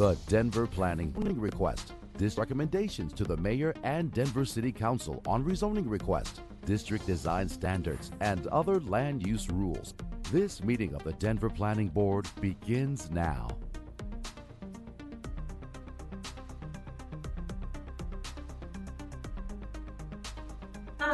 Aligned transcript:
The 0.00 0.16
Denver 0.28 0.66
Planning 0.66 1.12
Request. 1.38 1.92
This 2.16 2.38
recommendations 2.38 3.12
to 3.12 3.22
the 3.22 3.36
mayor 3.36 3.74
and 3.82 4.10
Denver 4.10 4.46
City 4.46 4.72
Council 4.72 5.22
on 5.26 5.44
rezoning 5.44 5.84
request, 5.90 6.40
district 6.64 7.06
design 7.06 7.50
standards, 7.50 8.10
and 8.22 8.46
other 8.46 8.80
land 8.80 9.26
use 9.26 9.50
rules. 9.50 9.92
This 10.32 10.64
meeting 10.64 10.94
of 10.94 11.04
the 11.04 11.12
Denver 11.12 11.50
Planning 11.50 11.88
Board 11.88 12.26
begins 12.40 13.10
now. 13.10 13.48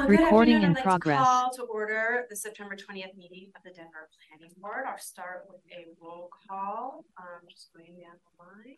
Uh, 0.06 0.10
good 0.10 0.20
Recording 0.20 0.54
afternoon. 0.56 0.62
in 0.62 0.70
I'd 0.70 0.74
like 0.76 0.84
to 0.84 0.88
progress. 0.88 1.24
Call 1.26 1.50
to 1.54 1.62
order 1.64 2.26
the 2.30 2.36
September 2.36 2.76
twentieth 2.76 3.16
meeting 3.16 3.50
of 3.56 3.62
the 3.64 3.70
Denver 3.70 4.08
Planning 4.30 4.54
Board. 4.60 4.84
I'll 4.86 4.98
start 4.98 5.46
with 5.50 5.60
a 5.72 5.86
roll 6.00 6.30
call. 6.48 7.04
Um, 7.18 7.40
just 7.50 7.70
going 7.74 7.86
down 7.98 8.14
the 8.14 8.44
line. 8.44 8.76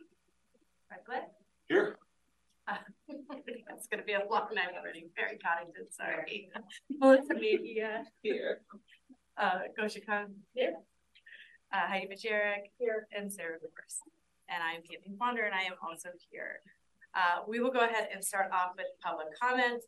Redcliffe? 0.91 1.29
Here. 1.69 1.97
Uh, 2.67 2.77
It's 3.77 3.87
gonna 3.89 4.05
be 4.05 4.15
a 4.15 4.25
long 4.31 4.49
night 4.55 4.69
already. 4.79 5.11
Mary 5.19 5.37
Cottington, 5.45 5.93
sorry. 5.93 6.49
Melissa 6.99 7.35
Media. 7.35 8.05
Here. 8.23 8.63
Uh, 9.37 9.61
Gosia 9.79 10.01
Kung. 10.05 10.35
Here. 10.55 10.77
Uh, 11.75 11.87
Heidi 11.89 12.07
Majerick. 12.07 12.73
Here. 12.79 13.07
And 13.15 13.31
Sarah 13.31 13.55
Rivers. 13.61 14.01
And 14.49 14.63
I'm 14.63 14.81
Caitlin 14.81 15.19
Fonder 15.19 15.43
and 15.43 15.55
I 15.55 15.65
am 15.65 15.75
also 15.87 16.09
here. 16.31 16.61
Uh, 17.15 17.43
we 17.47 17.61
will 17.61 17.71
go 17.71 17.81
ahead 17.81 18.09
and 18.15 18.25
start 18.25 18.51
off 18.51 18.73
with 18.79 18.87
public 19.05 19.29
comment. 19.39 19.83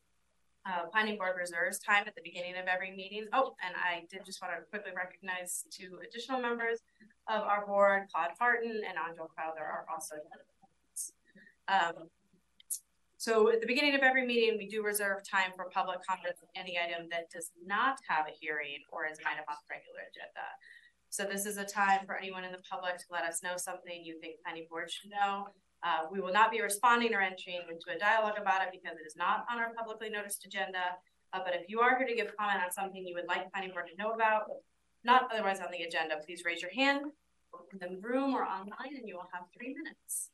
Uh, 0.68 0.84
planning 0.92 1.16
board 1.16 1.32
reserves 1.40 1.78
time 1.78 2.04
at 2.06 2.14
the 2.14 2.20
beginning 2.22 2.54
of 2.56 2.66
every 2.66 2.90
meeting. 2.94 3.26
Oh, 3.32 3.56
and 3.64 3.74
I 3.74 4.04
did 4.10 4.26
just 4.26 4.42
want 4.42 4.52
to 4.54 4.60
quickly 4.68 4.92
recognize 4.94 5.64
two 5.70 5.98
additional 6.06 6.38
members 6.38 6.80
of 7.28 7.42
our 7.42 7.66
board, 7.66 8.08
Claude 8.12 8.36
Farton 8.38 8.82
and 8.86 8.98
Angel 9.08 9.26
Crowther 9.34 9.64
are 9.64 9.86
also. 9.90 10.16
Um, 11.66 12.10
so 13.16 13.50
at 13.50 13.60
the 13.60 13.66
beginning 13.66 13.94
of 13.94 14.00
every 14.00 14.26
meeting, 14.26 14.58
we 14.58 14.66
do 14.66 14.82
reserve 14.82 15.18
time 15.28 15.52
for 15.56 15.66
public 15.72 15.98
comment 16.06 16.34
on 16.42 16.48
any 16.56 16.78
item 16.78 17.08
that 17.10 17.30
does 17.30 17.52
not 17.64 17.98
have 18.08 18.26
a 18.26 18.32
hearing 18.38 18.80
or 18.90 19.06
is 19.06 19.18
kind 19.18 19.38
of 19.38 19.44
on 19.48 19.56
the 19.60 19.68
regular 19.68 20.00
agenda. 20.08 20.44
So 21.10 21.24
this 21.24 21.44
is 21.44 21.58
a 21.58 21.64
time 21.64 22.06
for 22.06 22.16
anyone 22.16 22.44
in 22.44 22.52
the 22.52 22.62
public 22.70 22.98
to 22.98 23.04
let 23.10 23.24
us 23.24 23.42
know 23.42 23.56
something 23.56 24.04
you 24.04 24.18
think 24.20 24.36
planning 24.42 24.66
board 24.70 24.90
should 24.90 25.10
know. 25.10 25.48
Uh, 25.82 26.04
we 26.10 26.20
will 26.20 26.32
not 26.32 26.50
be 26.50 26.60
responding 26.60 27.14
or 27.14 27.20
entering 27.20 27.60
into 27.70 27.94
a 27.94 27.98
dialogue 27.98 28.38
about 28.38 28.62
it 28.62 28.68
because 28.70 28.98
it 28.98 29.06
is 29.06 29.16
not 29.16 29.46
on 29.50 29.58
our 29.58 29.72
publicly 29.74 30.10
noticed 30.10 30.44
agenda. 30.44 30.96
Uh, 31.32 31.40
but 31.44 31.54
if 31.54 31.68
you 31.68 31.80
are 31.80 31.96
here 31.96 32.06
to 32.06 32.14
give 32.14 32.36
comment 32.36 32.62
on 32.62 32.70
something 32.70 33.06
you 33.06 33.14
would 33.14 33.28
like 33.28 33.50
planning 33.52 33.70
board 33.70 33.86
to 33.88 34.02
know 34.02 34.10
about, 34.10 34.44
not 35.04 35.28
otherwise 35.32 35.60
on 35.60 35.70
the 35.70 35.82
agenda, 35.82 36.16
please 36.24 36.42
raise 36.44 36.60
your 36.60 36.72
hand 36.72 37.06
in 37.72 37.78
the 37.78 37.96
room 38.00 38.34
or 38.34 38.44
online 38.44 38.94
and 38.96 39.08
you 39.08 39.14
will 39.14 39.28
have 39.32 39.44
three 39.56 39.74
minutes. 39.74 40.30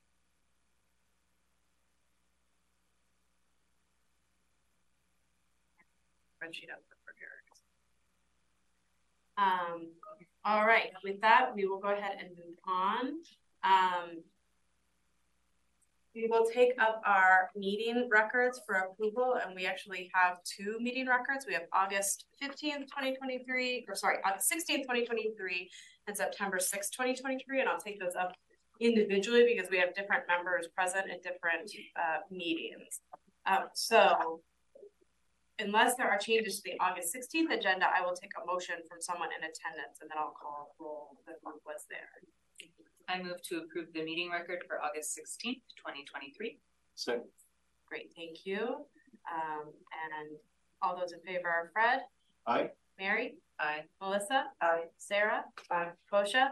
Um, 9.39 9.89
all 10.45 10.65
right, 10.67 10.93
with 11.05 11.21
that, 11.21 11.55
we 11.55 11.67
will 11.67 11.79
go 11.79 11.89
ahead 11.89 12.17
and 12.21 12.31
move 12.31 12.57
on. 12.67 13.07
Um, 13.65 14.23
we 16.17 16.27
will 16.29 16.47
take 16.47 16.73
up 16.81 17.03
our 17.05 17.51
meeting 17.55 18.09
records 18.11 18.61
for 18.67 18.75
approval, 18.77 19.39
and 19.45 19.55
we 19.55 19.67
actually 19.67 20.11
have 20.15 20.39
two 20.45 20.79
meeting 20.81 21.07
records. 21.07 21.45
We 21.47 21.53
have 21.53 21.67
August 21.75 22.25
fifteenth, 22.41 22.91
twenty 22.91 23.15
twenty-three, 23.15 23.85
or 23.87 23.95
sorry, 23.95 24.17
August 24.25 24.49
sixteenth, 24.49 24.87
twenty 24.87 25.05
twenty-three, 25.05 25.71
and 26.07 26.17
September 26.17 26.59
sixth, 26.59 26.91
twenty 26.97 27.15
twenty-three, 27.15 27.61
and 27.61 27.69
I'll 27.69 27.79
take 27.79 28.01
those 28.01 28.17
up 28.19 28.33
individually 28.81 29.45
because 29.47 29.71
we 29.71 29.79
have 29.79 29.95
different 29.95 30.25
members 30.27 30.69
present 30.75 31.11
at 31.11 31.23
different 31.23 31.71
uh 31.97 32.21
meetings. 32.31 33.01
Um, 33.47 33.69
so 33.75 34.41
unless 35.59 35.97
there 35.97 36.09
are 36.09 36.19
changes 36.19 36.61
to 36.61 36.63
the 36.65 36.79
August 36.81 37.13
sixteenth 37.13 37.53
agenda, 37.53 37.87
I 37.87 38.05
will 38.05 38.17
take 38.17 38.33
a 38.43 38.47
motion 38.47 38.77
from 38.89 39.03
someone 39.03 39.29
in 39.37 39.45
attendance, 39.45 40.01
and 40.01 40.09
then 40.11 40.17
I'll 40.19 40.33
call 40.33 40.75
roll 40.81 41.19
the 41.27 41.35
group 41.45 41.61
was 41.67 41.85
there. 41.91 42.09
I 43.09 43.23
move 43.23 43.41
to 43.49 43.59
approve 43.59 43.87
the 43.95 44.03
meeting 44.03 44.31
record 44.31 44.65
for 44.67 44.81
August 44.83 45.15
sixteenth, 45.15 45.63
twenty 45.81 46.05
twenty-three. 46.05 46.59
Second. 46.95 47.25
Great, 47.89 48.11
thank 48.17 48.45
you. 48.45 48.59
Um, 49.33 49.67
and 50.13 50.31
all 50.83 50.99
those 50.99 51.13
in 51.13 51.21
favor 51.21 51.49
are 51.49 51.71
Fred, 51.73 52.01
Aye. 52.47 52.71
Mary, 52.99 53.35
Aye. 53.61 53.85
Melissa, 54.01 54.45
Aye. 54.61 54.85
Sarah, 54.99 55.45
Aye. 55.71 55.91
Kosha, 56.13 56.49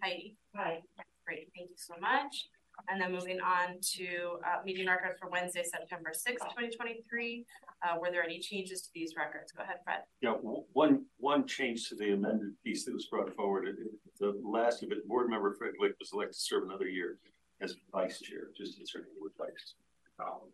Heidi. 0.00 0.36
Aye. 0.56 0.80
Great, 1.26 1.48
thank 1.56 1.70
you 1.70 1.76
so 1.76 1.94
much. 2.00 2.48
And 2.88 3.00
then 3.00 3.12
moving 3.12 3.40
on 3.40 3.78
to, 3.96 4.38
uh, 4.46 4.62
meeting 4.64 4.86
record 4.86 5.16
for 5.20 5.28
Wednesday, 5.28 5.62
September 5.64 6.10
sixth, 6.12 6.44
twenty 6.54 6.74
twenty-three. 6.74 7.44
Uh, 7.82 7.98
were 7.98 8.10
there 8.10 8.22
any 8.22 8.38
changes 8.38 8.82
to 8.82 8.88
these 8.94 9.14
records? 9.16 9.50
Go 9.52 9.62
ahead, 9.64 9.78
Fred. 9.84 10.00
Yeah, 10.20 10.34
w- 10.34 10.64
one, 10.72 11.04
one 11.18 11.46
change 11.46 11.88
to 11.88 11.96
the 11.96 12.12
amended 12.12 12.54
piece 12.64 12.84
that 12.84 12.94
was 12.94 13.06
brought 13.06 13.34
forward, 13.34 13.66
it- 13.68 13.78
it- 13.78 13.92
the 14.18 14.30
last 14.44 14.82
of 14.84 14.92
it, 14.92 15.06
board 15.08 15.28
member 15.28 15.52
Fred 15.54 15.72
Glick 15.80 15.98
was 15.98 16.12
elected 16.12 16.34
to 16.34 16.40
serve 16.40 16.62
another 16.64 16.86
year 16.86 17.18
as 17.60 17.74
vice 17.90 18.20
chair, 18.20 18.50
just 18.56 18.78
insert 18.78 19.12
the 19.12 19.20
word 19.20 19.32
vice. 19.36 19.74
Um, 20.20 20.52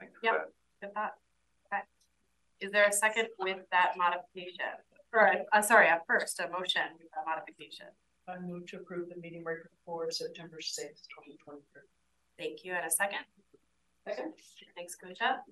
thank 0.00 0.10
you 0.12 0.18
for 0.18 0.24
Yep. 0.26 0.34
that. 0.46 0.52
Get 0.80 0.94
that? 0.94 1.18
Okay. 1.66 1.82
Is 2.60 2.72
there 2.72 2.86
a 2.88 2.92
second 2.92 3.28
with 3.38 3.68
that 3.70 3.96
modification? 3.96 4.66
Or, 5.12 5.46
uh, 5.52 5.62
sorry, 5.62 5.86
at 5.86 6.04
first, 6.06 6.40
a 6.40 6.48
motion 6.48 6.98
with 6.98 7.10
that 7.12 7.24
modification. 7.26 7.86
I 8.26 8.38
move 8.40 8.66
to 8.68 8.78
approve 8.80 9.08
the 9.08 9.16
meeting 9.16 9.44
record 9.44 9.70
for 9.84 10.10
September 10.10 10.60
sixth, 10.60 11.08
twenty 11.10 11.36
twenty-three. 11.38 11.82
Thank 12.36 12.64
you, 12.64 12.74
and 12.74 12.84
a 12.84 12.90
second. 12.90 13.24
Second. 14.04 14.34
Thanks, 14.74 14.96
Kucha. 14.96 15.42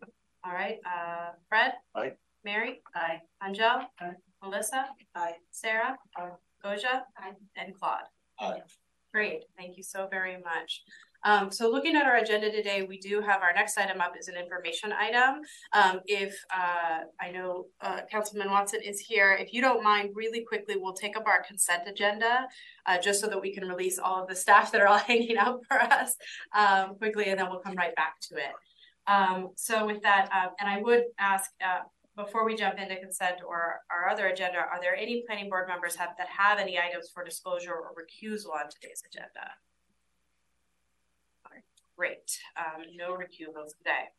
All 0.47 0.53
right, 0.53 0.79
uh, 0.87 1.31
Fred? 1.49 1.73
Aye. 1.97 2.13
Mary? 2.45 2.81
Aye. 2.95 3.21
Angel? 3.45 3.81
Aye. 4.01 4.13
Melissa? 4.41 4.87
Aye. 5.17 5.33
Sarah? 5.51 5.97
Aye. 6.17 6.31
Goja? 6.65 7.03
Aye. 7.19 7.33
And 7.57 7.75
Claude? 7.75 8.05
Aye. 8.39 8.61
Great, 9.13 9.45
thank 9.59 9.77
you 9.77 9.83
so 9.83 10.07
very 10.09 10.37
much. 10.37 10.83
Um, 11.25 11.51
so 11.51 11.69
looking 11.69 11.97
at 11.97 12.07
our 12.07 12.19
agenda 12.19 12.53
today, 12.53 12.87
we 12.89 12.99
do 12.99 13.21
have 13.21 13.43
our 13.43 13.53
next 13.53 13.77
item 13.77 14.01
up 14.01 14.13
is 14.17 14.29
an 14.29 14.37
information 14.37 14.93
item. 14.93 15.41
Um, 15.73 16.01
if, 16.07 16.39
uh, 16.55 17.01
I 17.21 17.33
know, 17.33 17.67
uh, 17.81 18.03
Councilman 18.09 18.49
Watson 18.49 18.81
is 18.83 19.01
here, 19.01 19.33
if 19.33 19.53
you 19.53 19.61
don't 19.61 19.83
mind, 19.83 20.11
really 20.15 20.45
quickly, 20.45 20.77
we'll 20.79 20.93
take 20.93 21.17
up 21.17 21.27
our 21.27 21.43
consent 21.43 21.83
agenda. 21.89 22.47
Uh, 22.85 22.99
just 22.99 23.21
so 23.21 23.27
that 23.27 23.41
we 23.41 23.53
can 23.53 23.67
release 23.67 23.99
all 23.99 24.23
of 24.23 24.29
the 24.29 24.37
staff 24.37 24.71
that 24.71 24.81
are 24.81 24.87
all 24.93 24.99
hanging 24.99 25.37
out 25.37 25.65
for 25.67 25.81
us, 25.81 26.15
um, 26.55 26.95
quickly, 26.97 27.25
and 27.25 27.41
then 27.41 27.51
we'll 27.51 27.59
come 27.59 27.75
right 27.75 27.97
back 27.97 28.21
to 28.21 28.37
it. 28.37 28.53
Um, 29.07 29.51
so 29.55 29.87
with 29.87 30.03
that, 30.03 30.29
uh, 30.35 30.49
and 30.59 30.69
I 30.69 30.81
would 30.83 31.05
ask, 31.19 31.51
uh, 31.65 31.81
before 32.17 32.45
we 32.47 32.57
jump 32.57 32.79
into 32.79 32.97
consent 32.97 33.37
or 33.47 33.81
our 33.91 34.09
other 34.09 34.27
agenda, 34.27 34.59
are 34.59 34.81
there 34.81 34.97
any 34.97 35.23
planning 35.27 35.51
board 35.51 35.69
members 35.69 35.95
have, 35.97 36.11
that 36.19 36.29
have 36.29 36.59
any 36.59 36.79
items 36.79 37.11
for 37.13 37.23
disclosure 37.23 37.75
or 37.75 37.93
recusal 37.93 38.53
on 38.55 38.69
today's 38.71 39.03
agenda? 39.07 39.51
Great, 41.97 42.39
um, 42.59 42.83
no 42.95 43.13
recusals 43.13 43.77
today. 43.79 44.11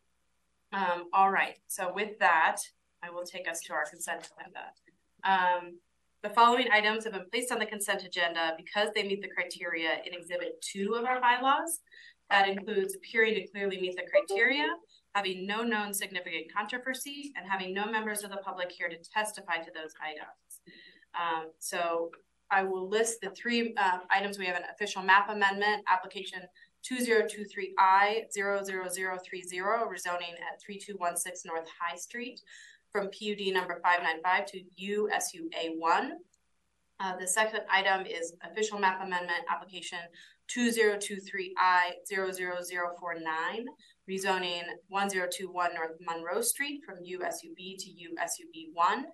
Um, 0.73 1.09
all 1.13 1.29
right, 1.29 1.57
so 1.67 1.91
with 1.93 2.17
that, 2.19 2.57
I 3.03 3.11
will 3.11 3.23
take 3.23 3.47
us 3.47 3.61
to 3.61 3.73
our 3.73 3.85
consent 3.85 4.27
agenda. 4.39 4.71
Um, 5.23 5.77
the 6.23 6.29
following 6.29 6.67
items 6.73 7.03
have 7.03 7.13
been 7.13 7.29
placed 7.31 7.51
on 7.51 7.59
the 7.59 7.67
consent 7.67 8.03
agenda 8.03 8.53
because 8.57 8.89
they 8.95 9.03
meet 9.03 9.21
the 9.21 9.29
criteria 9.29 10.01
in 10.05 10.13
exhibit 10.13 10.59
two 10.61 10.95
of 10.95 11.05
our 11.05 11.21
bylaws. 11.21 11.81
That 12.29 12.49
includes 12.49 12.95
appearing 12.95 13.35
to 13.35 13.47
clearly 13.47 13.79
meet 13.79 13.95
the 13.95 14.03
criteria, 14.09 14.67
having 15.15 15.47
no 15.47 15.63
known 15.63 15.93
significant 15.93 16.53
controversy, 16.53 17.31
and 17.35 17.49
having 17.49 17.73
no 17.73 17.85
members 17.85 18.23
of 18.23 18.31
the 18.31 18.37
public 18.37 18.71
here 18.71 18.89
to 18.89 18.97
testify 18.97 19.57
to 19.57 19.71
those 19.73 19.93
items. 20.03 20.61
Um, 21.15 21.51
so 21.59 22.11
I 22.51 22.63
will 22.63 22.87
list 22.87 23.21
the 23.21 23.29
three 23.31 23.73
uh, 23.77 23.99
items. 24.09 24.37
We 24.37 24.45
have 24.45 24.57
an 24.57 24.63
official 24.73 25.01
map 25.01 25.29
amendment, 25.29 25.83
application 25.89 26.41
two 26.83 26.99
zero 26.99 27.25
two 27.27 27.43
three 27.43 27.73
I 27.77 28.25
00030 28.31 29.59
rezoning 29.59 30.33
at 30.33 30.61
three 30.63 30.77
two 30.77 30.95
one 30.97 31.17
six 31.17 31.43
North 31.45 31.67
High 31.79 31.97
Street 31.97 32.41
from 32.91 33.09
PUD 33.09 33.53
number 33.53 33.79
five 33.83 34.01
nine 34.03 34.21
five 34.23 34.45
to 34.47 34.61
USUA 34.81 35.77
one. 35.77 36.19
Uh, 36.99 37.15
the 37.17 37.27
second 37.27 37.61
item 37.71 38.05
is 38.05 38.33
official 38.43 38.79
map 38.79 39.03
amendment 39.03 39.43
application 39.49 39.99
two 40.47 40.71
zero 40.71 40.97
two 40.99 41.17
three 41.17 41.53
I 41.57 41.93
00049 42.09 43.65
rezoning 44.09 44.63
one 44.87 45.09
zero 45.09 45.27
two 45.31 45.51
one 45.51 45.73
North 45.73 45.97
Monroe 45.99 46.41
Street 46.41 46.81
from 46.85 46.95
USUB 46.97 47.77
to 47.79 47.89
USUB 47.89 48.67
one. 48.73 49.05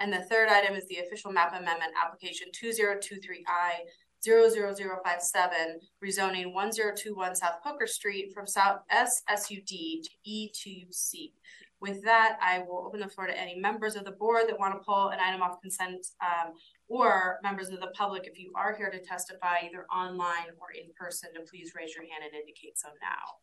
And 0.00 0.12
the 0.12 0.22
third 0.22 0.48
item 0.48 0.74
is 0.74 0.86
the 0.88 0.98
official 0.98 1.32
map 1.32 1.50
amendment 1.50 1.92
application 2.02 2.48
two 2.52 2.72
zero 2.72 2.96
two 3.00 3.16
three 3.16 3.44
I 3.46 3.80
00057, 4.24 5.78
rezoning 6.04 6.52
one 6.52 6.72
zero 6.72 6.92
two 6.96 7.14
one 7.14 7.36
South 7.36 7.62
Poker 7.62 7.86
Street 7.86 8.32
from 8.34 8.46
South 8.46 8.80
SSUD 8.90 10.02
to 10.02 10.10
E 10.24 10.50
two 10.52 10.86
C 10.90 11.32
with 11.80 12.02
that, 12.04 12.38
I 12.42 12.60
will 12.60 12.84
open 12.86 13.00
the 13.00 13.08
floor 13.08 13.26
to 13.26 13.38
any 13.38 13.58
members 13.58 13.94
of 13.94 14.04
the 14.04 14.10
board 14.10 14.44
that 14.48 14.58
want 14.58 14.74
to 14.74 14.84
pull 14.84 15.08
an 15.08 15.18
item 15.20 15.42
off 15.42 15.60
consent, 15.60 16.06
um, 16.20 16.52
or 16.88 17.38
members 17.42 17.68
of 17.68 17.80
the 17.80 17.88
public, 17.88 18.26
if 18.26 18.38
you 18.38 18.50
are 18.54 18.74
here 18.74 18.90
to 18.90 18.98
testify 18.98 19.58
either 19.64 19.86
online 19.94 20.48
or 20.60 20.70
in 20.72 20.90
person, 20.98 21.32
to 21.34 21.40
please 21.40 21.72
raise 21.76 21.94
your 21.94 22.04
hand 22.04 22.24
and 22.24 22.34
indicate 22.34 22.78
so 22.78 22.88
now. 23.00 23.36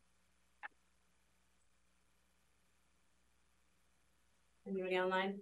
Anybody 4.68 4.98
online? 4.98 5.38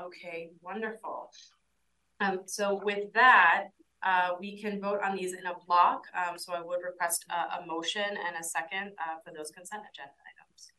Okay, 0.00 0.50
wonderful. 0.62 1.30
Um, 2.18 2.40
so 2.46 2.80
with 2.84 3.12
that, 3.14 3.68
uh, 4.02 4.30
we 4.40 4.60
can 4.60 4.80
vote 4.80 5.00
on 5.04 5.16
these 5.16 5.32
in 5.32 5.46
a 5.46 5.54
block. 5.66 6.04
Um, 6.14 6.38
so 6.38 6.52
I 6.52 6.60
would 6.60 6.80
request 6.84 7.24
a, 7.30 7.62
a 7.62 7.66
motion 7.66 8.02
and 8.02 8.36
a 8.38 8.42
second, 8.42 8.92
uh, 8.98 9.20
for 9.24 9.32
those 9.32 9.50
consent 9.50 9.82
agenda 9.92 10.12
items. 10.26 10.72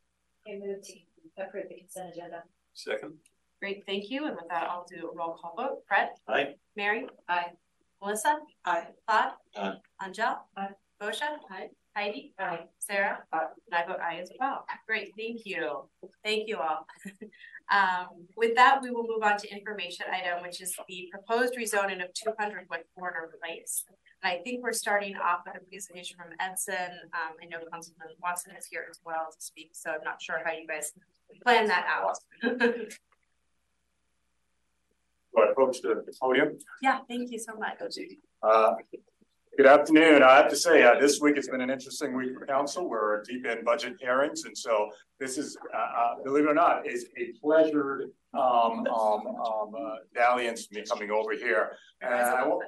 I 0.46 0.60
move 0.60 0.82
to 0.82 1.44
approve 1.44 1.70
the 1.70 1.76
consent 1.76 2.14
agenda. 2.14 2.44
Second. 2.74 3.14
Great, 3.62 3.84
thank 3.86 4.10
you. 4.10 4.26
And 4.26 4.36
with 4.36 4.48
that, 4.50 4.64
I'll 4.70 4.86
do 4.90 5.12
a 5.14 5.16
roll 5.16 5.38
call 5.40 5.54
vote. 5.56 5.84
Fred? 5.88 6.10
Aye. 6.28 6.56
Mary? 6.76 7.06
Aye. 7.30 7.52
Melissa? 8.02 8.40
Aye. 8.66 8.88
Todd? 9.08 9.34
Aye. 9.56 9.74
Angel? 10.04 10.36
Aye. 10.58 10.70
Bosha? 11.00 11.38
Aye. 11.52 11.70
Heidi? 11.96 12.34
Aye. 12.40 12.62
Sarah? 12.80 13.20
Aye. 13.32 13.48
And 13.72 13.84
I 13.84 13.86
vote 13.86 14.00
aye 14.02 14.20
as 14.22 14.32
well. 14.40 14.66
Great, 14.88 15.14
thank 15.16 15.46
you. 15.46 15.84
Thank 16.24 16.48
you 16.48 16.58
all. 16.58 16.88
Um, 17.72 18.28
with 18.36 18.54
that, 18.56 18.82
we 18.82 18.90
will 18.90 19.08
move 19.08 19.24
on 19.24 19.38
to 19.38 19.50
information 19.50 20.06
item, 20.12 20.44
which 20.44 20.62
is 20.62 20.76
the 20.90 21.08
proposed 21.10 21.56
rezoning 21.56 22.04
of 22.04 22.14
two 22.14 22.34
hundred 22.38 22.68
West 22.70 22.84
Warner 22.98 23.32
Place. 23.42 23.86
And 24.22 24.34
I 24.34 24.44
think 24.44 24.62
we're 24.62 24.74
starting 24.74 25.16
off 25.16 25.44
with 25.46 25.56
a 25.56 25.66
presentation 25.66 26.18
from 26.18 26.34
Edson. 26.42 26.92
Um, 27.14 27.38
I 27.42 27.46
know 27.46 27.60
Councilman 27.72 28.10
Watson 28.22 28.54
is 28.60 28.66
here 28.66 28.86
as 28.90 29.00
well 29.06 29.28
to 29.32 29.42
speak, 29.42 29.70
so 29.72 29.92
I'm 29.92 30.04
not 30.04 30.22
sure 30.22 30.42
how 30.44 30.52
you 30.52 30.68
guys 30.68 30.92
plan 31.46 31.66
that 31.68 31.86
out. 31.88 32.18
I 35.38 35.52
approach 35.52 35.82
the 35.82 36.04
podium? 36.22 36.58
Yeah, 36.82 37.00
thank 37.08 37.32
you 37.32 37.40
so 37.40 37.54
much. 37.56 37.78
Uh, 38.44 38.74
Good 39.58 39.66
afternoon. 39.66 40.24
I 40.24 40.38
have 40.38 40.50
to 40.50 40.56
say, 40.56 40.82
uh, 40.82 40.98
this 40.98 41.20
week 41.20 41.36
has 41.36 41.50
been 41.50 41.60
an 41.60 41.70
interesting 41.70 42.16
week 42.16 42.34
for 42.34 42.46
council. 42.46 42.90
We're 42.90 43.22
deep 43.24 43.46
in 43.46 43.66
budget 43.66 43.98
hearings. 44.00 44.46
And 44.46 44.58
so 44.58 44.90
this 45.20 45.38
is, 45.38 45.58
uh, 45.74 45.78
uh, 45.78 46.16
believe 46.24 46.46
it 46.46 46.50
or 46.50 46.54
not, 46.54 46.88
is 46.88 47.08
a 47.18 47.34
pleasured 47.42 48.12
um, 48.34 48.88
um, 48.88 49.28
um, 49.28 49.76
uh, 49.78 49.96
dalliance 50.16 50.72
me 50.72 50.84
coming 50.90 51.12
over 51.12 51.34
here. 51.34 51.74
And 52.02 52.50
wa- 52.50 52.60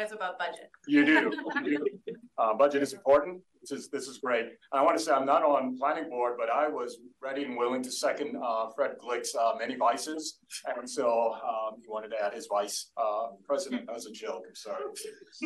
It's 0.00 0.12
about 0.14 0.38
budget. 0.38 0.70
You 0.86 1.04
do. 1.04 1.30
you 1.62 1.78
do. 2.06 2.14
Uh, 2.38 2.54
budget 2.54 2.82
is 2.82 2.94
important. 2.94 3.42
This 3.60 3.72
is, 3.72 3.88
this 3.90 4.08
is 4.08 4.18
great. 4.18 4.46
I 4.72 4.82
want 4.82 4.96
to 4.96 5.02
say 5.04 5.12
I'm 5.12 5.26
not 5.26 5.42
on 5.42 5.76
planning 5.76 6.08
board, 6.08 6.36
but 6.38 6.48
I 6.48 6.66
was 6.66 6.98
ready 7.22 7.44
and 7.44 7.58
willing 7.58 7.82
to 7.82 7.92
second, 7.92 8.36
uh, 8.42 8.70
Fred 8.74 8.92
Glick's, 8.98 9.34
uh, 9.34 9.52
many 9.58 9.76
vices. 9.76 10.38
And 10.76 10.88
so, 10.88 11.34
um, 11.34 11.78
he 11.82 11.86
wanted 11.88 12.08
to 12.08 12.22
add 12.24 12.32
his 12.32 12.46
vice, 12.46 12.90
uh, 12.96 13.28
president 13.44 13.88
as 13.94 14.06
a 14.06 14.12
joke. 14.12 14.44
Sorry. 14.54 14.82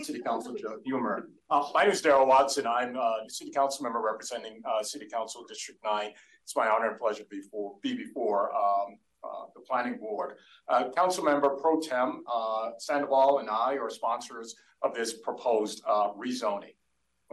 City 0.02 0.20
council 0.20 0.54
joke, 0.54 0.80
humor. 0.84 1.28
Uh, 1.50 1.68
my 1.74 1.82
name 1.82 1.92
is 1.92 2.02
Daryl 2.02 2.26
Watson. 2.26 2.66
I'm, 2.66 2.96
uh, 2.96 3.24
the 3.24 3.30
city 3.30 3.50
council 3.50 3.82
member 3.82 4.00
representing, 4.00 4.62
uh, 4.64 4.82
city 4.82 5.06
council 5.12 5.44
district 5.48 5.82
nine. 5.82 6.12
It's 6.44 6.54
my 6.54 6.68
honor 6.68 6.90
and 6.90 6.98
pleasure 7.00 7.24
before, 7.28 7.76
be 7.82 7.96
before, 7.96 8.54
um, 8.54 8.98
uh, 9.24 9.46
the 9.54 9.60
planning 9.60 9.96
board. 9.98 10.36
Uh, 10.68 10.90
council 10.90 11.24
member 11.24 11.50
pro 11.50 11.80
tem, 11.80 12.22
uh, 12.32 12.70
Sandoval 12.78 13.38
and 13.38 13.50
I 13.50 13.76
are 13.76 13.90
sponsors 13.90 14.54
of 14.82 14.94
this 14.94 15.14
proposed, 15.14 15.82
uh, 15.86 16.12
rezoning. 16.12 16.74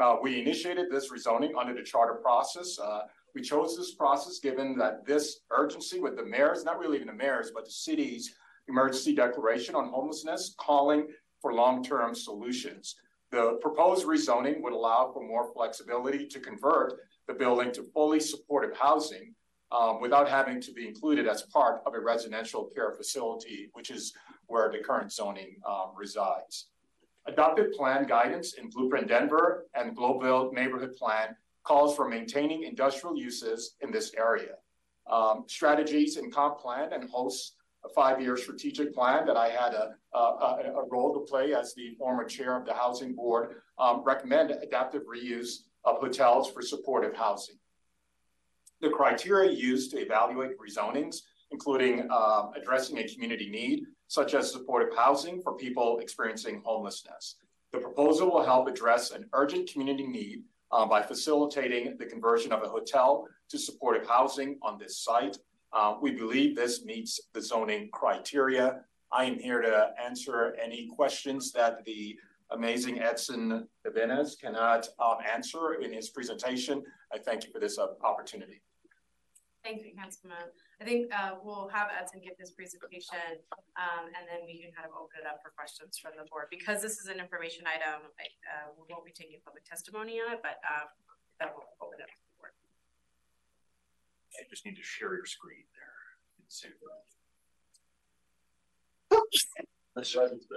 Uh, 0.01 0.17
we 0.19 0.41
initiated 0.41 0.89
this 0.89 1.11
rezoning 1.11 1.51
under 1.59 1.75
the 1.75 1.83
charter 1.83 2.15
process. 2.15 2.79
Uh, 2.79 3.01
we 3.35 3.41
chose 3.41 3.77
this 3.77 3.93
process 3.93 4.39
given 4.39 4.75
that 4.75 5.05
this 5.05 5.41
urgency 5.51 5.99
with 5.99 6.15
the 6.15 6.25
mayor's, 6.25 6.63
not 6.63 6.79
really 6.79 6.95
even 6.95 7.07
the 7.07 7.13
mayor's, 7.13 7.51
but 7.53 7.65
the 7.65 7.71
city's 7.71 8.33
emergency 8.67 9.13
declaration 9.13 9.75
on 9.75 9.89
homelessness 9.89 10.55
calling 10.57 11.07
for 11.39 11.53
long-term 11.53 12.15
solutions. 12.15 12.95
The 13.31 13.59
proposed 13.61 14.05
rezoning 14.05 14.61
would 14.61 14.73
allow 14.73 15.11
for 15.13 15.25
more 15.25 15.53
flexibility 15.53 16.25
to 16.27 16.39
convert 16.39 16.99
the 17.27 17.33
building 17.33 17.71
to 17.73 17.83
fully 17.93 18.19
supportive 18.19 18.75
housing 18.75 19.35
um, 19.71 20.01
without 20.01 20.27
having 20.27 20.59
to 20.61 20.73
be 20.73 20.87
included 20.87 21.27
as 21.27 21.43
part 21.43 21.81
of 21.85 21.93
a 21.93 21.99
residential 21.99 22.65
care 22.75 22.91
facility, 22.91 23.69
which 23.73 23.91
is 23.91 24.13
where 24.47 24.69
the 24.71 24.79
current 24.79 25.13
zoning 25.13 25.57
um, 25.65 25.91
resides. 25.95 26.70
Adopted 27.27 27.71
plan 27.73 28.07
guidance 28.07 28.53
in 28.53 28.69
Blueprint 28.69 29.07
Denver 29.07 29.67
and 29.75 29.95
Globeville 29.95 30.51
Neighborhood 30.53 30.95
Plan 30.95 31.35
calls 31.63 31.95
for 31.95 32.09
maintaining 32.09 32.63
industrial 32.63 33.15
uses 33.15 33.75
in 33.81 33.91
this 33.91 34.11
area. 34.17 34.55
Um, 35.09 35.43
strategies 35.47 36.17
in 36.17 36.31
comp 36.31 36.59
plan 36.59 36.93
and 36.93 37.09
hosts 37.09 37.53
a 37.85 37.89
five-year 37.89 38.37
strategic 38.37 38.93
plan 38.93 39.25
that 39.25 39.37
I 39.37 39.49
had 39.49 39.73
a, 39.73 39.95
a, 40.13 40.17
a, 40.17 40.87
role 40.89 41.13
to 41.13 41.19
play 41.21 41.53
as 41.53 41.73
the 41.73 41.95
former 41.97 42.23
chair 42.23 42.55
of 42.55 42.65
the 42.65 42.73
housing 42.73 43.15
board 43.15 43.55
um, 43.79 44.03
recommend 44.03 44.51
adaptive 44.51 45.03
reuse 45.03 45.63
of 45.83 45.97
hotels 45.97 46.49
for 46.51 46.61
supportive 46.61 47.15
housing. 47.15 47.55
The 48.81 48.89
criteria 48.89 49.51
used 49.51 49.91
to 49.91 49.97
evaluate 49.99 50.51
rezonings, 50.59 51.17
including 51.51 52.09
um, 52.11 52.51
addressing 52.55 52.99
a 52.99 53.07
community 53.07 53.49
need, 53.49 53.85
such 54.11 54.33
as 54.33 54.51
supportive 54.51 54.93
housing 54.93 55.41
for 55.41 55.53
people 55.55 55.99
experiencing 55.99 56.61
homelessness. 56.65 57.37
The 57.71 57.79
proposal 57.79 58.29
will 58.29 58.43
help 58.43 58.67
address 58.67 59.11
an 59.11 59.29
urgent 59.31 59.71
community 59.71 60.05
need 60.05 60.43
uh, 60.69 60.85
by 60.85 61.01
facilitating 61.01 61.95
the 61.97 62.05
conversion 62.05 62.51
of 62.51 62.61
a 62.61 62.67
hotel 62.67 63.25
to 63.47 63.57
supportive 63.57 64.05
housing 64.05 64.57
on 64.63 64.77
this 64.77 64.97
site. 64.97 65.37
Uh, 65.71 65.95
we 66.01 66.11
believe 66.11 66.57
this 66.57 66.83
meets 66.83 67.21
the 67.33 67.41
zoning 67.41 67.87
criteria. 67.93 68.81
I 69.13 69.23
am 69.23 69.39
here 69.39 69.61
to 69.61 69.93
answer 70.05 70.57
any 70.61 70.89
questions 70.93 71.53
that 71.53 71.85
the 71.85 72.19
amazing 72.49 72.99
Edson 72.99 73.65
Ibanez 73.85 74.35
cannot 74.35 74.89
um, 74.99 75.19
answer 75.25 75.75
in 75.75 75.93
his 75.93 76.09
presentation. 76.09 76.83
I 77.13 77.17
thank 77.17 77.45
you 77.45 77.51
for 77.53 77.61
this 77.61 77.79
uh, 77.79 77.87
opportunity. 78.03 78.61
Thank 79.63 79.85
you, 79.85 79.93
Councilman. 79.93 80.49
I 80.81 80.83
think 80.83 81.13
uh, 81.13 81.37
we'll 81.45 81.69
have 81.69 81.93
Edson 81.93 82.19
give 82.25 82.33
his 82.39 82.49
presentation, 82.49 83.37
um, 83.77 84.09
and 84.09 84.25
then 84.25 84.41
we 84.49 84.57
can 84.57 84.73
kind 84.73 84.89
of 84.89 84.97
open 84.97 85.21
it 85.21 85.27
up 85.29 85.37
for 85.45 85.53
questions 85.53 86.01
from 86.01 86.17
the 86.17 86.25
board. 86.33 86.49
Because 86.49 86.81
this 86.81 86.97
is 86.97 87.05
an 87.05 87.21
information 87.21 87.69
item, 87.69 88.09
uh, 88.09 88.73
we 88.73 88.89
won't 88.89 89.05
be 89.05 89.13
taking 89.13 89.37
public 89.45 89.61
testimony 89.63 90.17
on 90.17 90.33
it, 90.33 90.41
but 90.41 90.57
um, 90.65 90.89
that 91.37 91.53
will 91.53 91.69
open 91.77 92.01
it 92.01 92.09
up 92.09 92.09
to 92.09 92.25
the 92.25 92.33
board. 92.41 92.57
I 94.33 94.49
just 94.49 94.65
need 94.65 94.81
to 94.81 94.83
share 94.83 95.13
your 95.13 95.29
screen 95.29 95.69
there. 95.77 95.93
Let's 99.95 100.09
try 100.09 100.25
this 100.25 100.49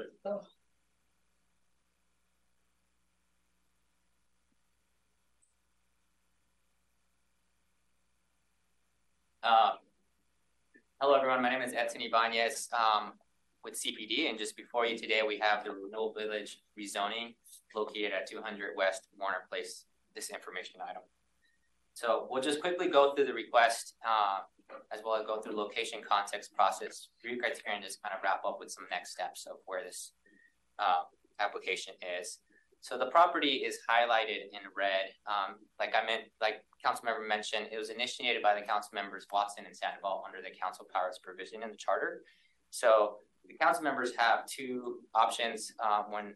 Um, 9.44 9.72
hello, 11.02 11.12
everyone. 11.12 11.42
My 11.42 11.50
name 11.50 11.60
is 11.60 11.74
Edson 11.74 12.00
Ibanez 12.00 12.70
um, 12.72 13.12
with 13.62 13.74
CPD, 13.74 14.30
and 14.30 14.38
just 14.38 14.56
before 14.56 14.86
you 14.86 14.96
today, 14.96 15.20
we 15.26 15.36
have 15.36 15.64
the 15.64 15.70
Renewal 15.70 16.14
Village 16.14 16.62
rezoning 16.80 17.34
located 17.74 18.12
at 18.12 18.26
200 18.26 18.70
West 18.74 19.08
Warner 19.20 19.44
Place. 19.50 19.84
This 20.14 20.30
information 20.30 20.80
item. 20.80 21.02
So 21.92 22.26
we'll 22.30 22.40
just 22.40 22.62
quickly 22.62 22.88
go 22.88 23.14
through 23.14 23.26
the 23.26 23.34
request, 23.34 23.96
uh, 24.02 24.38
as 24.90 25.00
well 25.04 25.16
as 25.16 25.26
go 25.26 25.42
through 25.42 25.56
location, 25.56 26.00
context, 26.08 26.54
process, 26.54 27.08
three 27.20 27.36
criteria, 27.36 27.74
and 27.74 27.84
just 27.84 28.02
kind 28.02 28.14
of 28.14 28.22
wrap 28.24 28.46
up 28.46 28.58
with 28.58 28.70
some 28.70 28.84
next 28.90 29.10
steps 29.10 29.44
of 29.44 29.56
where 29.66 29.84
this 29.84 30.12
uh, 30.78 31.02
application 31.38 31.92
is. 32.18 32.38
So 32.84 32.98
the 32.98 33.06
property 33.06 33.64
is 33.64 33.78
highlighted 33.88 34.52
in 34.52 34.60
red. 34.76 35.16
Um, 35.26 35.56
like 35.78 35.94
I 35.96 36.04
meant, 36.04 36.24
like 36.42 36.60
Councilmember 36.84 37.26
mentioned, 37.26 37.68
it 37.72 37.78
was 37.78 37.88
initiated 37.88 38.42
by 38.42 38.54
the 38.54 38.60
council 38.60 38.90
members 38.92 39.26
Watson 39.32 39.64
and 39.64 39.74
Sandoval 39.74 40.22
under 40.26 40.42
the 40.42 40.54
council 40.54 40.86
powers 40.92 41.18
provision 41.18 41.62
in 41.62 41.70
the 41.70 41.78
charter. 41.78 42.24
So 42.68 43.16
the 43.48 43.54
council 43.54 43.82
members 43.84 44.12
have 44.18 44.44
two 44.44 44.98
options 45.14 45.72
um, 45.82 46.12
when 46.12 46.34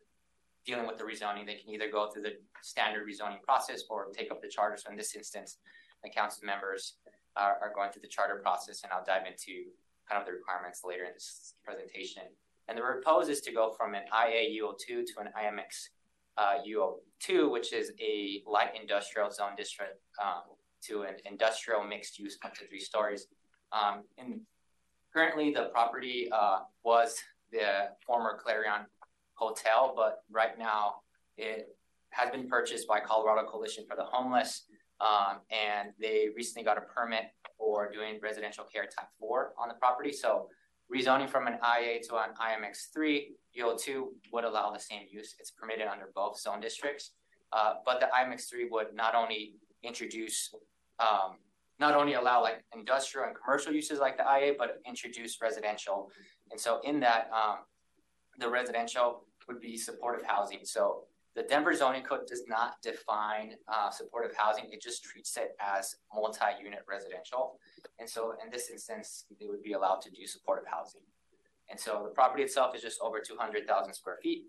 dealing 0.65 0.87
with 0.87 0.97
the 0.97 1.05
rezoning. 1.05 1.45
They 1.45 1.57
can 1.57 1.69
either 1.69 1.91
go 1.93 2.09
through 2.09 2.23
the 2.23 2.39
standard 2.63 3.07
rezoning 3.07 3.43
process 3.43 3.83
or 3.91 4.07
take 4.17 4.31
up 4.31 4.41
the 4.41 4.49
charter. 4.49 4.79
So 4.79 4.91
in 4.91 4.97
this 4.97 5.15
instance, 5.15 5.59
the 6.03 6.09
council 6.09 6.47
members 6.47 6.95
are, 7.37 7.59
are 7.61 7.75
going 7.75 7.93
through 7.93 8.03
the 8.03 8.09
charter 8.09 8.41
process, 8.43 8.85
and 8.85 8.91
I'll 8.91 9.05
dive 9.05 9.27
into 9.27 9.69
kind 10.09 10.19
of 10.19 10.25
the 10.25 10.33
requirements 10.33 10.81
later 10.83 11.05
in 11.05 11.13
this 11.13 11.53
presentation. 11.63 12.23
And 12.69 12.79
the 12.79 12.83
proposal 12.83 13.33
is 13.33 13.43
to 13.43 13.53
go 13.53 13.75
from 13.77 13.95
an 13.95 14.05
IAUO2 14.15 14.87
to 14.87 15.21
an 15.21 15.29
IMX 15.37 15.89
UO2, 16.39 17.51
which 17.51 17.73
is 17.73 17.93
a 18.01 18.43
light 18.47 18.71
industrial 18.81 19.31
zone 19.31 19.53
district, 19.57 20.01
um, 20.23 20.43
to 20.87 21.03
an 21.03 21.17
industrial 21.25 21.83
mixed 21.85 22.19
use 22.19 22.39
up 22.45 22.55
to 22.55 22.67
three 22.67 22.81
stories. 22.81 23.27
Um, 23.73 24.05
and 24.17 24.41
currently, 25.13 25.53
the 25.53 25.71
property 25.73 26.29
uh, 26.33 26.61
was 26.85 27.17
the 27.51 27.91
former 28.07 28.39
Clarion 28.43 28.87
Hotel, 29.35 29.93
but 29.97 30.23
right 30.31 30.59
now 30.59 30.97
it 31.37 31.77
has 32.11 32.31
been 32.31 32.49
purchased 32.49 32.89
by 32.89 33.01
Colorado 33.01 33.47
Coalition 33.47 33.85
for 33.89 33.97
the 33.97 34.05
Homeless, 34.05 34.65
um, 35.01 35.39
and 35.51 35.91
they 36.01 36.29
recently 36.35 36.65
got 36.65 36.79
a 36.79 36.83
permit 36.83 37.25
for 37.57 37.91
doing 37.91 38.19
residential 38.23 38.65
care 38.65 38.85
type 38.85 39.09
four 39.19 39.53
on 39.59 39.69
the 39.69 39.75
property. 39.75 40.13
So 40.13 40.49
rezoning 40.95 41.29
from 41.29 41.47
an 41.47 41.55
IA 41.55 42.01
to 42.09 42.17
an 42.17 42.31
IMX 42.41 42.93
three, 42.93 43.33
UO 43.59 43.81
two 43.81 44.13
would 44.33 44.45
allow 44.45 44.71
the 44.73 44.81
same 44.81 45.03
use. 45.11 45.35
It's 45.39 45.51
permitted 45.51 45.87
under 45.87 46.11
both 46.15 46.41
zone 46.41 46.61
districts. 46.61 47.13
Uh, 47.53 47.75
but 47.85 48.01
the 48.01 48.07
IMX 48.07 48.49
three 48.49 48.69
would 48.71 48.95
not 48.95 49.15
only 49.15 49.55
introduce, 49.83 50.55
um, 50.99 51.37
not 51.79 51.95
only 51.95 52.15
allow 52.15 52.43
like 52.43 52.65
industrial 52.75 53.27
and 53.27 53.37
commercial 53.37 53.73
uses 53.73 53.99
like 53.99 54.17
the 54.17 54.25
IA, 54.25 54.55
but 54.59 54.81
introduce 54.87 55.41
residential. 55.41 56.11
And 56.51 56.61
so 56.61 56.81
in 56.85 57.01
that, 57.01 57.31
um, 57.33 57.59
the 58.39 58.49
residential 58.49 59.25
would 59.47 59.61
be 59.61 59.77
supportive 59.77 60.25
housing. 60.27 60.61
So 60.65 61.05
the 61.39 61.45
Denver 61.45 61.73
zoning 61.73 62.03
code 62.03 62.27
does 62.27 62.43
not 62.49 62.83
define 62.83 63.53
uh, 63.69 63.91
supportive 63.91 64.37
housing. 64.37 64.65
It 64.73 64.83
just 64.83 65.05
treats 65.05 65.37
it 65.37 65.57
as 65.61 65.95
multi-unit 66.13 66.81
residential. 66.91 67.61
And 68.01 68.11
so 68.11 68.35
in 68.45 68.51
this 68.51 68.71
instance, 68.71 69.27
they 69.39 69.47
would 69.47 69.63
be 69.63 69.75
allowed 69.75 70.01
to 70.03 70.11
do 70.11 70.27
supportive 70.27 70.65
housing. 70.67 71.03
And 71.71 71.79
so 71.79 72.03
the 72.03 72.11
property 72.11 72.43
itself 72.43 72.75
is 72.75 72.83
just 72.83 73.01
over 73.01 73.21
200,000 73.21 73.95
square 73.95 74.19
feet. 74.21 74.47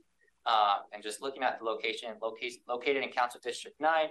Uh, 0.48 0.78
and 0.92 1.04
just 1.04 1.22
looking 1.22 1.44
at 1.44 1.60
the 1.60 1.66
location, 1.66 2.10
located 2.68 3.04
in 3.04 3.10
Council 3.12 3.40
District 3.44 3.80
9 3.80 4.08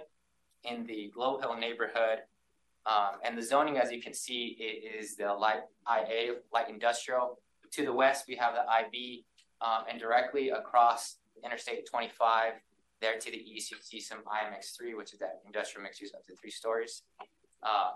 in 0.63 0.85
the 0.85 1.11
Globeville 1.13 1.59
neighborhood. 1.59 2.19
Um, 2.85 3.19
and 3.25 3.37
the 3.37 3.43
zoning, 3.43 3.77
as 3.77 3.91
you 3.91 4.01
can 4.01 4.13
see, 4.13 4.55
it 4.57 5.03
is 5.03 5.17
the 5.17 5.33
light 5.33 5.63
IA, 5.85 6.35
light 6.53 6.69
industrial. 6.69 7.39
To 7.71 7.83
the 7.83 7.91
west, 7.91 8.23
we 8.29 8.37
have 8.37 8.53
the 8.53 8.65
IB, 8.71 9.25
um, 9.59 9.83
and 9.89 9.99
directly 9.99 10.51
across 10.51 11.17
Interstate 11.43 11.85
25, 11.89 12.53
there 13.01 13.17
to 13.17 13.31
the 13.31 13.37
east, 13.37 13.71
you 13.71 13.77
see 13.81 13.99
some 13.99 14.19
IMX3, 14.19 14.95
which 14.97 15.13
is 15.13 15.19
that 15.19 15.39
industrial 15.45 15.83
mixed 15.83 16.01
use 16.01 16.13
up 16.13 16.25
to 16.25 16.35
three 16.35 16.51
stories. 16.51 17.03
Uh, 17.63 17.91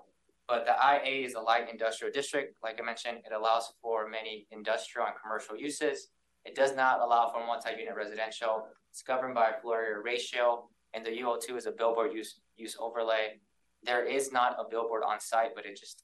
but 0.48 0.66
the 0.66 0.74
IA 0.74 1.26
is 1.26 1.36
a 1.36 1.40
light 1.40 1.70
industrial 1.70 2.12
district. 2.12 2.56
Like 2.62 2.80
I 2.82 2.86
mentioned, 2.86 3.20
it 3.26 3.34
allows 3.34 3.74
for 3.82 4.10
many 4.10 4.48
industrial 4.52 5.08
and 5.08 5.16
commercial 5.22 5.58
uses. 5.58 6.10
It 6.46 6.56
does 6.56 6.76
not 6.76 7.00
allow 7.00 7.32
for 7.32 7.46
multi-unit 7.46 7.96
residential. 7.96 8.68
It's 8.92 9.02
governed 9.02 9.36
by 9.36 9.52
a 9.52 9.62
floor 9.62 9.82
area 9.82 10.00
ratio, 10.00 10.68
and 10.94 11.06
the 11.06 11.12
UO2 11.12 11.58
is 11.58 11.66
a 11.66 11.72
billboard 11.72 12.14
use 12.14 12.40
use 12.58 12.76
overlay. 12.80 13.40
There 13.84 14.06
is 14.06 14.32
not 14.32 14.58
a 14.60 14.64
billboard 14.70 15.04
on 15.04 15.20
site, 15.20 15.56
but 15.56 15.66
it 15.66 15.78
just 15.80 16.04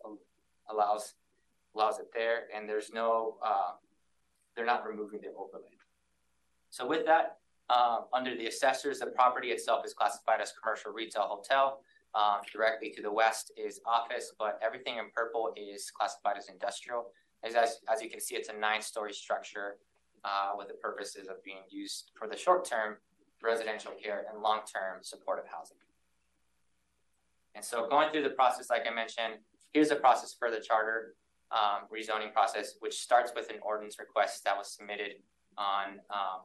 allows 0.70 1.14
allows 1.76 2.00
it 2.00 2.08
there, 2.14 2.44
and 2.56 2.68
there's 2.68 2.92
no 2.94 3.38
uh, 3.44 3.74
they're 4.56 4.66
not 4.66 4.88
removing 4.88 5.20
the 5.22 5.30
overlay. 5.30 5.76
So 6.70 6.88
with 6.88 7.06
that, 7.06 7.38
um, 7.70 8.06
under 8.14 8.36
the 8.36 8.48
assessors, 8.48 9.00
the 9.00 9.08
property 9.08 9.50
itself 9.50 9.86
is 9.86 9.94
classified 9.94 10.42
as 10.42 10.52
commercial 10.62 10.92
retail 10.92 11.24
hotel. 11.24 11.82
Um, 12.16 12.40
directly 12.52 12.90
to 12.96 13.04
the 13.04 13.12
west 13.12 13.52
is 13.56 13.80
office, 13.86 14.34
but 14.40 14.60
everything 14.64 14.98
in 14.98 15.12
purple 15.16 15.54
is 15.56 15.92
classified 15.92 16.38
as 16.40 16.50
industrial. 16.50 17.12
As, 17.44 17.54
as, 17.54 17.82
as 17.88 18.02
you 18.02 18.10
can 18.10 18.20
see, 18.20 18.36
it's 18.36 18.50
a 18.50 18.54
nine-story 18.54 19.14
structure 19.14 19.78
uh, 20.26 20.54
with 20.58 20.70
the 20.70 20.74
purposes 20.74 21.28
of 21.28 21.44
being 21.44 21.62
used 21.70 22.10
for 22.18 22.28
the 22.28 22.36
short-term 22.36 22.98
residential 23.44 23.92
care 23.92 24.26
and 24.32 24.42
long-term 24.42 25.00
supportive 25.02 25.46
housing. 25.48 25.78
And 27.54 27.64
so 27.64 27.88
going 27.88 28.12
through 28.12 28.24
the 28.24 28.32
process, 28.32 28.72
like 28.72 28.88
I 28.90 28.94
mentioned, 28.94 29.36
here's 29.74 29.90
the 29.90 29.96
process 29.96 30.34
for 30.34 30.50
the 30.50 30.60
charter 30.60 31.14
um, 31.52 31.88
rezoning 31.94 32.34
process, 32.34 32.76
which 32.80 32.96
starts 32.96 33.32
with 33.36 33.50
an 33.50 33.58
ordinance 33.62 34.00
request 34.00 34.44
that 34.46 34.58
was 34.58 34.72
submitted 34.72 35.22
on 35.58 36.00
um, 36.10 36.42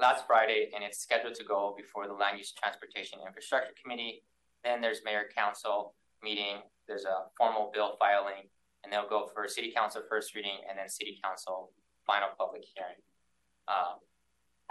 last 0.00 0.26
Friday, 0.26 0.70
and 0.74 0.82
it's 0.82 0.98
scheduled 0.98 1.34
to 1.34 1.44
go 1.44 1.74
before 1.76 2.06
the 2.06 2.14
Land 2.14 2.38
Use 2.38 2.52
Transportation 2.52 3.18
Infrastructure 3.26 3.72
Committee. 3.80 4.22
Then 4.64 4.80
there's 4.80 5.00
Mayor 5.04 5.28
Council 5.36 5.94
meeting. 6.22 6.62
There's 6.88 7.04
a 7.04 7.28
formal 7.36 7.70
bill 7.72 7.96
filing, 7.98 8.48
and 8.82 8.92
they'll 8.92 9.08
go 9.08 9.28
for 9.32 9.46
City 9.46 9.72
Council 9.74 10.02
first 10.08 10.34
reading, 10.34 10.58
and 10.68 10.78
then 10.78 10.88
City 10.88 11.18
Council 11.22 11.70
final 12.06 12.28
public 12.36 12.64
hearing. 12.74 13.00
Um, 13.68 14.00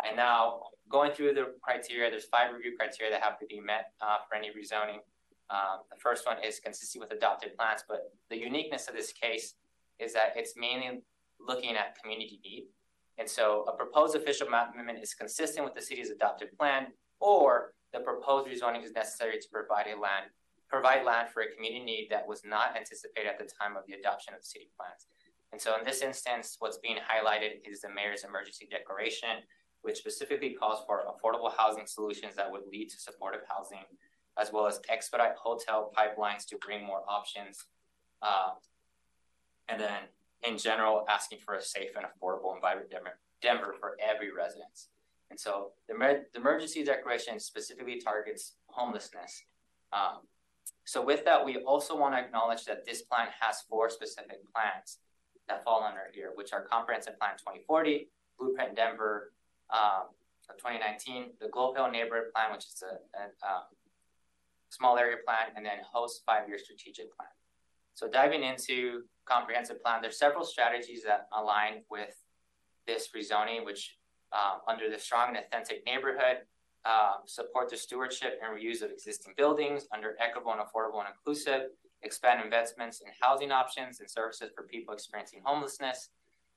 and 0.05 0.15
now 0.15 0.61
going 0.89 1.11
through 1.11 1.33
the 1.33 1.53
criteria, 1.61 2.09
there's 2.09 2.25
five 2.25 2.53
review 2.53 2.75
criteria 2.77 3.11
that 3.11 3.21
have 3.21 3.39
to 3.39 3.45
be 3.45 3.59
met 3.59 3.93
uh, 4.01 4.17
for 4.27 4.35
any 4.35 4.49
rezoning. 4.49 4.99
Um, 5.49 5.81
the 5.89 5.97
first 5.99 6.25
one 6.25 6.37
is 6.43 6.59
consistent 6.59 7.01
with 7.01 7.11
adopted 7.11 7.57
plans, 7.57 7.83
but 7.87 8.13
the 8.29 8.37
uniqueness 8.37 8.87
of 8.87 8.95
this 8.95 9.11
case 9.11 9.55
is 9.99 10.13
that 10.13 10.33
it's 10.35 10.53
mainly 10.55 11.01
looking 11.39 11.75
at 11.75 11.97
community 12.01 12.39
need. 12.43 12.67
And 13.19 13.29
so 13.29 13.65
a 13.67 13.75
proposed 13.75 14.15
official 14.15 14.47
amendment 14.47 14.99
is 15.03 15.13
consistent 15.13 15.65
with 15.65 15.75
the 15.75 15.81
city's 15.81 16.09
adopted 16.09 16.57
plan, 16.57 16.87
or 17.19 17.73
the 17.93 17.99
proposed 17.99 18.47
rezoning 18.47 18.83
is 18.83 18.93
necessary 18.93 19.37
to 19.37 19.47
provide 19.51 19.87
a 19.87 19.99
land, 19.99 20.27
provide 20.69 21.05
land 21.05 21.29
for 21.29 21.41
a 21.41 21.51
community 21.53 21.83
need 21.83 22.07
that 22.09 22.25
was 22.25 22.41
not 22.45 22.77
anticipated 22.77 23.27
at 23.27 23.37
the 23.37 23.49
time 23.59 23.75
of 23.75 23.83
the 23.87 23.93
adoption 23.93 24.33
of 24.33 24.39
the 24.39 24.45
city 24.45 24.69
plans. 24.79 25.07
And 25.51 25.59
so 25.59 25.77
in 25.77 25.83
this 25.83 26.01
instance, 26.01 26.55
what's 26.59 26.77
being 26.77 26.97
highlighted 26.97 27.59
is 27.69 27.81
the 27.81 27.89
mayor's 27.89 28.23
emergency 28.23 28.67
declaration, 28.71 29.43
which 29.81 29.97
specifically 29.97 30.53
calls 30.53 30.85
for 30.87 31.03
affordable 31.03 31.51
housing 31.57 31.87
solutions 31.87 32.35
that 32.35 32.49
would 32.49 32.63
lead 32.71 32.89
to 32.89 32.99
supportive 32.99 33.41
housing 33.49 33.83
as 34.39 34.53
well 34.53 34.67
as 34.67 34.79
expedite 34.89 35.35
hotel 35.35 35.91
pipelines 35.97 36.45
to 36.45 36.57
bring 36.65 36.85
more 36.85 37.01
options. 37.09 37.65
Uh, 38.21 38.51
and 39.67 39.79
then, 39.79 40.03
in 40.47 40.57
general, 40.57 41.05
asking 41.09 41.39
for 41.45 41.55
a 41.55 41.61
safe 41.61 41.91
and 41.95 42.05
affordable 42.05 42.55
environment 42.55 42.89
Denver 43.41 43.75
for 43.79 43.97
every 44.01 44.31
resident. 44.31 44.87
And 45.29 45.39
so, 45.39 45.71
the, 45.87 45.93
the 46.33 46.39
emergency 46.39 46.83
declaration 46.83 47.39
specifically 47.39 48.01
targets 48.01 48.55
homelessness. 48.67 49.43
Um, 49.93 50.19
so, 50.85 51.03
with 51.03 51.23
that, 51.25 51.45
we 51.45 51.57
also 51.57 51.95
want 51.95 52.15
to 52.15 52.19
acknowledge 52.19 52.65
that 52.65 52.85
this 52.85 53.03
plan 53.03 53.27
has 53.39 53.61
four 53.69 53.89
specific 53.89 54.39
plans 54.53 54.97
that 55.47 55.63
fall 55.63 55.83
under 55.83 56.01
here, 56.13 56.31
which 56.35 56.51
are 56.53 56.63
Comprehensive 56.63 57.19
Plan 57.19 57.33
2040, 57.37 58.09
Blueprint 58.39 58.75
Denver 58.75 59.33
um, 59.71 60.09
2019, 60.57 61.31
the 61.39 61.47
Globeville 61.47 61.91
Neighborhood 61.91 62.33
Plan, 62.33 62.51
which 62.51 62.65
is 62.65 62.83
a, 62.83 62.95
a 63.19 63.23
um, 63.47 63.63
small 64.69 64.97
area 64.97 65.17
plan, 65.25 65.53
and 65.55 65.65
then 65.65 65.77
host 65.91 66.23
five-year 66.25 66.57
strategic 66.57 67.15
plan. 67.15 67.29
So 67.93 68.07
diving 68.07 68.43
into 68.43 69.03
comprehensive 69.25 69.81
plan, 69.83 70.01
there's 70.01 70.17
several 70.17 70.43
strategies 70.45 71.03
that 71.03 71.27
align 71.33 71.83
with 71.89 72.15
this 72.87 73.09
rezoning, 73.15 73.65
which 73.65 73.97
um, 74.31 74.61
under 74.67 74.89
the 74.89 74.99
strong 74.99 75.29
and 75.29 75.37
authentic 75.37 75.85
neighborhood, 75.85 76.37
um, 76.85 77.25
support 77.25 77.69
the 77.69 77.77
stewardship 77.77 78.39
and 78.41 78.57
reuse 78.57 78.81
of 78.81 78.91
existing 78.91 79.33
buildings 79.35 79.85
under 79.93 80.15
equitable 80.19 80.53
and 80.53 80.61
affordable 80.61 80.99
and 80.99 81.09
inclusive, 81.13 81.69
expand 82.01 82.41
investments 82.43 83.01
in 83.01 83.11
housing 83.19 83.51
options 83.51 83.99
and 83.99 84.09
services 84.09 84.49
for 84.55 84.63
people 84.63 84.93
experiencing 84.93 85.41
homelessness, 85.43 86.09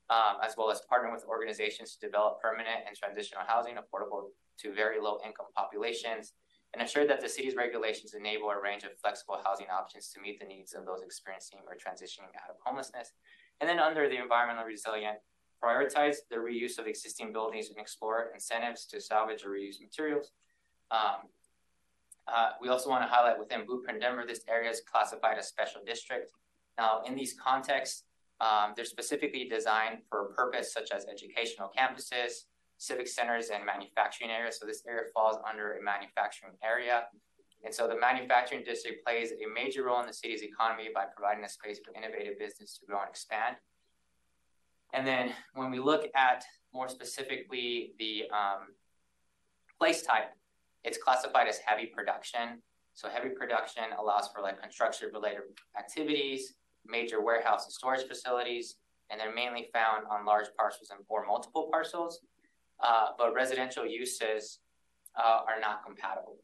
um, 0.09 0.37
as 0.41 0.55
well 0.57 0.71
as 0.71 0.81
partner 0.89 1.11
with 1.11 1.25
organizations 1.25 1.95
to 1.95 2.05
develop 2.05 2.41
permanent 2.41 2.87
and 2.87 2.95
transitional 2.95 3.43
housing 3.45 3.75
affordable 3.75 4.29
to 4.59 4.73
very 4.73 5.01
low 5.01 5.19
income 5.25 5.47
populations, 5.55 6.33
and 6.73 6.81
ensure 6.81 7.05
that 7.05 7.21
the 7.21 7.29
city's 7.29 7.55
regulations 7.55 8.13
enable 8.13 8.49
a 8.49 8.59
range 8.59 8.83
of 8.83 8.97
flexible 8.99 9.39
housing 9.43 9.67
options 9.71 10.09
to 10.09 10.19
meet 10.19 10.39
the 10.39 10.45
needs 10.45 10.73
of 10.73 10.85
those 10.85 11.01
experiencing 11.03 11.59
or 11.67 11.75
transitioning 11.75 12.33
out 12.41 12.49
of 12.49 12.55
homelessness. 12.65 13.13
And 13.61 13.69
then 13.69 13.79
under 13.79 14.09
the 14.09 14.17
environmental 14.17 14.65
resilient, 14.65 15.19
prioritize 15.63 16.17
the 16.29 16.37
reuse 16.37 16.79
of 16.79 16.87
existing 16.87 17.31
buildings 17.31 17.69
and 17.69 17.77
explore 17.77 18.31
incentives 18.33 18.85
to 18.87 18.99
salvage 18.99 19.45
or 19.45 19.51
reuse 19.51 19.79
materials. 19.79 20.31
Um, 20.91 21.29
uh, 22.27 22.51
we 22.59 22.69
also 22.69 22.89
want 22.89 23.03
to 23.03 23.07
highlight 23.07 23.37
within 23.37 23.65
Blueprint 23.65 24.01
Denver, 24.01 24.23
this 24.27 24.41
area 24.49 24.69
is 24.69 24.81
classified 24.81 25.37
as 25.37 25.47
special 25.47 25.81
district. 25.85 26.31
Now, 26.77 27.01
in 27.05 27.15
these 27.15 27.33
contexts, 27.33 28.03
um, 28.41 28.73
they're 28.75 28.85
specifically 28.85 29.47
designed 29.47 29.99
for 30.09 30.25
a 30.25 30.33
purpose 30.33 30.73
such 30.73 30.91
as 30.91 31.05
educational 31.05 31.71
campuses, 31.77 32.45
civic 32.83 33.07
centers 33.07 33.47
and 33.49 33.65
manufacturing 33.65 34.29
areas. 34.29 34.59
So 34.59 34.65
this 34.65 34.83
area 34.87 35.03
falls 35.13 35.37
under 35.49 35.77
a 35.77 35.81
manufacturing 35.81 36.53
area. 36.61 37.03
And 37.63 37.73
so 37.73 37.87
the 37.87 37.97
manufacturing 37.97 38.63
district 38.65 39.05
plays 39.05 39.31
a 39.31 39.47
major 39.53 39.85
role 39.85 40.01
in 40.01 40.07
the 40.07 40.13
city's 40.13 40.43
economy 40.43 40.89
by 40.93 41.05
providing 41.15 41.45
a 41.45 41.49
space 41.49 41.79
for 41.83 41.95
innovative 41.95 42.37
business 42.37 42.77
to 42.77 42.85
grow 42.85 42.99
and 42.99 43.09
expand. 43.09 43.55
And 44.93 45.07
then 45.07 45.31
when 45.53 45.71
we 45.71 45.79
look 45.79 46.03
at 46.13 46.43
more 46.73 46.89
specifically 46.89 47.93
the 47.99 48.23
um, 48.33 48.75
place 49.79 50.01
type, 50.01 50.31
it's 50.83 50.97
classified 50.97 51.47
as 51.47 51.59
heavy 51.59 51.85
production. 51.85 52.61
So 52.95 53.07
heavy 53.07 53.29
production 53.29 53.85
allows 53.97 54.27
for 54.27 54.41
like 54.41 54.61
construction 54.61 55.09
related 55.13 55.43
activities, 55.79 56.55
major 56.85 57.21
warehouse 57.21 57.63
and 57.63 57.73
storage 57.73 58.05
facilities, 58.05 58.75
and 59.09 59.19
they're 59.19 59.33
mainly 59.33 59.69
found 59.73 60.05
on 60.11 60.25
large 60.25 60.47
parcels 60.57 60.89
and 60.91 60.99
or 61.07 61.25
multiple 61.25 61.69
parcels 61.71 62.19
uh, 62.83 63.07
but 63.17 63.33
residential 63.33 63.85
uses 63.85 64.59
uh, 65.17 65.41
are 65.47 65.59
not 65.59 65.83
compatible. 65.85 66.37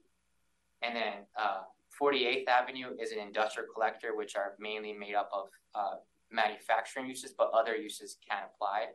And 0.82 0.96
then 0.96 1.14
uh, 1.38 1.62
48th 2.02 2.48
Avenue 2.48 2.92
is 3.00 3.12
an 3.12 3.20
industrial 3.20 3.68
collector, 3.74 4.16
which 4.16 4.36
are 4.36 4.54
mainly 4.60 4.94
made 4.94 5.16
up 5.16 5.30
of 5.34 5.48
uh, 5.76 5.96
manufacturing 6.32 7.08
uses, 7.08 7.34
but 7.38 7.52
other 7.54 7.76
uses 7.76 8.18
can 8.28 8.44
apply. 8.54 8.86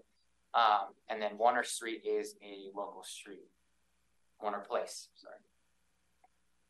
Um, 0.54 0.94
and 1.10 1.20
then 1.20 1.36
Warner 1.36 1.64
Street 1.64 2.02
is 2.06 2.36
a 2.42 2.70
local 2.74 3.02
street, 3.02 3.48
Warner 4.40 4.60
Place, 4.60 5.08
sorry. 5.16 5.36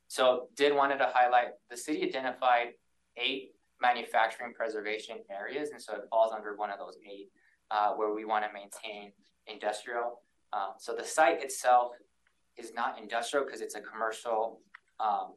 So 0.08 0.48
did 0.56 0.74
wanted 0.74 0.98
to 0.98 1.10
highlight 1.12 1.48
the 1.70 1.76
city 1.76 2.02
identified 2.02 2.68
eight 3.16 3.52
manufacturing 3.80 4.54
preservation 4.54 5.18
areas, 5.30 5.70
and 5.70 5.80
so 5.80 5.94
it 5.94 6.02
falls 6.10 6.32
under 6.32 6.56
one 6.56 6.70
of 6.70 6.78
those 6.78 6.96
eight, 7.04 7.30
uh, 7.70 7.92
where 7.92 8.14
we 8.14 8.24
want 8.24 8.44
to 8.44 8.50
maintain 8.52 9.12
industrial. 9.46 10.22
Um, 10.54 10.74
so 10.78 10.94
the 10.94 11.04
site 11.04 11.42
itself 11.42 11.92
is 12.56 12.72
not 12.74 12.98
industrial 12.98 13.44
because 13.44 13.60
it's 13.60 13.74
a 13.74 13.80
commercial 13.80 14.60
um, 15.00 15.32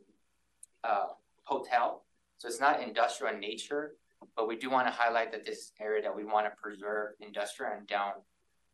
uh, 0.83 1.07
hotel. 1.43 2.03
So 2.37 2.47
it's 2.47 2.59
not 2.59 2.83
industrial 2.83 3.33
in 3.33 3.39
nature, 3.39 3.95
but 4.35 4.47
we 4.47 4.55
do 4.55 4.69
want 4.69 4.87
to 4.87 4.93
highlight 4.93 5.31
that 5.31 5.43
this 5.43 5.71
area 5.81 6.03
that 6.03 6.15
we 6.15 6.23
want 6.23 6.45
to 6.45 6.51
preserve 6.61 7.13
industrial 7.19 7.73
and 7.73 7.87
down. 7.87 8.13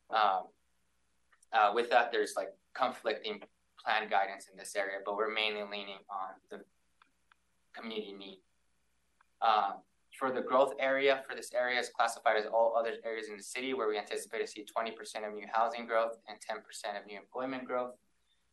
Um, 0.10 0.44
uh, 1.54 1.72
with 1.74 1.90
that, 1.92 2.12
there's 2.12 2.34
like 2.36 2.50
conflicting 2.74 3.42
plan 3.84 4.10
guidance 4.10 4.48
in 4.52 4.58
this 4.58 4.76
area, 4.76 4.98
but 5.06 5.16
we're 5.16 5.34
mainly 5.34 5.62
leaning 5.62 6.00
on 6.10 6.34
the 6.50 6.62
community 7.74 8.14
need. 8.14 8.42
Um, 9.42 9.76
for 10.24 10.32
the 10.32 10.42
growth 10.42 10.72
area, 10.80 11.22
for 11.28 11.36
this 11.36 11.52
area 11.54 11.78
is 11.78 11.90
classified 11.90 12.38
as 12.38 12.46
all 12.46 12.74
other 12.80 12.94
areas 13.04 13.28
in 13.28 13.36
the 13.36 13.44
city 13.44 13.74
where 13.74 13.90
we 13.90 13.98
anticipate 13.98 14.40
to 14.40 14.48
see 14.48 14.64
20% 14.64 15.28
of 15.28 15.34
new 15.34 15.46
housing 15.52 15.86
growth 15.86 16.16
and 16.30 16.38
10% 16.40 16.98
of 16.98 17.06
new 17.06 17.18
employment 17.18 17.66
growth. 17.66 17.92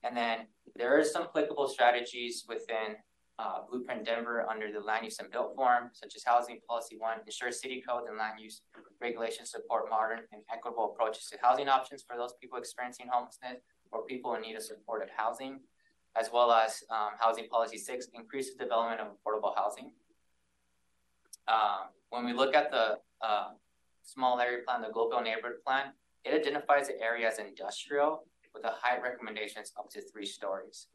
And 0.03 0.17
then 0.17 0.49
there 0.75 0.99
are 0.99 1.05
some 1.05 1.23
applicable 1.23 1.69
strategies 1.69 2.45
within 2.49 2.97
uh, 3.39 3.61
Blueprint 3.71 4.05
Denver 4.05 4.45
under 4.51 4.73
the 4.73 4.81
land 4.81 5.05
use 5.05 5.21
and 5.21 5.31
built 5.31 5.55
form, 5.55 5.91
such 5.93 6.17
as 6.17 6.25
Housing 6.25 6.59
Policy 6.69 6.97
One, 6.99 7.19
ensure 7.25 7.53
city 7.53 7.85
code 7.89 8.09
and 8.09 8.19
land 8.19 8.41
use 8.41 8.63
regulations 9.01 9.53
support 9.53 9.89
modern 9.89 10.23
and 10.33 10.43
equitable 10.53 10.93
approaches 10.93 11.27
to 11.27 11.39
housing 11.41 11.69
options 11.69 12.03
for 12.03 12.17
those 12.17 12.35
people 12.41 12.59
experiencing 12.59 13.07
homelessness 13.09 13.59
or 13.93 14.05
people 14.07 14.35
in 14.35 14.41
need 14.43 14.57
of 14.57 14.65
supportive 14.65 15.11
housing, 15.17 15.61
as 16.21 16.31
well 16.33 16.51
as 16.51 16.83
um, 16.91 17.11
Housing 17.21 17.47
Policy 17.47 17.79
Six, 17.79 18.09
increases 18.13 18.57
development 18.57 19.01
of 19.01 19.07
affordable 19.15 19.55
housing. 19.57 19.93
Um, 21.49 21.91
when 22.11 22.25
we 22.25 22.33
look 22.33 22.55
at 22.55 22.71
the 22.71 22.99
uh, 23.21 23.49
small 24.03 24.41
area 24.41 24.59
plan, 24.67 24.83
the 24.83 24.89
Globeville 24.89 25.25
Neighborhood 25.25 25.63
Plan, 25.67 25.93
it 26.25 26.35
identifies 26.35 26.89
the 26.89 27.01
area 27.01 27.29
as 27.29 27.39
industrial 27.39 28.25
with 28.55 28.65
a 28.65 28.73
height 28.81 29.03
recommendations 29.03 29.73
up 29.79 29.89
to 29.91 30.01
three 30.03 30.27
stories. 30.27 30.89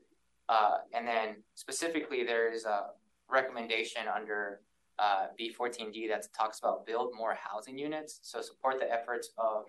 Uh, 0.49 0.77
and 0.93 1.07
then 1.07 1.37
specifically, 1.55 2.23
there's 2.23 2.65
a 2.65 2.87
recommendation 3.29 4.03
under 4.13 4.61
uh, 4.99 5.27
B14D 5.39 6.07
that 6.09 6.25
talks 6.37 6.59
about 6.59 6.85
build 6.85 7.11
more 7.15 7.35
housing 7.35 7.77
units. 7.77 8.19
So 8.21 8.41
support 8.41 8.79
the 8.79 8.91
efforts 8.91 9.31
of 9.37 9.63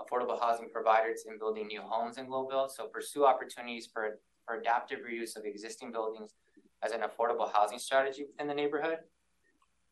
affordable 0.00 0.40
housing 0.40 0.68
providers 0.70 1.24
in 1.28 1.38
building 1.38 1.66
new 1.66 1.82
homes 1.82 2.18
in 2.18 2.26
Globeville. 2.26 2.70
So 2.70 2.86
pursue 2.86 3.24
opportunities 3.24 3.88
for, 3.92 4.18
for 4.46 4.58
adaptive 4.58 5.00
reuse 5.00 5.36
of 5.36 5.44
existing 5.44 5.92
buildings 5.92 6.34
as 6.82 6.92
an 6.92 7.00
affordable 7.00 7.50
housing 7.52 7.78
strategy 7.78 8.24
within 8.30 8.48
the 8.48 8.54
neighborhood. 8.54 8.98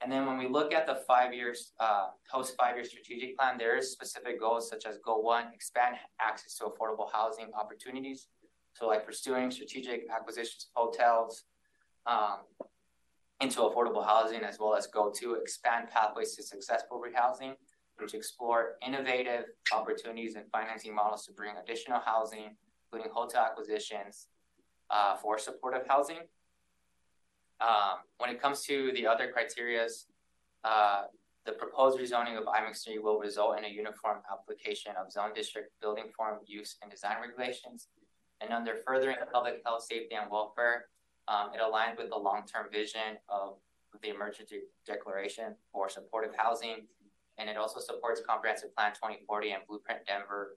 And 0.02 0.10
then 0.10 0.26
when 0.26 0.36
we 0.36 0.48
look 0.48 0.74
at 0.74 0.86
the 0.86 0.96
five 1.06 1.32
years, 1.32 1.72
uh, 1.78 2.08
post 2.30 2.54
five 2.58 2.74
year 2.74 2.84
strategic 2.84 3.38
plan, 3.38 3.56
there 3.56 3.76
is 3.76 3.92
specific 3.92 4.40
goals 4.40 4.68
such 4.68 4.84
as 4.84 4.98
goal 4.98 5.22
one, 5.22 5.46
expand 5.54 5.96
access 6.20 6.56
to 6.56 6.64
affordable 6.64 7.08
housing 7.12 7.50
opportunities. 7.54 8.26
So 8.74 8.88
like 8.88 9.06
pursuing 9.06 9.50
strategic 9.50 10.10
acquisitions 10.10 10.66
of 10.74 10.86
hotels 10.86 11.44
um, 12.06 12.38
into 13.40 13.60
affordable 13.60 14.04
housing, 14.04 14.42
as 14.42 14.58
well 14.58 14.74
as 14.74 14.86
goal 14.88 15.12
two, 15.12 15.34
expand 15.34 15.88
pathways 15.88 16.34
to 16.36 16.42
successful 16.42 17.00
rehousing, 17.00 17.54
which 17.98 18.14
explore 18.14 18.72
innovative 18.84 19.44
opportunities 19.72 20.34
and 20.34 20.46
financing 20.50 20.94
models 20.94 21.26
to 21.26 21.32
bring 21.32 21.54
additional 21.62 22.00
housing, 22.00 22.56
including 22.86 23.12
hotel 23.12 23.44
acquisitions 23.44 24.28
uh, 24.90 25.16
for 25.16 25.38
supportive 25.38 25.86
housing. 25.86 26.18
Um, 27.62 27.98
when 28.18 28.30
it 28.30 28.42
comes 28.42 28.62
to 28.62 28.90
the 28.92 29.06
other 29.06 29.32
criterias, 29.32 30.06
uh, 30.64 31.02
the 31.46 31.52
proposed 31.52 31.98
rezoning 31.98 32.36
of 32.36 32.44
IMX 32.44 32.84
3 32.84 32.98
will 32.98 33.18
result 33.18 33.58
in 33.58 33.64
a 33.64 33.68
uniform 33.68 34.18
application 34.30 34.92
of 34.96 35.10
zone 35.12 35.30
district 35.34 35.72
building 35.80 36.06
form 36.16 36.38
use 36.44 36.76
and 36.82 36.90
design 36.90 37.16
regulations. 37.20 37.88
And 38.40 38.52
under 38.52 38.76
furthering 38.86 39.16
public 39.32 39.62
health, 39.64 39.84
safety, 39.84 40.14
and 40.14 40.30
welfare, 40.30 40.86
um, 41.28 41.50
it 41.54 41.60
aligns 41.60 41.98
with 41.98 42.10
the 42.10 42.16
long-term 42.16 42.66
vision 42.72 43.18
of 43.28 43.56
the 44.02 44.08
emergency 44.08 44.60
declaration 44.86 45.54
for 45.72 45.88
supportive 45.88 46.34
housing. 46.36 46.86
And 47.38 47.48
it 47.48 47.56
also 47.56 47.80
supports 47.80 48.20
comprehensive 48.26 48.74
plan 48.74 48.92
2040 48.92 49.50
and 49.52 49.62
blueprint 49.68 50.00
Denver 50.06 50.56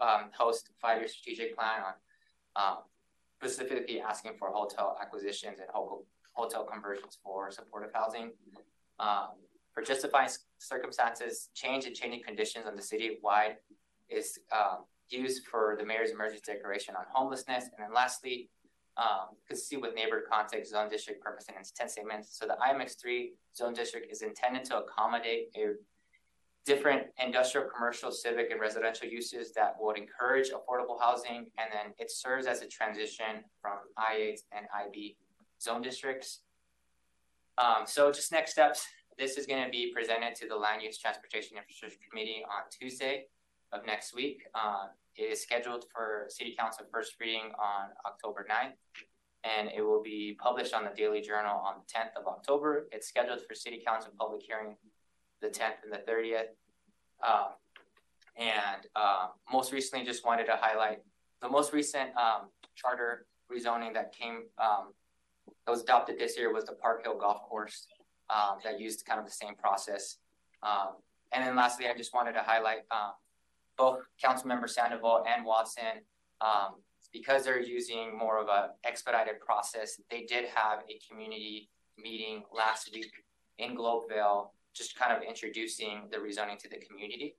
um, 0.00 0.30
host 0.36 0.70
five-year 0.80 1.08
strategic 1.08 1.56
plan 1.56 1.82
on 1.86 1.94
um, 2.56 2.78
specifically 3.40 4.00
asking 4.00 4.32
for 4.38 4.50
hotel 4.50 4.96
acquisitions 5.00 5.58
and 5.60 5.68
hotel 5.70 6.04
conversions 6.70 7.18
for 7.22 7.50
supportive 7.50 7.90
housing. 7.94 8.32
Um, 8.98 9.28
for 9.72 9.82
justifying 9.82 10.30
circumstances, 10.58 11.50
change 11.54 11.84
and 11.84 11.94
changing 11.94 12.22
conditions 12.22 12.66
on 12.66 12.76
the 12.76 12.82
city-wide 12.82 13.56
is 14.08 14.38
um, 14.52 14.84
used 15.10 15.44
for 15.44 15.76
the 15.78 15.84
mayor's 15.84 16.10
emergency 16.10 16.42
declaration 16.46 16.94
on 16.96 17.04
homelessness. 17.12 17.64
And 17.64 17.84
then 17.84 17.92
lastly, 17.94 18.48
um, 18.96 19.36
see 19.54 19.76
with 19.76 19.94
neighbor 19.94 20.24
context, 20.30 20.72
zone 20.72 20.88
district 20.88 21.22
purpose 21.22 21.46
and 21.48 21.56
intent 21.58 21.90
statements. 21.90 22.38
So 22.38 22.46
the 22.46 22.56
IMX3 22.56 23.32
zone 23.54 23.74
district 23.74 24.10
is 24.10 24.22
intended 24.22 24.64
to 24.64 24.78
accommodate 24.78 25.48
a 25.56 25.74
different 26.64 27.06
industrial, 27.22 27.68
commercial, 27.68 28.10
civic, 28.10 28.50
and 28.50 28.60
residential 28.60 29.06
uses 29.06 29.52
that 29.52 29.74
would 29.78 29.98
encourage 29.98 30.50
affordable 30.50 30.98
housing. 31.00 31.46
And 31.58 31.70
then 31.70 31.92
it 31.98 32.10
serves 32.10 32.46
as 32.46 32.62
a 32.62 32.66
transition 32.66 33.44
from 33.60 33.78
IA 33.98 34.36
and 34.52 34.66
IB 34.86 35.16
zone 35.60 35.82
districts. 35.82 36.40
Um, 37.58 37.86
so 37.86 38.12
just 38.12 38.32
next 38.32 38.52
steps, 38.52 38.86
this 39.18 39.38
is 39.38 39.46
going 39.46 39.64
to 39.64 39.70
be 39.70 39.92
presented 39.94 40.34
to 40.36 40.48
the 40.48 40.56
Land 40.56 40.82
Use 40.82 40.98
Transportation 40.98 41.56
Infrastructure 41.56 41.98
Committee 42.08 42.42
on 42.44 42.68
Tuesday 42.70 43.26
of 43.72 43.86
next 43.86 44.14
week. 44.14 44.42
Uh, 44.54 44.88
it 45.16 45.24
is 45.24 45.42
scheduled 45.42 45.86
for 45.92 46.26
City 46.28 46.54
Council 46.56 46.84
first 46.92 47.14
reading 47.18 47.52
on 47.58 47.88
October 48.04 48.46
9th, 48.50 48.74
and 49.44 49.70
it 49.74 49.80
will 49.80 50.02
be 50.02 50.36
published 50.38 50.74
on 50.74 50.84
the 50.84 50.90
Daily 50.94 51.22
Journal 51.22 51.56
on 51.56 51.76
the 51.76 51.92
10th 51.92 52.20
of 52.20 52.26
October. 52.26 52.88
It's 52.92 53.08
scheduled 53.08 53.40
for 53.48 53.54
City 53.54 53.82
Council 53.86 54.12
public 54.18 54.42
hearing 54.42 54.76
the 55.40 55.48
10th 55.48 55.82
and 55.84 55.92
the 55.92 56.10
30th. 56.10 56.48
Um, 57.26 57.52
and 58.36 58.86
uh, 58.94 59.28
most 59.50 59.72
recently, 59.72 60.04
just 60.04 60.26
wanted 60.26 60.44
to 60.46 60.58
highlight 60.60 60.98
the 61.40 61.48
most 61.48 61.72
recent 61.72 62.10
um, 62.16 62.48
charter 62.74 63.26
rezoning 63.50 63.94
that 63.94 64.14
came 64.14 64.42
um, 64.58 64.92
that 65.64 65.70
was 65.70 65.82
adopted 65.82 66.18
this 66.18 66.36
year 66.36 66.52
was 66.52 66.64
the 66.64 66.72
Park 66.72 67.04
Hill 67.04 67.16
Golf 67.18 67.42
Course 67.42 67.86
um, 68.30 68.58
that 68.64 68.80
used 68.80 69.04
kind 69.04 69.18
of 69.18 69.26
the 69.26 69.32
same 69.32 69.54
process. 69.54 70.18
Um, 70.62 70.96
and 71.32 71.46
then 71.46 71.56
lastly, 71.56 71.86
I 71.88 71.96
just 71.96 72.14
wanted 72.14 72.32
to 72.32 72.42
highlight 72.42 72.80
um, 72.90 73.12
both 73.76 74.00
Councilmember 74.22 74.68
Sandoval 74.68 75.24
and 75.28 75.44
Watson, 75.44 76.02
um, 76.40 76.76
because 77.12 77.44
they're 77.44 77.60
using 77.60 78.16
more 78.16 78.38
of 78.38 78.48
a 78.48 78.70
expedited 78.84 79.40
process, 79.40 80.00
they 80.10 80.22
did 80.22 80.46
have 80.54 80.80
a 80.88 81.00
community 81.08 81.68
meeting 81.98 82.42
last 82.54 82.90
week 82.92 83.10
in 83.58 83.76
Globeville 83.76 84.48
just 84.74 84.98
kind 84.98 85.16
of 85.16 85.22
introducing 85.22 86.02
the 86.10 86.18
rezoning 86.18 86.58
to 86.58 86.68
the 86.68 86.76
community. 86.76 87.34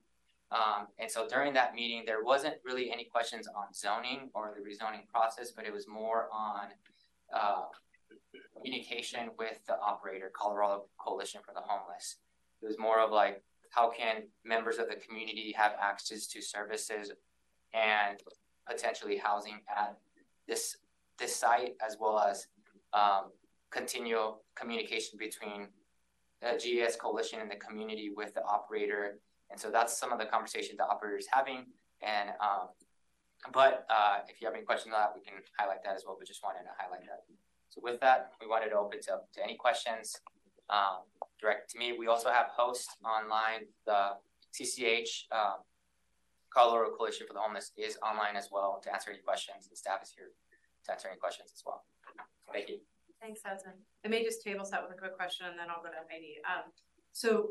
Um, 0.50 0.88
and 0.98 1.10
so 1.10 1.28
during 1.28 1.52
that 1.54 1.74
meeting, 1.74 2.02
there 2.06 2.24
wasn't 2.24 2.54
really 2.64 2.90
any 2.90 3.04
questions 3.04 3.46
on 3.46 3.72
zoning 3.72 4.30
or 4.34 4.54
the 4.56 4.62
rezoning 4.62 5.06
process, 5.06 5.52
but 5.52 5.66
it 5.66 5.72
was 5.72 5.86
more 5.86 6.28
on 6.32 6.68
uh, 7.32 7.62
communication 8.56 9.30
with 9.38 9.64
the 9.66 9.78
operator, 9.80 10.30
Colorado 10.34 10.84
Coalition 10.98 11.40
for 11.44 11.52
the 11.54 11.60
Homeless. 11.60 12.16
It 12.62 12.66
was 12.66 12.78
more 12.78 13.00
of 13.00 13.10
like, 13.10 13.42
how 13.70 13.90
can 13.90 14.24
members 14.44 14.78
of 14.78 14.88
the 14.88 14.96
community 14.96 15.54
have 15.56 15.72
access 15.80 16.26
to 16.28 16.42
services 16.42 17.12
and 17.74 18.18
potentially 18.66 19.16
housing 19.16 19.60
at 19.68 19.96
this 20.46 20.76
this 21.18 21.34
site, 21.34 21.74
as 21.84 21.96
well 22.00 22.18
as 22.18 22.46
um, 22.92 23.32
continual 23.70 24.42
communication 24.54 25.18
between 25.18 25.66
the 26.40 26.56
GES 26.56 26.96
coalition 26.96 27.40
and 27.40 27.50
the 27.50 27.56
community 27.56 28.12
with 28.16 28.32
the 28.34 28.44
operator. 28.44 29.18
And 29.50 29.58
so 29.58 29.70
that's 29.70 29.98
some 29.98 30.12
of 30.12 30.18
the 30.18 30.26
conversations 30.26 30.78
the 30.78 30.86
operator 30.86 31.18
is 31.18 31.26
having. 31.30 31.66
And 32.02 32.30
um, 32.40 32.68
but 33.52 33.86
uh, 33.90 34.18
if 34.28 34.40
you 34.40 34.46
have 34.46 34.54
any 34.54 34.64
questions 34.64 34.94
on 34.94 35.00
that, 35.00 35.12
we 35.14 35.22
can 35.22 35.34
highlight 35.58 35.82
that 35.84 35.96
as 35.96 36.04
well. 36.06 36.16
But 36.18 36.28
just 36.28 36.42
wanted 36.42 36.62
to 36.62 36.70
highlight 36.78 37.02
that. 37.06 37.24
So 37.78 37.84
with 37.84 38.00
that, 38.00 38.32
we 38.40 38.46
wanted 38.46 38.70
to 38.70 38.76
open 38.76 39.00
to, 39.02 39.20
to 39.34 39.42
any 39.42 39.56
questions 39.56 40.16
um, 40.70 41.06
direct 41.40 41.70
to 41.70 41.78
me. 41.78 41.94
We 41.98 42.06
also 42.06 42.30
have 42.30 42.46
hosts 42.56 42.96
online. 43.04 43.66
The 43.86 44.16
CCH 44.52 45.30
um, 45.32 45.62
Colorado 46.50 46.94
Coalition 46.96 47.26
for 47.26 47.34
the 47.34 47.40
Homeless 47.40 47.72
is 47.76 47.98
online 48.02 48.36
as 48.36 48.48
well 48.50 48.80
to 48.82 48.92
answer 48.92 49.10
any 49.10 49.20
questions. 49.20 49.68
The 49.68 49.76
staff 49.76 50.02
is 50.02 50.10
here 50.10 50.30
to 50.86 50.92
answer 50.92 51.08
any 51.08 51.18
questions 51.18 51.52
as 51.54 51.62
well. 51.64 51.84
Thank 52.52 52.68
you. 52.68 52.78
Thanks, 53.20 53.40
Edson. 53.44 53.72
I 54.04 54.08
may 54.08 54.24
just 54.24 54.42
table 54.42 54.64
set 54.64 54.82
with 54.82 54.96
a 54.96 54.98
quick 54.98 55.16
question 55.16 55.46
and 55.46 55.58
then 55.58 55.66
I'll 55.70 55.82
go 55.82 55.90
to 55.90 56.02
Heidi. 56.10 56.38
Um, 56.46 56.70
so 57.12 57.50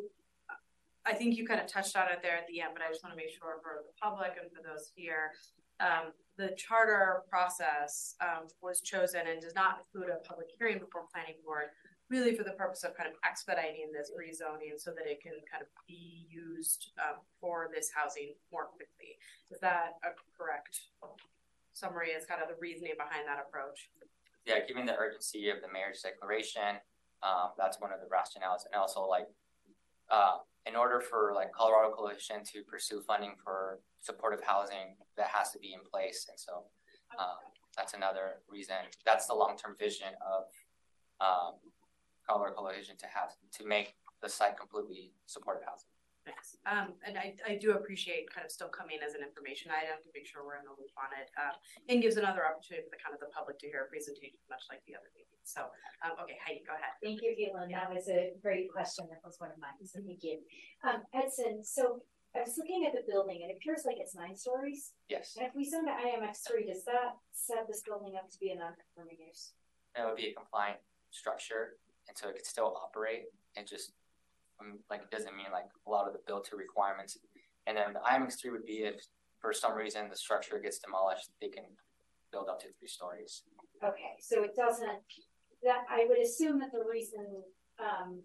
I 1.06 1.14
think 1.14 1.38
you 1.38 1.46
kind 1.46 1.62
of 1.62 1.68
touched 1.68 1.96
on 1.96 2.12
it 2.12 2.20
there 2.22 2.38
at 2.38 2.48
the 2.48 2.62
end, 2.62 2.72
but 2.74 2.82
I 2.84 2.90
just 2.90 3.04
want 3.04 3.14
to 3.14 3.18
make 3.18 3.32
sure 3.32 3.60
for 3.62 3.84
the 3.86 3.94
public 4.02 4.36
and 4.42 4.52
for 4.52 4.62
those 4.64 4.92
here, 4.96 5.32
um, 5.80 6.12
the 6.38 6.54
charter 6.56 7.24
process 7.30 8.16
um, 8.22 8.48
was 8.62 8.82
chosen 8.82 9.22
and 9.28 9.42
does 9.42 9.56
not 9.56 9.80
include 9.82 10.14
a 10.14 10.22
public 10.28 10.48
hearing 10.58 10.78
before 10.80 11.10
planning 11.12 11.36
board, 11.44 11.74
really 12.10 12.36
for 12.36 12.44
the 12.44 12.52
purpose 12.52 12.84
of 12.84 12.96
kind 12.96 13.10
of 13.10 13.16
expediting 13.26 13.90
this 13.92 14.12
rezoning 14.14 14.78
so 14.78 14.92
that 14.92 15.10
it 15.10 15.22
can 15.22 15.34
kind 15.52 15.62
of 15.62 15.68
be 15.88 16.28
used 16.30 16.92
um, 17.02 17.18
for 17.42 17.70
this 17.74 17.90
housing 17.94 18.34
more 18.52 18.66
quickly. 18.66 19.18
Is 19.52 19.60
that 19.60 19.98
a 20.06 20.14
correct 20.38 20.80
summary? 21.74 22.10
Is 22.10 22.26
kind 22.26 22.42
of 22.42 22.48
the 22.48 22.56
reasoning 22.62 22.94
behind 22.98 23.28
that 23.28 23.42
approach? 23.42 23.90
Yeah, 24.46 24.64
given 24.66 24.86
the 24.86 24.96
urgency 24.96 25.50
of 25.50 25.58
the 25.62 25.68
mayor's 25.68 26.02
declaration, 26.02 26.80
um, 27.24 27.52
that's 27.58 27.82
one 27.82 27.92
of 27.92 28.00
the 28.00 28.08
rationales, 28.08 28.64
and 28.66 28.76
also 28.80 29.02
like, 29.06 29.28
uh, 30.10 30.38
in 30.68 30.76
order 30.76 31.00
for 31.00 31.32
like 31.34 31.52
Colorado 31.52 31.94
Coalition 31.94 32.44
to 32.52 32.64
pursue 32.64 33.02
funding 33.02 33.36
for 33.44 33.80
supportive 34.00 34.44
housing, 34.44 34.96
that 35.18 35.28
has 35.28 35.52
to 35.52 35.60
be 35.60 35.74
in 35.74 35.80
place, 35.92 36.28
and 36.30 36.40
so, 36.40 36.64
um, 37.18 37.38
that's 37.76 37.94
another 37.94 38.42
reason. 38.50 38.76
That's 39.06 39.28
the 39.28 39.36
long-term 39.36 39.76
vision 39.80 40.10
of, 40.22 40.46
um, 41.22 41.54
Colorado 42.28 42.56
Coalition 42.56 42.98
to 42.98 43.08
have 43.08 43.32
to 43.58 43.66
make 43.66 43.96
the 44.22 44.28
site 44.28 44.58
completely 44.58 45.14
supportive 45.26 45.64
housing. 45.64 45.88
Thanks. 46.28 46.60
Um, 46.68 47.00
and 47.08 47.16
I, 47.16 47.32
I 47.48 47.56
do 47.56 47.72
appreciate 47.80 48.28
kind 48.28 48.44
of 48.44 48.52
still 48.52 48.68
coming 48.68 49.00
as 49.00 49.16
an 49.16 49.24
information 49.24 49.72
item 49.72 50.04
to 50.04 50.12
make 50.12 50.28
sure 50.28 50.44
we're 50.44 50.60
in 50.60 50.68
the 50.68 50.76
loop 50.76 50.92
on 51.00 51.16
it. 51.16 51.32
Uh, 51.40 51.56
and 51.88 52.04
gives 52.04 52.20
another 52.20 52.44
opportunity 52.44 52.84
for 52.84 52.92
the 52.92 53.00
kind 53.00 53.16
of 53.16 53.24
the 53.24 53.32
public 53.32 53.56
to 53.64 53.72
hear 53.72 53.88
a 53.88 53.88
presentation, 53.88 54.36
much 54.52 54.68
like 54.68 54.84
the 54.84 54.92
other 54.92 55.08
meetings. 55.16 55.48
So, 55.48 55.72
um, 56.12 56.24
okay, 56.24 56.38
Heidi, 56.46 56.64
go 56.66 56.74
ahead. 56.74 56.96
Thank 57.04 57.22
you, 57.22 57.36
Caitlin. 57.36 57.72
That 57.72 57.92
was 57.94 58.08
a 58.08 58.32
great 58.42 58.72
question. 58.72 59.06
That 59.10 59.20
was 59.24 59.36
one 59.40 59.52
of 59.52 59.60
mine. 59.60 59.76
So 59.84 60.00
thank 60.06 60.24
you. 60.24 60.40
Um, 60.88 61.04
Edson, 61.14 61.64
so 61.64 62.02
I 62.36 62.42
was 62.42 62.58
looking 62.58 62.86
at 62.86 62.94
the 62.94 63.04
building 63.10 63.40
and 63.44 63.52
it 63.52 63.58
appears 63.58 63.84
like 63.86 63.98
it's 64.00 64.16
nine 64.16 64.36
stories. 64.36 64.94
Yes, 65.10 65.36
And 65.38 65.48
if 65.48 65.56
we 65.56 65.64
zone 65.68 65.86
to 65.86 65.92
IMX 65.92 66.48
three, 66.48 66.66
does 66.68 66.84
that 66.86 67.18
set 67.34 67.68
this 67.68 67.82
building 67.82 68.16
up 68.16 68.30
to 68.30 68.38
be 68.40 68.52
a 68.52 68.56
non-conforming 68.56 69.18
use? 69.28 69.54
it 69.98 70.06
would 70.06 70.16
be 70.16 70.30
a 70.30 70.34
compliant 70.34 70.78
structure, 71.10 71.78
and 72.08 72.16
so 72.16 72.30
it 72.30 72.36
could 72.36 72.46
still 72.46 72.78
operate, 72.78 73.34
It 73.56 73.66
just, 73.66 73.94
um, 74.62 74.78
like, 74.92 75.02
it 75.02 75.10
doesn't 75.10 75.36
mean 75.36 75.48
like 75.52 75.66
a 75.88 75.90
lot 75.90 76.06
of 76.06 76.14
the 76.14 76.20
build 76.28 76.46
to 76.50 76.56
requirements. 76.56 77.18
And 77.66 77.76
then 77.76 77.94
the 77.94 78.00
IMX 78.02 78.40
three 78.40 78.52
would 78.52 78.66
be 78.66 78.86
if, 78.86 79.02
for 79.42 79.54
some 79.54 79.74
reason, 79.74 80.08
the 80.10 80.16
structure 80.16 80.60
gets 80.60 80.78
demolished, 80.78 81.32
they 81.42 81.50
can 81.50 81.66
build 82.32 82.48
up 82.48 82.60
to 82.62 82.68
three 82.78 82.88
stories. 82.88 83.42
Okay, 83.84 84.14
so 84.20 84.44
it 84.44 84.56
doesn't, 84.56 85.02
that, 85.64 85.86
I 85.90 86.06
would 86.08 86.20
assume 86.20 86.60
that 86.60 86.72
the 86.72 86.84
reason, 86.90 87.26
um, 87.80 88.22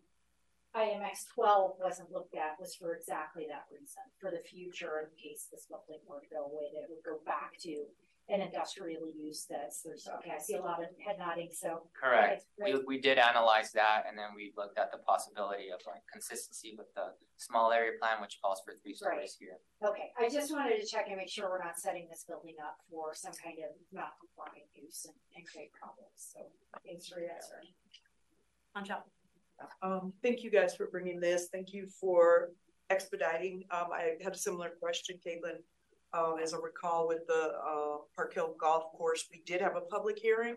IMX 0.74 1.28
twelve 1.34 1.76
wasn't 1.78 2.10
looked 2.10 2.34
at 2.34 2.58
was 2.58 2.74
for 2.74 2.94
exactly 2.94 3.44
that 3.48 3.66
reason, 3.70 4.00
for 4.18 4.30
the 4.30 4.40
future 4.40 5.04
in 5.04 5.12
case 5.20 5.48
this 5.52 5.66
building 5.68 6.00
were 6.08 6.20
to 6.20 6.32
go 6.32 6.46
away, 6.46 6.72
that 6.72 6.84
it 6.84 6.88
would 6.88 7.04
go 7.04 7.20
back 7.26 7.58
to 7.60 7.84
an 8.28 8.40
industrial 8.40 9.02
use 9.08 9.46
that's, 9.50 9.82
there's, 9.82 10.08
okay, 10.18 10.32
I 10.34 10.38
see 10.38 10.54
a 10.54 10.62
lot 10.62 10.80
of 10.80 10.88
head 11.04 11.16
nodding, 11.18 11.50
so. 11.52 11.82
Correct. 11.92 12.44
We, 12.62 12.78
we 12.86 13.00
did 13.00 13.18
analyze 13.18 13.72
that, 13.72 14.04
and 14.08 14.16
then 14.16 14.30
we 14.34 14.52
looked 14.56 14.78
at 14.78 14.92
the 14.92 14.98
possibility 14.98 15.70
of 15.74 15.80
like 15.86 16.02
consistency 16.10 16.74
with 16.78 16.86
the 16.94 17.12
small 17.36 17.72
area 17.72 17.92
plan, 18.00 18.20
which 18.20 18.38
calls 18.40 18.62
for 18.64 18.74
three 18.82 18.94
stories 18.94 19.36
here. 19.38 19.58
Okay, 19.84 20.12
I 20.18 20.28
just 20.28 20.52
wanted 20.52 20.80
to 20.80 20.86
check 20.86 21.06
and 21.08 21.16
make 21.16 21.28
sure 21.28 21.50
we're 21.50 21.64
not 21.64 21.78
setting 21.78 22.06
this 22.08 22.24
building 22.26 22.54
up 22.62 22.76
for 22.90 23.12
some 23.12 23.32
kind 23.42 23.58
of 23.58 23.74
not 23.92 24.14
conforming 24.20 24.64
use 24.74 25.04
and, 25.04 25.14
and 25.36 25.46
create 25.46 25.72
problems, 25.72 26.14
so 26.16 26.40
thanks 26.86 27.08
for 27.08 27.20
your 27.20 27.30
answer. 27.32 27.60
Anshul. 28.76 29.02
Um, 29.82 30.12
thank 30.22 30.42
you 30.42 30.50
guys 30.50 30.74
for 30.74 30.86
bringing 30.86 31.20
this. 31.20 31.48
Thank 31.52 31.72
you 31.72 31.86
for 31.86 32.50
expediting. 32.90 33.64
Um, 33.70 33.88
I 33.92 34.14
had 34.22 34.32
a 34.32 34.38
similar 34.38 34.70
question, 34.80 35.18
Caitlin. 35.24 35.58
Um, 36.14 36.36
as 36.42 36.52
I 36.52 36.58
recall 36.58 37.08
with 37.08 37.26
the, 37.26 37.52
uh, 37.66 37.96
Park 38.14 38.34
Hill 38.34 38.54
Golf 38.58 38.92
Course, 38.92 39.28
we 39.30 39.42
did 39.46 39.60
have 39.62 39.76
a 39.76 39.80
public 39.80 40.18
hearing. 40.18 40.56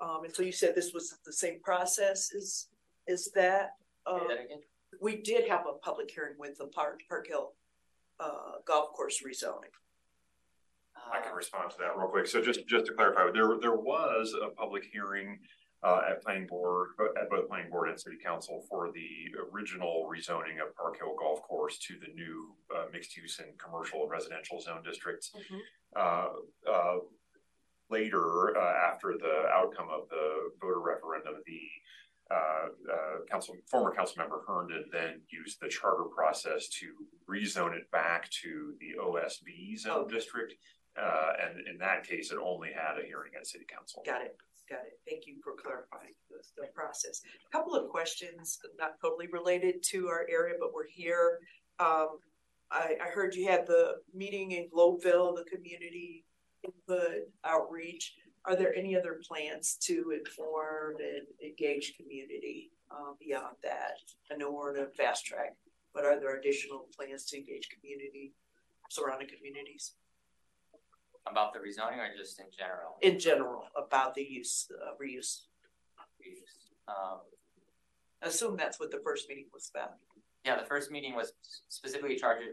Um, 0.00 0.24
and 0.24 0.34
so 0.34 0.42
you 0.42 0.52
said 0.52 0.74
this 0.74 0.92
was 0.94 1.18
the 1.24 1.32
same 1.32 1.60
process 1.62 2.32
is, 2.32 2.68
is 3.06 3.30
that? 3.34 3.76
Say 4.06 4.12
Uh, 4.14 4.28
that 4.28 4.40
again? 4.44 4.60
we 5.00 5.16
did 5.16 5.48
have 5.48 5.66
a 5.66 5.74
public 5.74 6.10
hearing 6.10 6.34
with 6.38 6.56
the 6.56 6.66
Park, 6.68 7.00
Park 7.08 7.26
Hill, 7.26 7.54
uh, 8.20 8.52
Golf 8.64 8.92
Course 8.94 9.22
rezoning. 9.22 9.72
I 11.12 11.20
can 11.20 11.34
respond 11.34 11.70
to 11.72 11.78
that 11.78 11.96
real 11.96 12.08
quick. 12.08 12.26
So 12.26 12.40
just, 12.40 12.66
just 12.66 12.86
to 12.86 12.94
clarify, 12.94 13.30
there, 13.30 13.58
there 13.60 13.76
was 13.76 14.34
a 14.42 14.48
public 14.48 14.84
hearing 14.90 15.38
at 15.84 16.22
planning 16.22 16.46
board, 16.46 16.90
at 17.20 17.30
both 17.30 17.48
planning 17.48 17.70
board 17.70 17.88
and 17.88 18.00
city 18.00 18.16
council 18.22 18.64
for 18.68 18.90
the 18.92 19.08
original 19.52 20.08
rezoning 20.12 20.60
of 20.60 20.74
Park 20.76 20.98
Hill 20.98 21.14
Golf 21.18 21.42
Course 21.42 21.78
to 21.78 21.94
the 21.94 22.12
new 22.14 22.54
uh, 22.74 22.86
mixed 22.92 23.16
use 23.16 23.38
and 23.38 23.56
commercial 23.58 24.02
and 24.02 24.10
residential 24.10 24.60
zone 24.60 24.82
districts. 24.84 25.32
Uh, 25.94 26.28
uh, 26.70 26.96
later, 27.90 28.56
uh, 28.56 28.90
after 28.92 29.14
the 29.18 29.46
outcome 29.52 29.88
of 29.90 30.08
the 30.08 30.50
voter 30.60 30.80
referendum, 30.80 31.34
the 31.46 31.60
uh, 32.28 32.34
uh, 32.92 33.24
council, 33.30 33.54
former 33.70 33.94
council 33.94 34.16
member 34.18 34.40
Herndon 34.48 34.86
then 34.90 35.20
used 35.30 35.60
the 35.60 35.68
charter 35.68 36.04
process 36.04 36.68
to 36.70 36.86
rezone 37.30 37.76
it 37.76 37.88
back 37.92 38.28
to 38.42 38.74
the 38.80 39.00
OSB 39.00 39.78
zone 39.78 40.04
Okay. 40.06 40.14
district. 40.16 40.54
Uh, 41.00 41.32
and 41.40 41.66
in 41.68 41.78
that 41.78 42.04
case, 42.04 42.32
it 42.32 42.38
only 42.42 42.70
had 42.72 42.98
a 43.00 43.06
hearing 43.06 43.30
at 43.38 43.46
city 43.46 43.66
council. 43.72 44.02
Got 44.04 44.22
it, 44.22 44.36
got 44.68 44.80
it. 44.86 44.98
Thank 45.08 45.26
you 45.26 45.36
for 45.42 45.54
clarifying 45.54 46.14
the, 46.30 46.38
the 46.60 46.68
process. 46.74 47.22
A 47.48 47.56
couple 47.56 47.74
of 47.74 47.88
questions, 47.88 48.58
not 48.78 49.00
totally 49.00 49.28
related 49.32 49.82
to 49.90 50.08
our 50.08 50.26
area, 50.30 50.54
but 50.58 50.72
we're 50.74 50.88
here. 50.88 51.40
Um, 51.78 52.18
I, 52.70 52.96
I 53.00 53.08
heard 53.12 53.34
you 53.34 53.48
had 53.48 53.66
the 53.66 53.96
meeting 54.14 54.52
in 54.52 54.68
Globeville, 54.68 55.36
the 55.36 55.44
community 55.50 56.24
input 56.64 57.28
outreach. 57.44 58.14
Are 58.44 58.56
there 58.56 58.74
any 58.74 58.96
other 58.96 59.20
plans 59.26 59.76
to 59.82 60.12
inform 60.16 60.96
and 61.00 61.26
engage 61.42 61.94
community, 61.96 62.70
uh, 62.90 63.12
beyond 63.20 63.56
that? 63.62 63.98
I 64.32 64.36
know 64.36 64.52
we're 64.52 64.76
in 64.76 64.82
a 64.82 64.88
fast 64.88 65.26
track, 65.26 65.54
but 65.94 66.04
are 66.04 66.18
there 66.18 66.36
additional 66.36 66.86
plans 66.96 67.26
to 67.26 67.36
engage 67.36 67.68
community, 67.68 68.32
surrounding 68.88 69.28
communities 69.28 69.94
About 71.26 71.52
the 71.52 71.58
rezoning 71.58 71.98
or 71.98 72.08
just 72.16 72.38
in 72.38 72.46
general? 72.56 72.96
in 73.02 73.18
general 73.18 73.64
about 73.76 74.14
the 74.14 74.22
use, 74.22 74.68
uh, 74.70 74.94
reuse? 75.02 75.46
Um, 76.88 77.20
Assume 78.22 78.56
that's 78.56 78.80
what 78.80 78.90
the 78.90 79.00
first 79.04 79.28
meeting 79.28 79.46
was 79.52 79.70
about. 79.74 79.94
Yeah, 80.44 80.58
the 80.58 80.64
first 80.64 80.90
meeting 80.90 81.14
was 81.14 81.32
specifically 81.68 82.16
charged, 82.16 82.44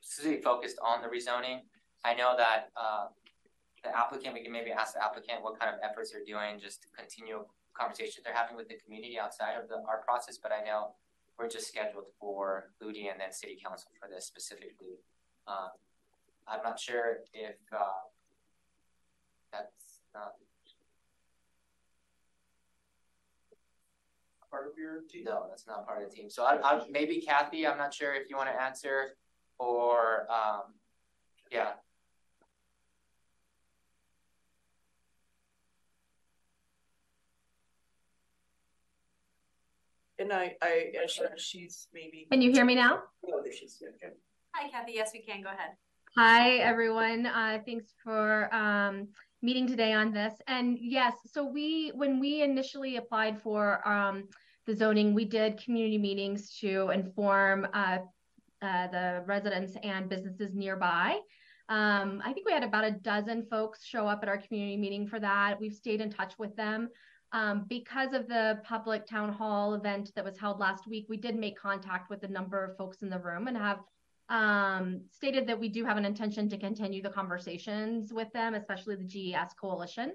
specifically 0.00 0.42
focused 0.42 0.78
on 0.82 1.02
the 1.02 1.08
rezoning. 1.08 1.60
I 2.04 2.14
know 2.14 2.34
that, 2.36 2.70
uh, 2.76 3.06
the 3.84 3.96
applicant, 3.96 4.34
we 4.34 4.42
can 4.42 4.52
maybe 4.52 4.72
ask 4.72 4.94
the 4.94 5.04
applicant 5.04 5.42
what 5.42 5.58
kind 5.58 5.72
of 5.72 5.80
efforts 5.88 6.10
they're 6.10 6.24
doing, 6.24 6.58
just 6.60 6.82
to 6.82 6.88
continue 6.96 7.44
conversations 7.74 8.24
they're 8.24 8.34
having 8.34 8.56
with 8.56 8.68
the 8.68 8.76
community 8.84 9.18
outside 9.18 9.54
of 9.54 9.68
the, 9.68 9.76
our 9.88 10.02
process, 10.04 10.38
but 10.38 10.52
I 10.52 10.64
know 10.64 10.94
we're 11.38 11.48
just 11.48 11.68
scheduled 11.68 12.06
for 12.20 12.70
LUTI 12.80 13.08
and 13.08 13.20
then 13.20 13.32
city 13.32 13.58
council 13.62 13.90
for 13.98 14.08
this 14.08 14.26
specifically. 14.26 15.00
Um, 15.46 15.70
I'm 16.48 16.62
not 16.62 16.78
sure 16.78 17.18
if, 17.32 17.56
uh, 17.72 17.84
that's 19.52 20.00
not, 20.14 20.34
Part 24.50 24.66
of 24.70 24.76
your 24.76 25.00
team? 25.08 25.24
No, 25.24 25.46
that's 25.48 25.66
not 25.66 25.86
part 25.86 26.02
of 26.04 26.10
the 26.10 26.14
team. 26.14 26.28
So 26.28 26.44
I, 26.44 26.60
I, 26.62 26.82
maybe 26.90 27.22
Kathy, 27.22 27.66
I'm 27.66 27.78
not 27.78 27.94
sure 27.94 28.12
if 28.12 28.28
you 28.28 28.36
want 28.36 28.50
to 28.50 28.62
answer 28.62 29.16
or, 29.58 30.26
um, 30.30 30.74
yeah. 31.50 31.70
And 40.18 40.32
I, 40.32 40.54
I, 40.60 40.92
I'm 41.00 41.38
she's 41.38 41.88
maybe. 41.94 42.26
Can 42.30 42.42
you 42.42 42.52
hear 42.52 42.66
me 42.66 42.74
now? 42.74 43.04
Oh, 43.26 43.40
there 43.42 43.52
she's, 43.52 43.82
okay. 43.82 44.12
Hi, 44.54 44.68
Kathy. 44.68 44.92
Yes, 44.94 45.10
we 45.14 45.20
can. 45.20 45.42
Go 45.42 45.48
ahead. 45.48 45.70
Hi, 46.14 46.56
everyone. 46.56 47.24
Uh, 47.24 47.60
thanks 47.64 47.86
for 48.04 48.54
um, 48.54 49.08
meeting 49.40 49.66
today 49.66 49.94
on 49.94 50.12
this. 50.12 50.34
And 50.46 50.76
yes, 50.78 51.14
so 51.24 51.42
we, 51.42 51.90
when 51.94 52.20
we 52.20 52.42
initially 52.42 52.96
applied 52.96 53.40
for 53.40 53.80
um, 53.88 54.24
the 54.66 54.76
zoning, 54.76 55.14
we 55.14 55.24
did 55.24 55.56
community 55.56 55.96
meetings 55.96 56.54
to 56.58 56.90
inform 56.90 57.66
uh, 57.72 58.00
uh, 58.60 58.88
the 58.88 59.22
residents 59.24 59.74
and 59.82 60.10
businesses 60.10 60.54
nearby. 60.54 61.18
Um, 61.70 62.20
I 62.22 62.34
think 62.34 62.44
we 62.44 62.52
had 62.52 62.62
about 62.62 62.84
a 62.84 62.90
dozen 62.90 63.46
folks 63.50 63.82
show 63.82 64.06
up 64.06 64.22
at 64.22 64.28
our 64.28 64.36
community 64.36 64.76
meeting 64.76 65.06
for 65.06 65.18
that. 65.18 65.58
We've 65.58 65.72
stayed 65.72 66.02
in 66.02 66.10
touch 66.10 66.34
with 66.38 66.54
them. 66.56 66.90
Um, 67.32 67.64
because 67.70 68.12
of 68.12 68.28
the 68.28 68.60
public 68.64 69.06
town 69.06 69.32
hall 69.32 69.72
event 69.72 70.12
that 70.14 70.26
was 70.26 70.38
held 70.38 70.60
last 70.60 70.86
week, 70.86 71.06
we 71.08 71.16
did 71.16 71.36
make 71.36 71.58
contact 71.58 72.10
with 72.10 72.22
a 72.24 72.28
number 72.28 72.62
of 72.62 72.76
folks 72.76 73.00
in 73.00 73.08
the 73.08 73.18
room 73.18 73.48
and 73.48 73.56
have 73.56 73.78
um, 74.32 75.02
stated 75.10 75.46
that 75.46 75.60
we 75.60 75.68
do 75.68 75.84
have 75.84 75.98
an 75.98 76.06
intention 76.06 76.48
to 76.48 76.56
continue 76.56 77.02
the 77.02 77.10
conversations 77.10 78.12
with 78.12 78.32
them, 78.32 78.54
especially 78.54 78.96
the 78.96 79.04
GES 79.04 79.52
coalition, 79.60 80.12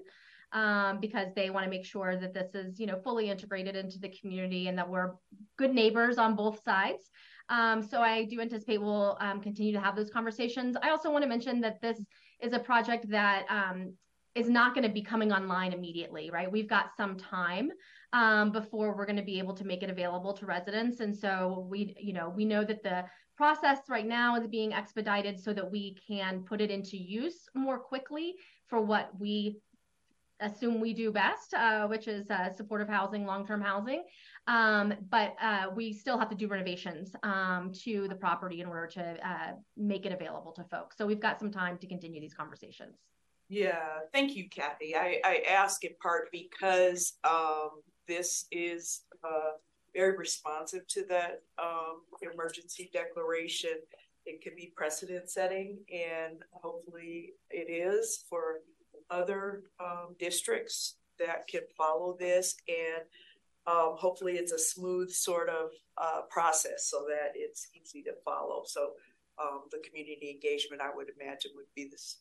um, 0.52 0.98
because 1.00 1.28
they 1.36 1.50
want 1.50 1.64
to 1.64 1.70
make 1.70 1.84
sure 1.84 2.16
that 2.16 2.34
this 2.34 2.52
is, 2.54 2.80
you 2.80 2.86
know, 2.86 2.98
fully 2.98 3.30
integrated 3.30 3.76
into 3.76 4.00
the 4.00 4.08
community 4.08 4.66
and 4.66 4.76
that 4.76 4.88
we're 4.88 5.12
good 5.56 5.72
neighbors 5.72 6.18
on 6.18 6.34
both 6.34 6.60
sides. 6.64 7.10
Um, 7.48 7.80
so 7.80 8.00
I 8.00 8.24
do 8.24 8.40
anticipate 8.40 8.78
we'll 8.78 9.16
um, 9.20 9.40
continue 9.40 9.72
to 9.72 9.80
have 9.80 9.94
those 9.94 10.10
conversations. 10.10 10.76
I 10.82 10.90
also 10.90 11.12
want 11.12 11.22
to 11.22 11.28
mention 11.28 11.60
that 11.60 11.80
this 11.80 12.04
is 12.40 12.52
a 12.52 12.58
project 12.58 13.08
that 13.10 13.46
um, 13.48 13.94
is 14.34 14.50
not 14.50 14.74
going 14.74 14.86
to 14.86 14.92
be 14.92 15.02
coming 15.02 15.32
online 15.32 15.72
immediately, 15.72 16.28
right? 16.30 16.50
We've 16.50 16.68
got 16.68 16.96
some 16.96 17.16
time 17.16 17.70
um, 18.12 18.50
before 18.50 18.96
we're 18.96 19.06
going 19.06 19.16
to 19.16 19.22
be 19.22 19.38
able 19.38 19.54
to 19.54 19.64
make 19.64 19.84
it 19.84 19.90
available 19.90 20.32
to 20.34 20.46
residents. 20.46 21.00
And 21.00 21.16
so 21.16 21.66
we, 21.70 21.94
you 22.00 22.12
know, 22.12 22.28
we 22.28 22.44
know 22.44 22.64
that 22.64 22.82
the 22.82 23.04
process 23.38 23.78
right 23.88 24.04
now 24.04 24.34
is 24.34 24.48
being 24.48 24.74
expedited 24.74 25.38
so 25.38 25.52
that 25.52 25.70
we 25.70 25.96
can 26.06 26.42
put 26.42 26.60
it 26.60 26.72
into 26.72 26.96
use 26.96 27.48
more 27.54 27.78
quickly 27.78 28.34
for 28.66 28.80
what 28.80 29.12
we 29.20 29.56
assume 30.40 30.80
we 30.80 30.92
do 30.92 31.12
best, 31.12 31.54
uh, 31.54 31.86
which 31.86 32.08
is 32.08 32.28
uh, 32.30 32.52
supportive 32.52 32.88
housing, 32.88 33.24
long-term 33.24 33.60
housing. 33.60 34.02
Um, 34.48 34.92
but 35.08 35.36
uh, 35.40 35.66
we 35.74 35.92
still 35.92 36.18
have 36.18 36.28
to 36.30 36.34
do 36.34 36.48
renovations 36.48 37.14
um, 37.22 37.70
to 37.84 38.08
the 38.08 38.14
property 38.16 38.60
in 38.60 38.66
order 38.66 38.88
to 38.88 39.28
uh, 39.28 39.52
make 39.76 40.04
it 40.04 40.12
available 40.12 40.50
to 40.52 40.64
folks. 40.64 40.96
So 40.96 41.06
we've 41.06 41.20
got 41.20 41.38
some 41.38 41.52
time 41.52 41.78
to 41.78 41.86
continue 41.86 42.20
these 42.20 42.34
conversations. 42.34 42.96
Yeah, 43.48 44.00
thank 44.12 44.34
you, 44.34 44.48
Kathy. 44.48 44.96
I, 44.96 45.20
I 45.24 45.42
ask 45.48 45.84
in 45.84 45.92
part 46.02 46.28
because 46.32 47.14
um, 47.22 47.70
this 48.08 48.46
is 48.50 49.02
uh, 49.24 49.52
very 49.94 50.16
responsive 50.16 50.86
to 50.88 51.04
that 51.08 51.42
um, 51.62 52.02
emergency 52.20 52.90
declaration. 52.92 53.78
It 54.26 54.42
can 54.42 54.54
be 54.54 54.72
precedent 54.76 55.30
setting, 55.30 55.78
and 55.92 56.42
hopefully 56.52 57.32
it 57.50 57.70
is 57.70 58.24
for 58.28 58.60
other 59.10 59.64
um, 59.80 60.14
districts 60.18 60.96
that 61.18 61.46
can 61.48 61.62
follow 61.76 62.16
this. 62.18 62.56
And 62.68 63.04
um, 63.66 63.96
hopefully 63.96 64.34
it's 64.34 64.52
a 64.52 64.58
smooth 64.58 65.10
sort 65.10 65.48
of 65.48 65.70
uh, 65.96 66.22
process 66.30 66.86
so 66.86 67.04
that 67.08 67.32
it's 67.34 67.68
easy 67.74 68.02
to 68.02 68.12
follow. 68.24 68.62
So 68.66 68.92
um, 69.40 69.62
the 69.70 69.78
community 69.86 70.30
engagement, 70.30 70.82
I 70.82 70.94
would 70.94 71.10
imagine, 71.20 71.52
would 71.56 71.72
be 71.74 71.88
this 71.90 72.18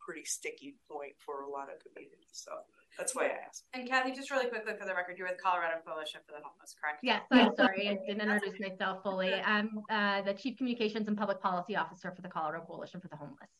pretty 0.00 0.24
sticky 0.24 0.76
point 0.88 1.14
for 1.18 1.42
a 1.42 1.50
lot 1.50 1.68
of 1.72 1.82
communities. 1.82 2.30
So 2.30 2.52
that's 2.98 3.14
why 3.14 3.26
I 3.26 3.46
asked. 3.46 3.64
And 3.74 3.88
Kathy, 3.88 4.12
just 4.12 4.30
really 4.30 4.46
quickly 4.46 4.72
for 4.78 4.86
the 4.86 4.94
record, 4.94 5.18
you're 5.18 5.28
with 5.28 5.40
Colorado 5.42 5.76
Coalition 5.86 6.20
for 6.26 6.32
the 6.32 6.42
Homeless, 6.44 6.74
correct? 6.80 7.00
Yes, 7.02 7.22
I'm 7.30 7.54
sorry, 7.56 7.88
I 7.88 7.98
didn't 8.06 8.20
introduce 8.20 8.58
myself 8.60 9.02
fully. 9.02 9.34
I'm 9.34 9.80
uh, 9.90 10.22
the 10.22 10.34
Chief 10.34 10.56
Communications 10.56 11.08
and 11.08 11.16
Public 11.16 11.40
Policy 11.40 11.76
Officer 11.76 12.12
for 12.14 12.22
the 12.22 12.28
Colorado 12.28 12.64
Coalition 12.64 13.00
for 13.00 13.08
the 13.08 13.16
Homeless. 13.16 13.50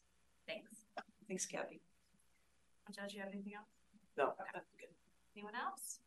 Thanks. 0.48 0.72
Thanks, 1.28 1.46
Kathy. 1.46 1.80
Judge, 2.94 3.14
you 3.14 3.20
have 3.20 3.30
anything 3.32 3.54
else? 3.54 3.66
No. 4.16 4.34
Okay. 4.40 4.64
Anyone 5.36 5.54
else? 5.54 5.98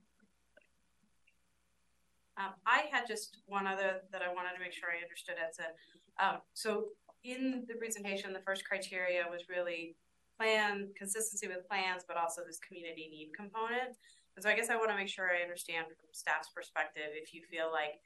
Um, 2.38 2.54
I 2.66 2.86
had 2.90 3.06
just 3.06 3.38
one 3.48 3.68
other 3.68 4.02
that 4.12 4.22
I 4.22 4.34
wanted 4.34 4.54
to 4.54 4.60
make 4.60 4.72
sure 4.72 4.90
I 4.90 5.04
understood. 5.04 5.36
Ed 5.38 5.54
said, 5.54 5.76
um, 6.20 6.38
so 6.54 6.86
in 7.24 7.66
the 7.68 7.76
presentation, 7.76 8.32
the 8.32 8.40
first 8.40 8.64
criteria 8.66 9.26
was 9.30 9.50
really 9.50 9.98
plan 10.40 10.88
consistency 10.96 11.48
with 11.48 11.68
plans, 11.68 12.04
but 12.08 12.16
also 12.16 12.42
this 12.48 12.60
community 12.66 13.10
need 13.12 13.32
component. 13.36 14.00
And 14.36 14.44
so 14.44 14.50
I 14.50 14.56
guess 14.56 14.70
I 14.70 14.78
want 14.78 14.90
to 14.90 14.96
make 14.96 15.10
sure 15.10 15.30
I 15.30 15.44
understand 15.44 15.88
from 15.88 16.08
staff's 16.14 16.50
perspective 16.56 17.12
if 17.12 17.34
you 17.34 17.42
feel 17.44 17.70
like 17.72 18.00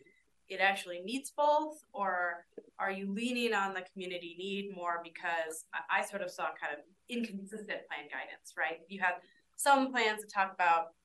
it 0.50 0.60
actually 0.60 1.02
meets 1.06 1.32
both, 1.32 1.86
or 1.94 2.46
are 2.80 2.92
you 2.92 3.12
leaning 3.14 3.54
on 3.54 3.74
the 3.74 3.86
community 3.94 4.36
need 4.38 4.76
more 4.76 5.00
because 5.04 5.66
I, 5.90 6.04
sort 6.04 6.22
of 6.22 6.32
saw 6.32 6.50
kind 6.60 6.74
of 6.74 6.84
inconsistent 7.08 7.88
plan 7.88 8.10
guidance, 8.12 8.58
right? 8.58 8.82
You 8.90 9.00
have 9.02 9.22
some 9.56 9.92
plans 9.92 10.22
that 10.22 10.34
talk 10.34 10.52
about 10.54 10.98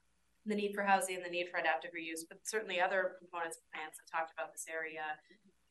the 0.46 0.54
need 0.54 0.74
for 0.74 0.82
housing 0.82 1.16
and 1.16 1.24
the 1.24 1.30
need 1.30 1.48
for 1.50 1.58
adaptive 1.58 1.92
reuse, 1.92 2.24
but 2.26 2.40
certainly 2.42 2.80
other 2.80 3.14
components 3.18 3.58
of 3.58 3.68
plans 3.70 4.00
that 4.00 4.10
talked 4.10 4.32
about 4.32 4.50
this 4.50 4.64
area 4.68 5.04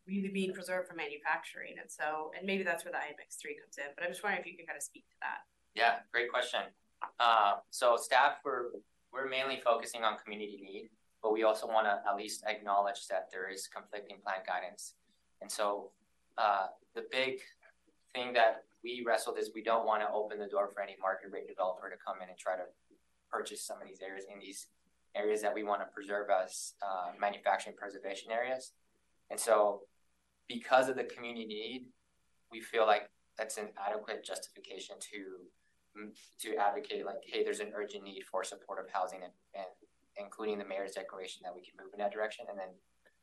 really 0.08 0.30
being 0.30 0.54
preserved 0.54 0.88
for 0.88 0.96
manufacturing. 0.96 1.76
And 1.80 1.90
so, 1.92 2.32
and 2.38 2.46
maybe 2.46 2.64
that's 2.64 2.86
where 2.86 2.92
the 2.92 3.00
IMX 3.00 3.38
three 3.40 3.58
comes 3.60 3.78
in, 3.78 3.92
but 3.96 4.04
I'm 4.04 4.12
just 4.12 4.24
wondering 4.24 4.42
if 4.42 4.48
you 4.48 4.56
can 4.58 4.66
kind 4.66 4.78
of 4.78 4.84
speak 4.84 5.08
to 5.10 5.18
that. 5.22 5.46
Yeah, 5.76 6.02
great 6.12 6.32
question. 6.32 6.62
Uh, 7.20 7.62
so 7.70 7.98
staff, 7.98 8.40
we're, 8.44 8.72
we're 9.12 9.30
mainly 9.30 9.62
focusing 9.64 10.04
on 10.04 10.18
community 10.18 10.60
need, 10.64 10.90
but 11.22 11.34
we 11.34 11.44
also 11.44 11.68
want 11.68 11.86
to 11.86 12.02
at 12.10 12.16
least 12.16 12.44
acknowledge 12.48 13.08
that 13.10 13.30
there 13.32 13.50
is 13.50 13.68
conflicting 13.68 14.18
plan 14.24 14.42
guidance. 14.48 14.96
And 15.42 15.52
so 15.52 15.92
uh, 16.38 16.68
the 16.96 17.06
big 17.12 17.40
thing 18.14 18.34
that 18.34 18.64
we 18.84 19.04
wrestled 19.06 19.38
is 19.38 19.52
we 19.54 19.64
don't 19.64 19.86
want 19.86 20.02
to 20.02 20.10
open 20.12 20.40
the 20.40 20.48
door 20.48 20.70
for 20.74 20.82
any 20.82 20.96
market 21.02 21.30
rate 21.32 21.48
developer 21.48 21.90
to 21.90 21.96
come 21.98 22.22
in 22.22 22.30
and 22.30 22.38
try 22.38 22.56
to 22.56 22.64
purchase 23.30 23.62
some 23.62 23.82
of 23.82 23.88
these 23.88 24.02
areas 24.02 24.26
in 24.32 24.40
these 24.40 24.68
areas 25.16 25.42
that 25.42 25.54
we 25.54 25.64
want 25.64 25.82
to 25.82 25.88
preserve 25.94 26.28
as 26.30 26.74
uh, 26.82 27.12
manufacturing 27.20 27.76
preservation 27.76 28.32
areas. 28.32 28.72
And 29.30 29.40
so 29.40 29.82
because 30.48 30.90
of 30.90 30.96
the 30.96 31.04
community 31.04 31.46
need, 31.46 31.86
we 32.52 32.62
feel 32.62 32.86
like 32.86 33.10
that's 33.38 33.58
an 33.58 33.70
adequate 33.78 34.24
justification 34.24 34.96
to 35.00 35.48
to 36.40 36.56
advocate 36.58 37.06
like, 37.06 37.24
hey, 37.26 37.44
there's 37.44 37.60
an 37.60 37.72
urgent 37.76 38.04
need 38.04 38.24
for 38.30 38.44
supportive 38.44 38.86
housing 38.92 39.24
and, 39.24 39.34
and 39.56 39.66
including 40.16 40.60
the 40.60 40.66
mayor's 40.66 40.92
declaration 40.92 41.42
that 41.44 41.54
we 41.54 41.62
can 41.62 41.74
move 41.82 41.92
in 41.94 42.00
that 42.00 42.12
direction. 42.12 42.46
And 42.50 42.58
then 42.58 42.70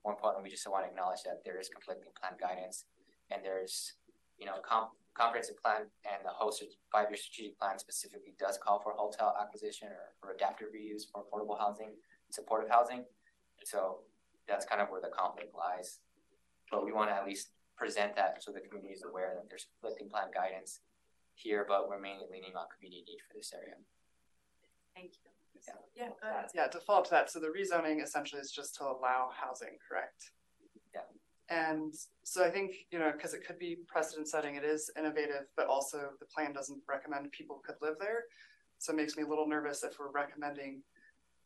more 0.05 0.13
importantly, 0.13 0.49
we 0.49 0.51
just 0.51 0.69
want 0.69 0.85
to 0.85 0.91
acknowledge 0.91 1.23
that 1.25 1.43
there 1.45 1.59
is 1.59 1.69
conflicting 1.69 2.11
plan 2.19 2.35
guidance 2.41 2.85
and 3.31 3.45
there's, 3.45 3.95
you 4.39 4.47
know, 4.47 4.59
comp- 4.69 4.99
comprehensive 5.15 5.57
plan 5.63 5.87
and 6.05 6.25
the 6.25 6.35
host 6.35 6.65
five-year 6.91 7.17
strategic 7.17 7.59
plan 7.59 7.79
specifically 7.79 8.35
does 8.39 8.59
call 8.59 8.81
for 8.81 8.93
hotel 8.93 9.35
acquisition 9.41 9.89
or 9.89 10.13
for 10.21 10.35
adaptive 10.35 10.69
reuse 10.75 11.03
for 11.11 11.23
affordable 11.23 11.59
housing, 11.59 11.95
supportive 12.31 12.71
housing. 12.71 13.05
So 13.65 14.01
that's 14.49 14.67
kind 14.67 14.83
of 14.83 14.91
where 14.91 15.01
the 15.01 15.15
conflict 15.15 15.55
lies. 15.55 16.01
But 16.75 16.85
we 16.85 16.93
want 16.93 17.11
to 17.11 17.15
at 17.15 17.25
least 17.25 17.51
present 17.77 18.17
that 18.17 18.43
so 18.43 18.51
the 18.51 18.59
community 18.59 18.95
is 18.95 19.05
aware 19.05 19.33
that 19.37 19.49
there's 19.49 19.67
conflicting 19.71 20.09
plan 20.11 20.29
guidance 20.35 20.81
here, 21.35 21.65
but 21.69 21.89
we're 21.89 22.01
mainly 22.01 22.27
leaning 22.31 22.57
on 22.57 22.67
community 22.75 23.05
need 23.07 23.19
for 23.23 23.35
this 23.39 23.53
area. 23.55 23.75
Thank 24.97 25.13
you. 25.13 25.31
Yeah, 25.97 26.09
yeah, 26.23 26.43
yeah, 26.55 26.67
to 26.67 26.81
follow 26.81 26.99
up 26.99 27.05
to 27.07 27.11
that, 27.13 27.31
so 27.31 27.39
the 27.39 27.47
rezoning 27.47 28.03
essentially 28.03 28.41
is 28.41 28.51
just 28.51 28.75
to 28.77 28.83
allow 28.85 29.31
housing, 29.33 29.79
correct? 29.89 30.33
Yeah. 30.93 31.07
And 31.49 31.95
so 32.25 32.45
I 32.45 32.51
think, 32.51 32.73
you 32.91 32.99
know, 32.99 33.13
because 33.13 33.35
it 33.35 33.47
could 33.47 33.59
be 33.59 33.79
precedent 33.87 34.29
setting, 34.29 34.57
it 34.57 34.65
is 34.65 34.91
innovative, 34.99 35.47
but 35.57 35.69
also 35.69 36.11
the 36.19 36.27
plan 36.27 36.53
doesn't 36.53 36.83
recommend 36.89 37.31
people 37.33 37.63
could 37.65 37.77
live 37.81 37.95
there. 38.01 38.25
So 38.79 38.93
it 38.93 38.97
makes 38.97 39.17
me 39.17 39.23
a 39.23 39.27
little 39.29 39.47
nervous 39.47 39.85
if 39.85 39.99
we're 39.99 40.11
recommending, 40.11 40.83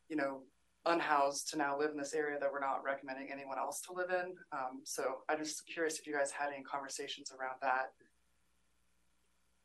you 0.08 0.16
know, 0.16 0.40
unhoused 0.88 1.50
to 1.50 1.58
now 1.58 1.78
live 1.78 1.90
in 1.90 1.96
this 1.96 2.14
area 2.14 2.38
that 2.38 2.50
we're 2.50 2.60
not 2.60 2.82
recommending 2.84 3.28
anyone 3.32 3.58
else 3.58 3.80
to 3.82 3.92
live 3.92 4.10
in. 4.10 4.34
Um, 4.52 4.80
so 4.84 5.18
I'm 5.28 5.38
just 5.38 5.66
curious 5.66 5.98
if 5.98 6.06
you 6.06 6.14
guys 6.14 6.30
had 6.30 6.48
any 6.52 6.62
conversations 6.62 7.32
around 7.32 7.56
that. 7.62 7.92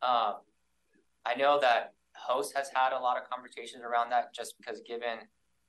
Um, 0.06 0.36
I 1.26 1.36
know 1.36 1.60
that 1.62 1.94
host 2.16 2.54
has 2.56 2.70
had 2.74 2.94
a 2.94 3.00
lot 3.00 3.18
of 3.18 3.30
conversations 3.30 3.84
around 3.84 4.10
that 4.12 4.34
just 4.34 4.56
because 4.58 4.82
given 4.86 5.20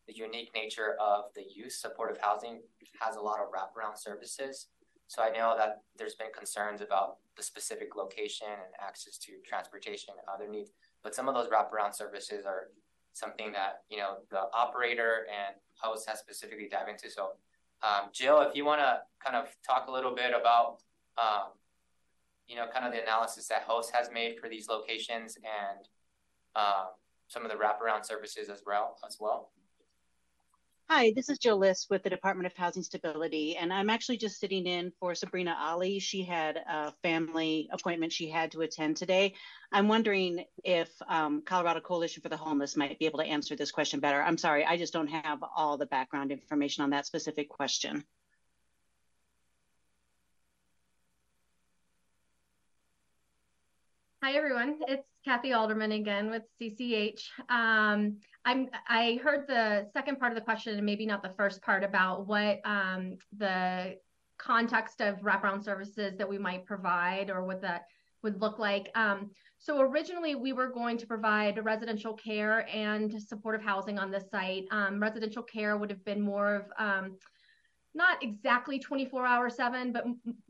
the 0.07 0.15
unique 0.15 0.51
nature 0.55 0.97
of 1.01 1.25
the 1.35 1.45
youth 1.55 1.73
supportive 1.73 2.19
housing 2.21 2.61
has 3.01 3.17
a 3.17 3.21
lot 3.21 3.39
of 3.41 3.47
wraparound 3.49 3.99
services. 3.99 4.67
So 5.07 5.23
I 5.23 5.31
know 5.31 5.55
that 5.57 5.83
there's 5.97 6.15
been 6.15 6.33
concerns 6.37 6.81
about 6.81 7.17
the 7.37 7.43
specific 7.43 7.97
location 7.97 8.49
and 8.49 8.75
access 8.81 9.19
to 9.19 9.33
transportation 9.47 10.15
and 10.19 10.27
other 10.33 10.51
needs, 10.51 10.71
but 11.03 11.15
some 11.15 11.29
of 11.29 11.35
those 11.35 11.49
wraparound 11.49 11.95
services 11.95 12.45
are 12.45 12.69
something 13.15 13.53
that 13.53 13.83
you 13.89 13.97
know 13.97 14.19
the 14.31 14.43
operator 14.53 15.27
and 15.31 15.57
host 15.81 16.09
has 16.09 16.19
specifically 16.19 16.69
dive 16.71 16.89
into. 16.89 17.11
So, 17.11 17.31
um, 17.83 18.11
Jill, 18.13 18.41
if 18.43 18.55
you 18.55 18.65
want 18.65 18.81
to 18.81 18.99
kind 19.25 19.37
of 19.37 19.49
talk 19.67 19.87
a 19.89 19.93
little 19.93 20.15
bit 20.15 20.33
about 20.39 20.79
um, 21.17 21.53
you 22.47 22.57
know 22.57 22.67
kind 22.73 22.85
of 22.85 22.93
the 22.93 23.03
analysis 23.03 23.49
that 23.49 23.63
host 23.63 23.93
has 23.95 24.11
made 24.13 24.39
for 24.39 24.49
these 24.49 24.69
locations 24.69 25.37
and 25.37 25.89
um, 26.57 26.93
some 27.29 27.45
of 27.45 27.51
the 27.51 27.57
wraparound 27.57 28.05
services 28.05 28.49
as 28.49 28.63
well 28.67 28.99
as 29.07 29.17
well. 29.19 29.51
Hi, 30.91 31.15
this 31.17 31.31
is 31.31 31.39
Jill 31.39 31.57
List 31.57 31.87
with 31.89 32.03
the 32.03 32.11
Department 32.11 32.47
of 32.47 32.55
Housing 32.59 32.83
Stability, 32.83 33.57
and 33.57 33.73
I'm 33.73 33.89
actually 33.89 34.19
just 34.19 34.39
sitting 34.39 34.67
in 34.67 34.93
for 35.01 35.15
Sabrina 35.15 35.57
Ali. 35.59 35.99
She 35.99 36.23
had 36.23 36.59
a 36.59 36.93
family 37.03 37.71
appointment 37.73 38.13
she 38.13 38.29
had 38.29 38.53
to 38.53 38.61
attend 38.61 38.99
today. 38.99 39.33
I'm 39.73 39.89
wondering 39.89 40.45
if 40.63 40.91
um, 41.09 41.41
Colorado 41.41 41.81
Coalition 41.81 42.23
for 42.23 42.29
the 42.29 42.37
Homeless 42.37 42.77
might 42.77 42.99
be 42.99 43.07
able 43.07 43.21
to 43.21 43.25
answer 43.25 43.57
this 43.57 43.71
question 43.71 43.99
better. 43.99 44.23
I'm 44.23 44.37
sorry, 44.37 44.67
I 44.67 44.77
just 44.77 44.93
don't 44.93 45.09
have 45.09 45.43
all 45.57 45.79
the 45.79 45.87
background 45.87 46.31
information 46.31 46.85
on 46.85 46.91
that 46.91 47.07
specific 47.07 47.49
question. 47.49 48.05
Hi 54.25 54.33
everyone, 54.37 54.79
it's 54.89 55.07
Kathy 55.23 55.53
Alderman 55.53 55.93
again 55.93 56.31
with 56.31 56.45
CCH. 56.59 57.21
Um, 57.51 58.17
I'm 58.47 58.71
I 58.89 59.21
heard 59.23 59.47
the 59.47 59.87
second 59.93 60.19
part 60.19 60.33
of 60.33 60.37
the 60.37 60.41
question 60.43 60.75
and 60.75 60.87
maybe 60.87 61.05
not 61.05 61.23
the 61.23 61.29
first 61.29 61.61
part 61.61 61.85
about 61.85 62.27
what 62.27 62.61
um, 62.65 63.19
the 63.37 63.99
context 64.39 65.03
of 65.03 65.21
wraparound 65.21 65.63
services 65.63 66.15
that 66.17 66.27
we 66.27 66.39
might 66.39 66.65
provide 66.65 67.29
or 67.29 67.45
what 67.45 67.61
that 67.61 67.85
would 68.23 68.41
look 68.41 68.59
like. 68.59 68.89
Um, 68.95 69.31
so 69.59 69.83
originally 69.83 70.35
we 70.37 70.55
were 70.55 70.69
going 70.69 70.97
to 70.97 71.07
provide 71.07 71.63
residential 71.63 72.15
care 72.15 72.67
and 72.75 73.23
supportive 73.23 73.61
housing 73.61 73.99
on 73.99 74.11
this 74.11 74.25
site. 74.31 74.65
Um, 74.71 75.03
residential 75.03 75.43
care 75.43 75.77
would 75.77 75.91
have 75.91 76.03
been 76.07 76.23
more 76.23 76.55
of 76.55 76.65
um, 76.79 77.19
not 77.95 78.23
exactly 78.23 78.79
24 78.79 79.27
hour 79.27 79.49
seven, 79.49 79.93
but 79.93 80.05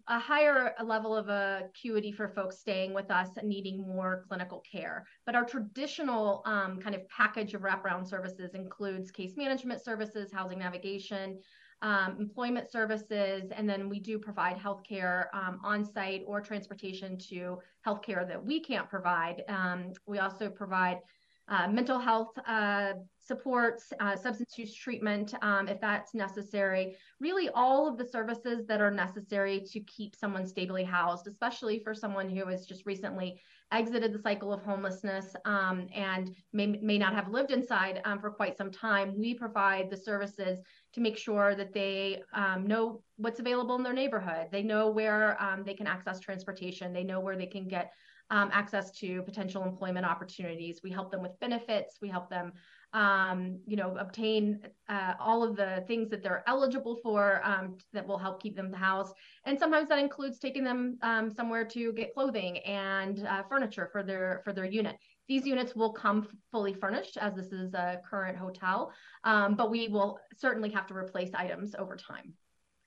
a 0.08 0.18
higher 0.18 0.74
level 0.82 1.14
of 1.14 1.28
acuity 1.28 2.10
for 2.10 2.28
folks 2.28 2.58
staying 2.58 2.94
with 2.94 3.10
us 3.10 3.28
and 3.36 3.48
needing 3.48 3.86
more 3.86 4.24
clinical 4.28 4.62
care. 4.70 5.06
But 5.26 5.34
our 5.34 5.44
traditional 5.44 6.42
um, 6.46 6.80
kind 6.80 6.94
of 6.94 7.08
package 7.08 7.54
of 7.54 7.62
wraparound 7.62 8.08
services 8.08 8.54
includes 8.54 9.10
case 9.10 9.36
management 9.36 9.84
services, 9.84 10.32
housing 10.32 10.58
navigation, 10.58 11.38
um, 11.82 12.16
employment 12.18 12.70
services, 12.70 13.50
and 13.54 13.68
then 13.68 13.90
we 13.90 14.00
do 14.00 14.18
provide 14.18 14.56
healthcare 14.56 15.26
um, 15.34 15.60
on 15.62 15.84
site 15.84 16.22
or 16.26 16.40
transportation 16.40 17.18
to 17.28 17.58
healthcare 17.86 18.26
that 18.26 18.42
we 18.42 18.60
can't 18.60 18.88
provide. 18.88 19.42
Um, 19.48 19.92
we 20.06 20.18
also 20.18 20.48
provide 20.48 21.00
uh, 21.48 21.68
mental 21.68 21.98
health 21.98 22.32
uh, 22.46 22.94
supports, 23.20 23.92
uh, 24.00 24.16
substance 24.16 24.56
use 24.56 24.74
treatment 24.74 25.34
um, 25.42 25.68
if 25.68 25.80
that's 25.80 26.14
necessary. 26.14 26.96
Really, 27.20 27.48
all 27.50 27.86
of 27.86 27.98
the 27.98 28.04
services 28.06 28.66
that 28.66 28.80
are 28.80 28.90
necessary 28.90 29.60
to 29.72 29.80
keep 29.80 30.14
someone 30.14 30.46
stably 30.46 30.84
housed, 30.84 31.26
especially 31.26 31.80
for 31.80 31.94
someone 31.94 32.28
who 32.28 32.46
has 32.46 32.66
just 32.66 32.86
recently 32.86 33.40
exited 33.72 34.12
the 34.12 34.18
cycle 34.18 34.52
of 34.52 34.62
homelessness 34.62 35.34
um, 35.44 35.86
and 35.94 36.34
may, 36.52 36.66
may 36.66 36.96
not 36.96 37.14
have 37.14 37.28
lived 37.28 37.50
inside 37.50 38.00
um, 38.04 38.20
for 38.20 38.30
quite 38.30 38.56
some 38.56 38.70
time. 38.70 39.18
We 39.18 39.34
provide 39.34 39.90
the 39.90 39.96
services 39.96 40.60
to 40.92 41.00
make 41.00 41.18
sure 41.18 41.54
that 41.54 41.74
they 41.74 42.22
um, 42.34 42.66
know 42.66 43.02
what's 43.16 43.40
available 43.40 43.74
in 43.76 43.82
their 43.82 43.92
neighborhood. 43.92 44.48
They 44.50 44.62
know 44.62 44.90
where 44.90 45.40
um, 45.42 45.64
they 45.64 45.74
can 45.74 45.86
access 45.86 46.20
transportation. 46.20 46.92
They 46.92 47.04
know 47.04 47.20
where 47.20 47.36
they 47.36 47.46
can 47.46 47.68
get 47.68 47.92
um, 48.34 48.50
access 48.52 48.90
to 48.90 49.22
potential 49.22 49.62
employment 49.62 50.04
opportunities. 50.04 50.80
We 50.82 50.90
help 50.90 51.12
them 51.12 51.22
with 51.22 51.38
benefits. 51.38 51.98
We 52.02 52.08
help 52.08 52.28
them, 52.28 52.52
um, 52.92 53.60
you 53.64 53.76
know, 53.76 53.96
obtain 53.96 54.66
uh, 54.88 55.14
all 55.20 55.44
of 55.44 55.54
the 55.54 55.84
things 55.86 56.10
that 56.10 56.20
they're 56.24 56.42
eligible 56.48 56.98
for 57.00 57.40
um, 57.44 57.78
that 57.92 58.04
will 58.04 58.18
help 58.18 58.42
keep 58.42 58.56
them 58.56 58.72
housed. 58.72 59.14
And 59.44 59.56
sometimes 59.56 59.88
that 59.88 60.00
includes 60.00 60.40
taking 60.40 60.64
them 60.64 60.98
um, 61.02 61.30
somewhere 61.30 61.64
to 61.66 61.92
get 61.92 62.12
clothing 62.12 62.58
and 62.58 63.24
uh, 63.24 63.44
furniture 63.44 63.88
for 63.92 64.02
their 64.02 64.40
for 64.42 64.52
their 64.52 64.64
unit. 64.64 64.96
These 65.28 65.46
units 65.46 65.76
will 65.76 65.92
come 65.92 66.26
fully 66.50 66.74
furnished 66.74 67.16
as 67.16 67.36
this 67.36 67.52
is 67.52 67.72
a 67.72 68.00
current 68.10 68.36
hotel, 68.36 68.92
um, 69.22 69.54
but 69.54 69.70
we 69.70 69.86
will 69.86 70.18
certainly 70.36 70.70
have 70.70 70.88
to 70.88 70.94
replace 70.94 71.30
items 71.34 71.76
over 71.78 71.94
time. 71.94 72.34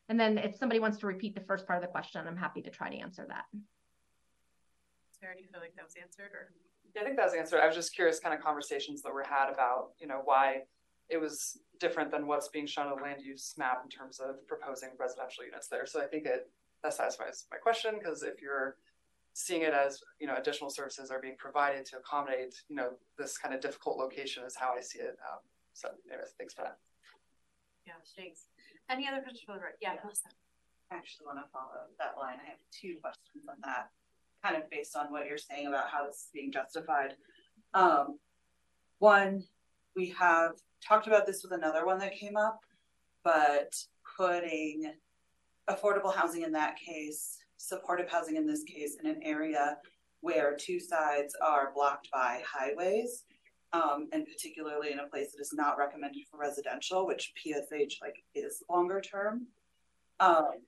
And 0.10 0.20
then 0.20 0.38
if 0.38 0.58
somebody 0.58 0.82
wants 0.82 0.98
to 1.00 1.08
repeat 1.08 1.36
the 1.36 1.48
first 1.48 1.66
part 1.66 1.78
of 1.78 1.84
the 1.84 1.92
question, 1.92 2.28
I'm 2.28 2.38
happy 2.38 2.62
to 2.64 2.70
try 2.70 2.90
to 2.90 2.98
answer 2.98 3.26
that. 3.30 3.46
Sarah, 5.20 5.36
do 5.36 5.42
you 5.42 5.48
feel 5.50 5.62
like 5.62 5.76
that 5.76 5.86
was 5.86 5.96
answered 6.00 6.32
or? 6.34 6.54
Yeah, 6.96 7.02
I 7.02 7.06
think 7.06 7.18
that 7.18 7.26
was 7.26 7.34
answered. 7.34 7.60
I 7.60 7.68
was 7.68 7.76
just 7.76 7.94
curious 7.94 8.20
kind 8.20 8.34
of 8.34 8.42
conversations 8.42 9.02
that 9.02 9.14
were 9.14 9.24
had 9.24 9.50
about, 9.52 9.92
you 10.00 10.08
know, 10.08 10.22
why 10.24 10.64
it 11.10 11.18
was 11.18 11.60
different 11.80 12.12
than 12.12 12.28
what's 12.28 12.50
being 12.50 12.68
shown 12.68 12.88
on 12.88 12.98
the 12.98 13.04
land 13.04 13.22
use 13.22 13.54
map 13.58 13.82
in 13.84 13.90
terms 13.90 14.20
of 14.20 14.46
proposing 14.48 14.90
residential 15.00 15.44
units 15.44 15.68
there. 15.68 15.86
So 15.86 16.02
I 16.02 16.06
think 16.06 16.26
it 16.26 16.50
that 16.84 16.94
satisfies 16.94 17.46
my 17.52 17.58
question 17.58 17.96
because 17.98 18.22
if 18.22 18.42
you're 18.42 18.78
seeing 19.34 19.64
it 19.64 19.74
as 19.74 20.02
you 20.20 20.28
know 20.28 20.36
additional 20.36 20.70
services 20.70 21.10
are 21.10 21.20
being 21.20 21.36
provided 21.38 21.86
to 21.86 21.98
accommodate 21.98 22.54
you 22.70 22.76
know 22.76 22.90
this 23.18 23.38
kind 23.38 23.54
of 23.54 23.62
difficult 23.62 23.98
location 23.98 24.44
is 24.46 24.56
how 24.56 24.74
I 24.78 24.82
see 24.82 25.00
it. 25.00 25.18
Um, 25.26 25.40
so 25.74 25.90
anyways, 26.10 26.34
thanks 26.38 26.54
for 26.54 26.62
that. 26.64 26.78
Yeah, 27.86 27.94
thanks. 28.16 28.46
Any 28.90 29.08
other 29.08 29.22
questions 29.22 29.44
for 29.46 29.56
the 29.56 29.62
Yeah, 29.82 29.94
yeah. 29.94 30.00
Melissa. 30.04 30.30
I 30.92 30.96
actually 30.96 31.26
want 31.26 31.40
to 31.40 31.48
follow 31.52 31.88
that 32.00 32.16
line. 32.18 32.38
I 32.40 32.50
have 32.50 32.64
two 32.72 32.96
questions 33.02 33.44
on 33.50 33.58
that 33.64 33.92
kind 34.48 34.62
of 34.62 34.70
based 34.70 34.96
on 34.96 35.12
what 35.12 35.28
you're 35.28 35.38
saying 35.38 35.68
about 35.68 35.90
how 35.90 36.06
this 36.06 36.16
is 36.16 36.30
being 36.34 36.52
justified. 36.52 37.16
Um, 37.74 38.18
one, 39.00 39.44
we 39.96 40.10
have 40.18 40.54
talked 40.86 41.08
about 41.08 41.26
this 41.26 41.44
with 41.44 41.52
another 41.52 41.86
one 41.86 42.00
that 42.00 42.16
came 42.16 42.38
up, 42.38 42.60
but 43.24 43.76
putting 44.18 44.94
affordable 45.70 46.14
housing 46.14 46.44
in 46.44 46.52
that 46.54 46.78
case, 46.78 47.38
supportive 47.58 48.10
housing 48.10 48.38
in 48.38 48.48
this 48.48 48.64
case, 48.64 48.98
in 49.02 49.10
an 49.10 49.20
area 49.24 49.78
where 50.22 50.56
two 50.56 50.80
sides 50.80 51.36
are 51.44 51.72
blocked 51.76 52.10
by 52.12 52.42
highways, 52.48 53.26
um, 53.74 54.08
and 54.14 54.26
particularly 54.26 54.92
in 54.92 55.00
a 55.00 55.08
place 55.08 55.32
that 55.34 55.42
is 55.42 55.54
not 55.54 55.78
recommended 55.78 56.24
for 56.32 56.38
residential, 56.38 57.06
which 57.06 57.34
PSH 57.36 58.02
like 58.02 58.24
is 58.34 58.64
longer 58.70 59.02
term. 59.02 59.48
Um, 60.20 60.62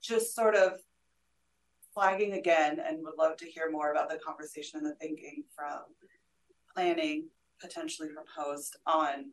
just 0.00 0.34
sort 0.34 0.56
of 0.56 0.80
flagging 1.94 2.34
again 2.34 2.80
and 2.86 3.02
would 3.02 3.18
love 3.18 3.36
to 3.36 3.46
hear 3.46 3.70
more 3.70 3.90
about 3.90 4.08
the 4.08 4.18
conversation 4.18 4.80
and 4.80 4.86
the 4.86 4.94
thinking 4.94 5.44
from 5.54 5.80
planning 6.74 7.28
potentially 7.60 8.08
proposed 8.08 8.76
on 8.86 9.30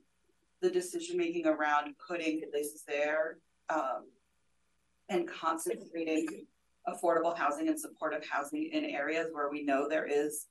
the 0.61 0.69
decision 0.69 1.17
making 1.17 1.47
around 1.47 1.95
putting 2.05 2.41
places 2.51 2.83
there 2.87 3.37
um, 3.69 4.05
and 5.09 5.27
concentrating 5.27 6.27
affordable 6.87 7.37
housing 7.37 7.67
and 7.67 7.79
supportive 7.79 8.25
housing 8.29 8.69
in 8.71 8.85
areas 8.85 9.27
where 9.31 9.49
we 9.49 9.63
know 9.63 9.87
there 9.87 10.07
is 10.07 10.47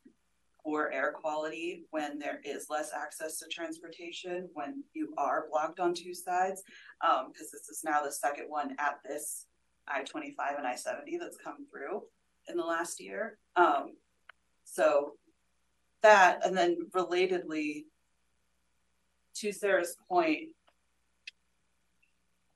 poor 0.62 0.90
air 0.92 1.12
quality 1.12 1.84
when 1.90 2.18
there 2.18 2.40
is 2.44 2.66
less 2.68 2.90
access 2.94 3.38
to 3.38 3.46
transportation 3.48 4.48
when 4.54 4.82
you 4.92 5.12
are 5.16 5.46
blocked 5.50 5.80
on 5.80 5.94
two 5.94 6.14
sides 6.14 6.62
because 7.00 7.26
um, 7.26 7.32
this 7.36 7.68
is 7.68 7.82
now 7.84 8.02
the 8.02 8.12
second 8.12 8.46
one 8.48 8.74
at 8.78 8.98
this 9.04 9.46
I 9.90 10.02
25 10.04 10.56
and 10.58 10.66
I 10.66 10.74
70 10.74 11.18
that's 11.18 11.36
come 11.36 11.66
through 11.70 12.02
in 12.48 12.56
the 12.56 12.64
last 12.64 13.00
year. 13.00 13.38
Um, 13.56 13.94
so 14.64 15.12
that, 16.02 16.44
and 16.44 16.56
then 16.56 16.78
relatedly, 16.90 17.84
to 19.36 19.52
Sarah's 19.52 19.96
point, 20.08 20.48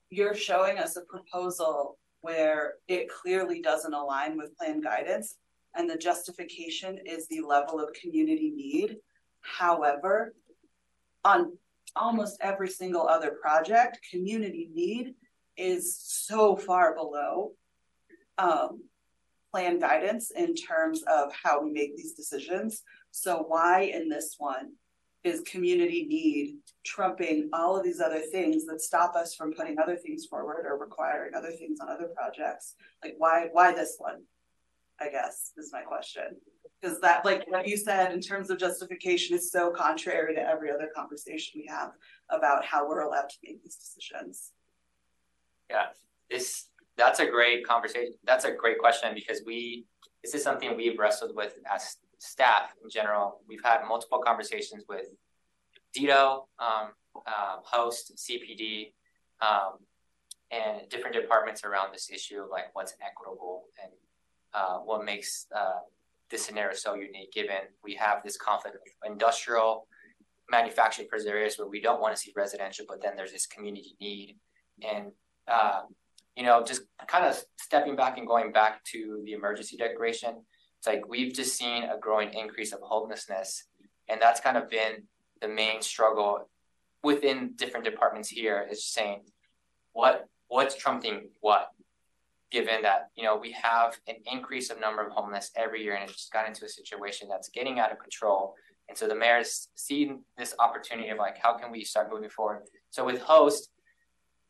you're 0.09 0.35
showing 0.35 0.77
us 0.77 0.95
a 0.95 1.01
proposal 1.01 1.97
where 2.21 2.75
it 2.87 3.09
clearly 3.09 3.61
doesn't 3.61 3.93
align 3.93 4.37
with 4.37 4.55
plan 4.57 4.79
guidance, 4.79 5.35
and 5.75 5.89
the 5.89 5.97
justification 5.97 6.99
is 7.05 7.27
the 7.27 7.41
level 7.41 7.79
of 7.79 7.93
community 7.93 8.51
need. 8.55 8.97
However, 9.41 10.33
on 11.25 11.57
almost 11.95 12.37
every 12.41 12.69
single 12.69 13.07
other 13.07 13.31
project, 13.41 13.99
community 14.09 14.69
need 14.73 15.15
is 15.57 15.97
so 15.97 16.55
far 16.55 16.95
below 16.95 17.51
um, 18.37 18.83
plan 19.51 19.79
guidance 19.79 20.31
in 20.31 20.55
terms 20.55 21.03
of 21.03 21.31
how 21.33 21.61
we 21.61 21.71
make 21.71 21.95
these 21.95 22.13
decisions. 22.13 22.83
So 23.11 23.45
why 23.47 23.81
in 23.81 24.09
this 24.09 24.35
one 24.37 24.73
is 25.23 25.41
community 25.41 26.05
need 26.05 26.57
trumping 26.83 27.49
all 27.53 27.77
of 27.77 27.83
these 27.83 28.01
other 28.01 28.19
things 28.19 28.65
that 28.65 28.81
stop 28.81 29.15
us 29.15 29.35
from 29.35 29.53
putting 29.53 29.79
other 29.79 29.95
things 29.95 30.25
forward 30.25 30.65
or 30.65 30.77
requiring 30.77 31.33
other 31.35 31.51
things 31.51 31.79
on 31.79 31.89
other 31.89 32.09
projects? 32.15 32.75
Like 33.03 33.15
why 33.17 33.49
why 33.51 33.73
this 33.73 33.95
one? 33.99 34.23
I 34.99 35.09
guess 35.09 35.51
is 35.57 35.71
my 35.71 35.81
question. 35.81 36.37
Because 36.81 36.99
that 37.01 37.23
like 37.23 37.45
what 37.47 37.67
you 37.67 37.77
said 37.77 38.11
in 38.11 38.19
terms 38.19 38.49
of 38.49 38.57
justification 38.57 39.37
is 39.37 39.51
so 39.51 39.71
contrary 39.71 40.35
to 40.35 40.41
every 40.41 40.71
other 40.71 40.89
conversation 40.95 41.61
we 41.61 41.67
have 41.67 41.91
about 42.29 42.65
how 42.65 42.87
we're 42.87 43.01
allowed 43.01 43.29
to 43.29 43.37
make 43.43 43.63
these 43.63 43.75
decisions. 43.75 44.51
Yeah, 45.73 45.87
this 46.29 46.67
that's 46.97 47.19
a 47.19 47.25
great 47.25 47.67
conversation. 47.67 48.13
That's 48.23 48.45
a 48.45 48.51
great 48.51 48.77
question 48.77 49.11
because 49.15 49.41
we 49.45 49.85
this 50.23 50.35
is 50.35 50.43
something 50.43 50.77
we've 50.77 50.99
wrestled 50.99 51.35
with 51.35 51.57
as 51.73 51.97
staff 52.19 52.75
in 52.83 52.89
general. 52.89 53.41
We've 53.47 53.63
had 53.63 53.79
multiple 53.87 54.21
conversations 54.23 54.85
with 54.87 55.07
DEDO, 55.95 56.45
um, 56.59 56.91
um, 57.27 57.59
host, 57.63 58.13
CPD, 58.15 58.93
um, 59.41 59.79
and 60.51 60.87
different 60.89 61.15
departments 61.15 61.63
around 61.63 61.91
this 61.91 62.09
issue 62.11 62.43
of 62.43 62.49
like 62.51 62.65
what's 62.73 62.93
equitable 63.05 63.63
and 63.81 63.91
uh, 64.53 64.77
what 64.77 65.03
makes 65.03 65.47
uh, 65.55 65.81
this 66.29 66.45
scenario 66.45 66.75
so 66.75 66.93
unique. 66.93 67.33
Given 67.33 67.65
we 67.83 67.95
have 67.95 68.21
this 68.23 68.37
conflict 68.37 68.75
of 68.75 69.11
industrial 69.11 69.87
manufacturing 70.51 71.07
for 71.09 71.17
areas 71.27 71.57
where 71.57 71.67
we 71.67 71.81
don't 71.81 71.99
want 71.99 72.15
to 72.15 72.21
see 72.21 72.31
residential, 72.35 72.85
but 72.87 73.01
then 73.01 73.13
there's 73.15 73.31
this 73.31 73.47
community 73.47 73.95
need 73.99 74.37
and 74.87 75.11
uh, 75.47 75.81
you 76.35 76.43
know, 76.43 76.63
just 76.63 76.81
kind 77.07 77.25
of 77.25 77.39
stepping 77.59 77.95
back 77.95 78.17
and 78.17 78.27
going 78.27 78.51
back 78.51 78.83
to 78.85 79.21
the 79.25 79.33
emergency 79.33 79.77
declaration, 79.77 80.41
it's 80.77 80.87
like 80.87 81.07
we've 81.07 81.33
just 81.33 81.55
seen 81.55 81.83
a 81.83 81.97
growing 81.97 82.33
increase 82.33 82.73
of 82.73 82.79
homelessness. 82.81 83.65
And 84.09 84.21
that's 84.21 84.39
kind 84.39 84.57
of 84.57 84.69
been 84.69 85.03
the 85.41 85.47
main 85.47 85.81
struggle 85.81 86.49
within 87.03 87.51
different 87.55 87.85
departments 87.85 88.29
here 88.29 88.65
is 88.71 88.85
saying 88.85 89.21
what 89.91 90.27
what's 90.47 90.75
trumping 90.75 91.29
what 91.41 91.67
given 92.51 92.81
that 92.83 93.09
you 93.15 93.23
know 93.23 93.35
we 93.35 93.51
have 93.51 93.97
an 94.07 94.15
increase 94.31 94.69
of 94.69 94.79
number 94.79 95.05
of 95.05 95.11
homeless 95.11 95.51
every 95.55 95.83
year 95.83 95.95
and 95.95 96.03
it's 96.03 96.13
just 96.13 96.31
got 96.31 96.47
into 96.47 96.63
a 96.63 96.69
situation 96.69 97.27
that's 97.27 97.49
getting 97.49 97.79
out 97.79 97.91
of 97.91 97.99
control 97.99 98.55
and 98.87 98.97
so 98.97 99.07
the 99.07 99.15
mayor's 99.15 99.67
seen 99.75 100.21
this 100.37 100.55
opportunity 100.59 101.09
of 101.09 101.17
like 101.17 101.37
how 101.37 101.57
can 101.57 101.71
we 101.71 101.83
start 101.83 102.11
moving 102.11 102.29
forward 102.29 102.63
so 102.89 103.03
with 103.03 103.19
host 103.19 103.69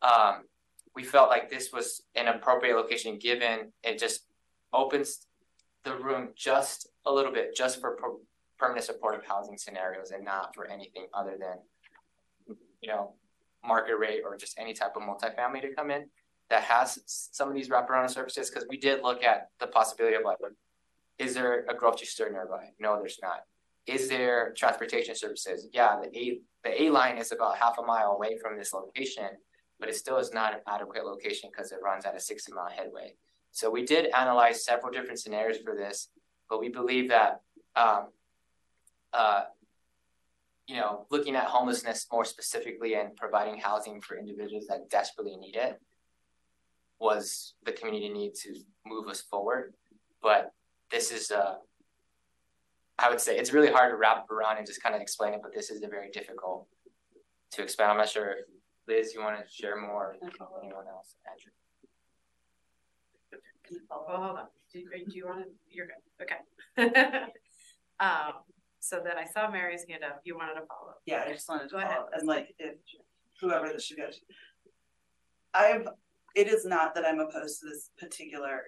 um, 0.01 0.43
we 0.95 1.03
felt 1.03 1.29
like 1.29 1.49
this 1.49 1.71
was 1.71 2.03
an 2.15 2.27
appropriate 2.27 2.75
location 2.75 3.17
given 3.17 3.71
it 3.83 3.97
just 3.99 4.27
opens 4.73 5.27
the 5.83 5.95
room 5.95 6.29
just 6.35 6.89
a 7.05 7.11
little 7.11 7.31
bit 7.31 7.55
just 7.55 7.79
for 7.81 7.95
per- 7.95 8.17
permanent 8.57 8.85
supportive 8.85 9.25
housing 9.25 9.57
scenarios 9.57 10.11
and 10.11 10.23
not 10.23 10.53
for 10.55 10.65
anything 10.67 11.07
other 11.13 11.35
than 11.39 12.57
you 12.81 12.89
know 12.89 13.13
market 13.65 13.97
rate 13.97 14.21
or 14.25 14.35
just 14.37 14.57
any 14.59 14.73
type 14.73 14.95
of 14.95 15.01
multifamily 15.03 15.61
to 15.61 15.73
come 15.73 15.89
in 15.89 16.05
that 16.49 16.63
has 16.63 16.99
some 17.05 17.47
of 17.49 17.55
these 17.55 17.69
wraparound 17.69 18.09
services 18.09 18.49
because 18.49 18.65
we 18.69 18.77
did 18.77 19.01
look 19.01 19.23
at 19.23 19.49
the 19.59 19.67
possibility 19.67 20.15
of 20.15 20.23
like 20.23 20.37
is 21.19 21.33
there 21.33 21.65
a 21.69 21.75
grocery 21.75 22.07
store 22.07 22.29
nearby? 22.31 22.69
No 22.79 22.97
there's 22.99 23.19
not. 23.21 23.41
Is 23.85 24.09
there 24.09 24.53
transportation 24.57 25.15
services? 25.15 25.67
Yeah 25.71 25.99
the 26.01 26.17
a 26.17 26.39
the 26.63 26.83
a 26.83 26.89
line 26.89 27.17
is 27.17 27.31
about 27.31 27.57
half 27.57 27.77
a 27.77 27.83
mile 27.83 28.11
away 28.11 28.37
from 28.41 28.57
this 28.57 28.73
location 28.73 29.29
but 29.83 29.89
it 29.89 29.95
still 29.97 30.17
is 30.17 30.33
not 30.33 30.53
an 30.53 30.61
adequate 30.65 31.05
location 31.05 31.49
because 31.51 31.73
it 31.73 31.79
runs 31.83 32.05
at 32.05 32.15
a 32.15 32.19
60 32.19 32.53
mile 32.53 32.69
headway 32.69 33.13
so 33.51 33.69
we 33.69 33.83
did 33.83 34.05
analyze 34.15 34.63
several 34.63 34.91
different 34.91 35.19
scenarios 35.19 35.57
for 35.57 35.75
this 35.75 36.07
but 36.49 36.61
we 36.61 36.69
believe 36.69 37.09
that 37.09 37.41
um, 37.75 38.07
uh, 39.11 39.41
you 40.67 40.77
know, 40.77 41.05
looking 41.11 41.35
at 41.35 41.45
homelessness 41.45 42.07
more 42.11 42.25
specifically 42.25 42.95
and 42.95 43.15
providing 43.15 43.59
housing 43.59 43.99
for 44.01 44.17
individuals 44.17 44.65
that 44.67 44.89
desperately 44.89 45.35
need 45.35 45.55
it 45.55 45.79
was 46.99 47.53
the 47.65 47.71
community 47.71 48.09
need 48.09 48.33
to 48.33 48.55
move 48.85 49.07
us 49.07 49.21
forward. 49.21 49.73
But 50.21 50.53
this 50.89 51.11
is, 51.11 51.31
uh, 51.31 51.55
I 52.97 53.09
would 53.09 53.19
say, 53.19 53.37
it's 53.37 53.51
really 53.51 53.71
hard 53.71 53.91
to 53.91 53.97
wrap 53.97 54.29
around 54.31 54.57
and 54.57 54.65
just 54.65 54.81
kind 54.81 54.95
of 54.95 55.01
explain 55.01 55.33
it. 55.33 55.41
But 55.43 55.53
this 55.53 55.69
is 55.69 55.83
a 55.83 55.87
very 55.87 56.09
difficult 56.11 56.67
to 57.51 57.63
expand. 57.63 57.91
I'm 57.91 57.97
not 57.97 58.07
sure, 58.07 58.35
Liz, 58.87 59.13
you 59.13 59.21
want 59.21 59.37
to 59.37 59.51
share 59.51 59.79
more? 59.79 60.15
Or 60.21 60.63
anyone 60.63 60.87
else? 60.87 61.15
Andrew. 61.29 61.51
Oh, 63.89 64.03
hold 64.07 64.37
on. 64.39 64.45
Do, 64.71 64.83
do 65.09 65.15
you 65.15 65.25
want 65.25 65.39
to? 65.39 65.45
You're 65.69 65.87
good. 65.87 66.21
Okay. 66.21 67.23
um, 67.99 68.33
so 68.79 69.01
then 69.03 69.17
I 69.17 69.25
saw 69.25 69.49
Mary's 69.49 69.85
hand 69.89 70.03
up. 70.03 70.21
You 70.25 70.35
wanted 70.35 70.55
to 70.55 70.65
follow. 70.67 70.95
Yeah, 71.05 71.23
I 71.25 71.31
just 71.31 71.47
wanted 71.47 71.69
to 71.69 71.69
Go 71.69 71.79
follow. 71.79 71.89
ahead. 71.89 72.03
And 72.13 72.27
like, 72.27 72.53
if 72.59 72.75
whoever 73.39 73.69
this 73.69 73.85
should 73.85 73.97
go 73.97 74.07
to. 74.07 74.19
I've, 75.53 75.87
it 76.35 76.47
is 76.47 76.65
not 76.65 76.95
that 76.95 77.05
I'm 77.05 77.19
opposed 77.19 77.61
to 77.61 77.67
this 77.67 77.91
particular 77.97 78.61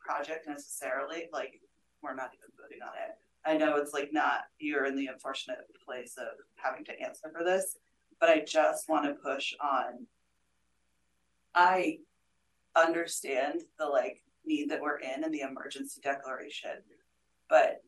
project 0.00 0.48
necessarily, 0.48 1.28
like, 1.32 1.60
we're 2.02 2.14
not 2.14 2.30
even 2.34 2.48
voting 2.60 2.82
on 2.82 2.94
it. 2.96 3.14
I 3.44 3.56
know 3.56 3.76
it's 3.76 3.92
like 3.92 4.12
not, 4.12 4.42
you're 4.58 4.86
in 4.86 4.96
the 4.96 5.06
unfortunate 5.06 5.58
place 5.84 6.14
of 6.16 6.28
having 6.56 6.84
to 6.86 7.00
answer 7.00 7.30
for 7.36 7.44
this, 7.44 7.76
but 8.22 8.30
I 8.30 8.44
just 8.46 8.88
want 8.88 9.04
to 9.04 9.14
push 9.14 9.52
on. 9.60 10.06
I 11.56 11.98
understand 12.76 13.62
the 13.80 13.86
like 13.86 14.22
need 14.46 14.70
that 14.70 14.80
we're 14.80 14.98
in 14.98 15.24
and 15.24 15.34
the 15.34 15.40
emergency 15.40 16.00
declaration, 16.00 16.84
but 17.50 17.82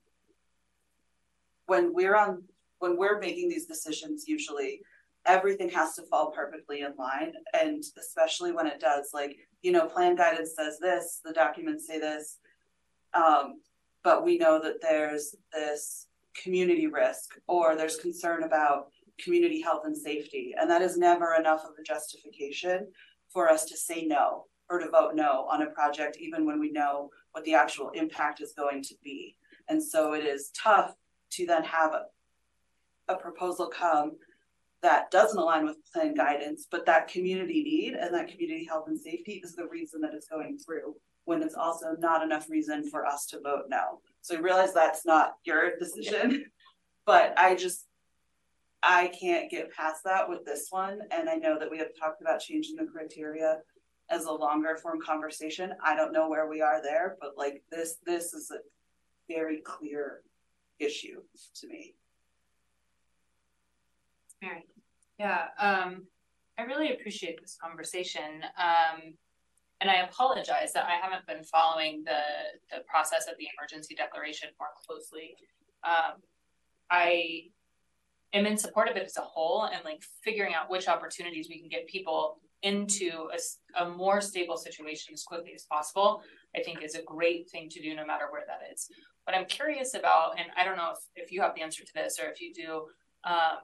when 1.66 1.95
we're 1.95 2.16
on 2.16 2.43
when 2.80 2.99
we're 2.99 3.20
making 3.20 3.49
these 3.49 3.66
decisions 3.66 4.24
usually 4.26 4.82
everything 5.24 5.70
has 5.70 5.95
to 5.95 6.03
fall 6.03 6.32
perfectly 6.32 6.80
in 6.80 6.95
line 6.99 7.32
and 7.62 7.82
especially 7.99 8.53
when 8.53 8.66
it 8.66 8.78
does 8.78 9.11
like 9.14 9.39
you 9.62 9.72
know 9.72 9.87
plan 9.87 10.14
guidance 10.16 10.55
says 10.55 10.78
this 10.80 11.20
the 11.24 11.32
documents 11.32 11.87
say 11.87 11.99
this 11.99 12.39
um, 13.14 13.61
but 14.03 14.22
we 14.22 14.37
know 14.37 14.61
that 14.61 14.82
there's 14.82 15.35
this 15.53 16.09
community 16.35 16.89
risk 16.89 17.39
or 17.47 17.74
there's 17.74 17.97
concern 17.97 18.43
about 18.43 18.89
community 19.19 19.61
health 19.61 19.83
and 19.85 19.97
safety. 19.97 20.55
And 20.59 20.71
that 20.71 20.83
is 20.83 20.97
never 20.97 21.35
enough 21.35 21.65
of 21.65 21.73
a 21.79 21.83
justification 21.83 22.89
for 23.33 23.49
us 23.49 23.65
to 23.67 23.77
say 23.77 24.05
no 24.07 24.45
or 24.71 24.79
to 24.79 24.91
vote 24.91 25.15
no 25.15 25.47
on 25.51 25.62
a 25.62 25.71
project 25.71 26.17
even 26.19 26.47
when 26.47 26.59
we 26.59 26.71
know 26.71 27.11
what 27.33 27.45
the 27.45 27.55
actual 27.55 27.91
impact 27.91 28.41
is 28.41 28.55
going 28.57 28.83
to 28.83 28.95
be. 29.03 29.37
And 29.69 29.83
so 29.83 30.15
it 30.15 30.25
is 30.25 30.51
tough 30.57 30.95
to 31.33 31.47
then 31.47 31.65
have 31.65 31.93
a, 31.95 33.12
a 33.12 33.17
proposal 33.17 33.67
come 33.67 34.12
that 34.83 35.11
doesn't 35.11 35.39
align 35.39 35.65
with 35.65 35.79
plan 35.93 36.15
guidance, 36.15 36.67
but 36.71 36.85
that 36.87 37.09
community 37.09 37.62
need 37.62 37.95
and 37.95 38.15
that 38.15 38.29
community 38.29 38.65
health 38.65 38.85
and 38.87 39.01
safety 39.01 39.41
is 39.43 39.55
the 39.57 39.67
reason 39.67 40.01
that 40.03 40.12
it's 40.12 40.29
going 40.29 40.59
through 40.59 40.95
when 41.25 41.43
it's 41.43 41.55
also 41.55 41.97
not 41.99 42.23
enough 42.23 42.51
reason 42.51 42.89
for 42.91 43.07
us 43.07 43.27
to 43.27 43.41
vote 43.41 43.65
no. 43.69 44.01
So 44.21 44.37
I 44.37 44.41
realize 44.41 44.75
that's 44.75 45.07
not 45.07 45.37
your 45.45 45.77
decision, 45.79 46.45
but 47.07 47.33
I 47.39 47.55
just, 47.55 47.87
I 48.87 49.11
can't 49.18 49.51
get 49.51 49.72
past 49.72 50.05
that 50.05 50.28
with 50.28 50.45
this 50.45 50.66
one. 50.70 51.01
And 51.11 51.28
I 51.28 51.37
know 51.37 51.59
that 51.59 51.70
we 51.70 51.78
have 51.78 51.89
talked 51.99 52.20
about 52.20 52.41
changing 52.41 52.76
the 52.76 52.85
criteria 52.85 53.61
as 54.11 54.26
a 54.26 54.32
longer 54.32 54.76
form 54.76 55.01
conversation. 55.01 55.72
I 55.82 55.97
don't 55.97 56.12
know 56.12 56.28
where 56.28 56.49
we 56.49 56.61
are 56.61 56.82
there, 56.82 57.16
but 57.20 57.39
like 57.39 57.62
this, 57.70 57.97
this 58.05 58.35
is 58.35 58.51
a 58.51 58.59
very 59.32 59.62
clear 59.62 60.20
issue 60.78 61.22
to 61.61 61.66
me. 61.66 61.95
Mary. 64.43 64.66
Yeah, 65.18 65.47
um, 65.59 66.07
I 66.59 66.62
really 66.62 66.93
appreciate 66.93 67.41
this 67.41 67.57
conversation. 67.61 68.43
Um, 68.59 69.14
and 69.80 69.91
I 69.91 70.03
apologize 70.03 70.72
that 70.74 70.85
I 70.85 70.97
haven't 71.03 71.26
been 71.26 71.45
following 71.45 72.05
the 72.05 72.20
the 72.70 72.82
process 72.85 73.26
of 73.28 73.35
the 73.39 73.47
emergency 73.59 73.95
declaration 73.95 74.51
more 74.59 74.68
closely. 74.87 75.37
Um, 75.85 76.20
I 76.91 77.51
am 78.35 78.47
in 78.47 78.59
support 78.59 78.89
of 78.89 78.97
it 78.97 79.05
as 79.05 79.16
a 79.16 79.22
whole 79.22 79.64
and 79.64 79.85
like 79.85 80.03
figuring 80.22 80.55
out 80.55 80.68
which 80.68 80.89
opportunities 80.89 81.49
we 81.49 81.59
can 81.59 81.68
get 81.68 81.87
people 81.87 82.39
into 82.62 83.28
a, 83.32 83.82
a 83.85 83.89
more 83.89 84.20
stable 84.20 84.57
situation 84.57 85.14
as 85.14 85.22
quickly 85.22 85.53
as 85.55 85.64
possible. 85.64 86.22
I 86.57 86.62
think 86.62 86.82
is 86.82 86.95
a 86.95 87.03
great 87.03 87.49
thing 87.51 87.68
to 87.70 87.80
do 87.80 87.95
no 87.95 88.07
matter 88.07 88.26
where 88.30 88.45
that 88.47 88.72
is. 88.72 88.89
What 89.24 89.37
I'm 89.37 89.47
curious 89.47 89.95
about, 89.95 90.39
and 90.39 90.49
I 90.57 90.64
don't 90.64 90.76
know 90.76 90.93
if, 90.93 91.24
if 91.24 91.32
you 91.32 91.41
have 91.43 91.55
the 91.55 91.62
answer 91.62 91.85
to 91.85 91.95
this 91.95 92.18
or 92.18 92.30
if 92.30 92.41
you 92.41 92.53
do, 92.53 92.87
um, 93.24 93.59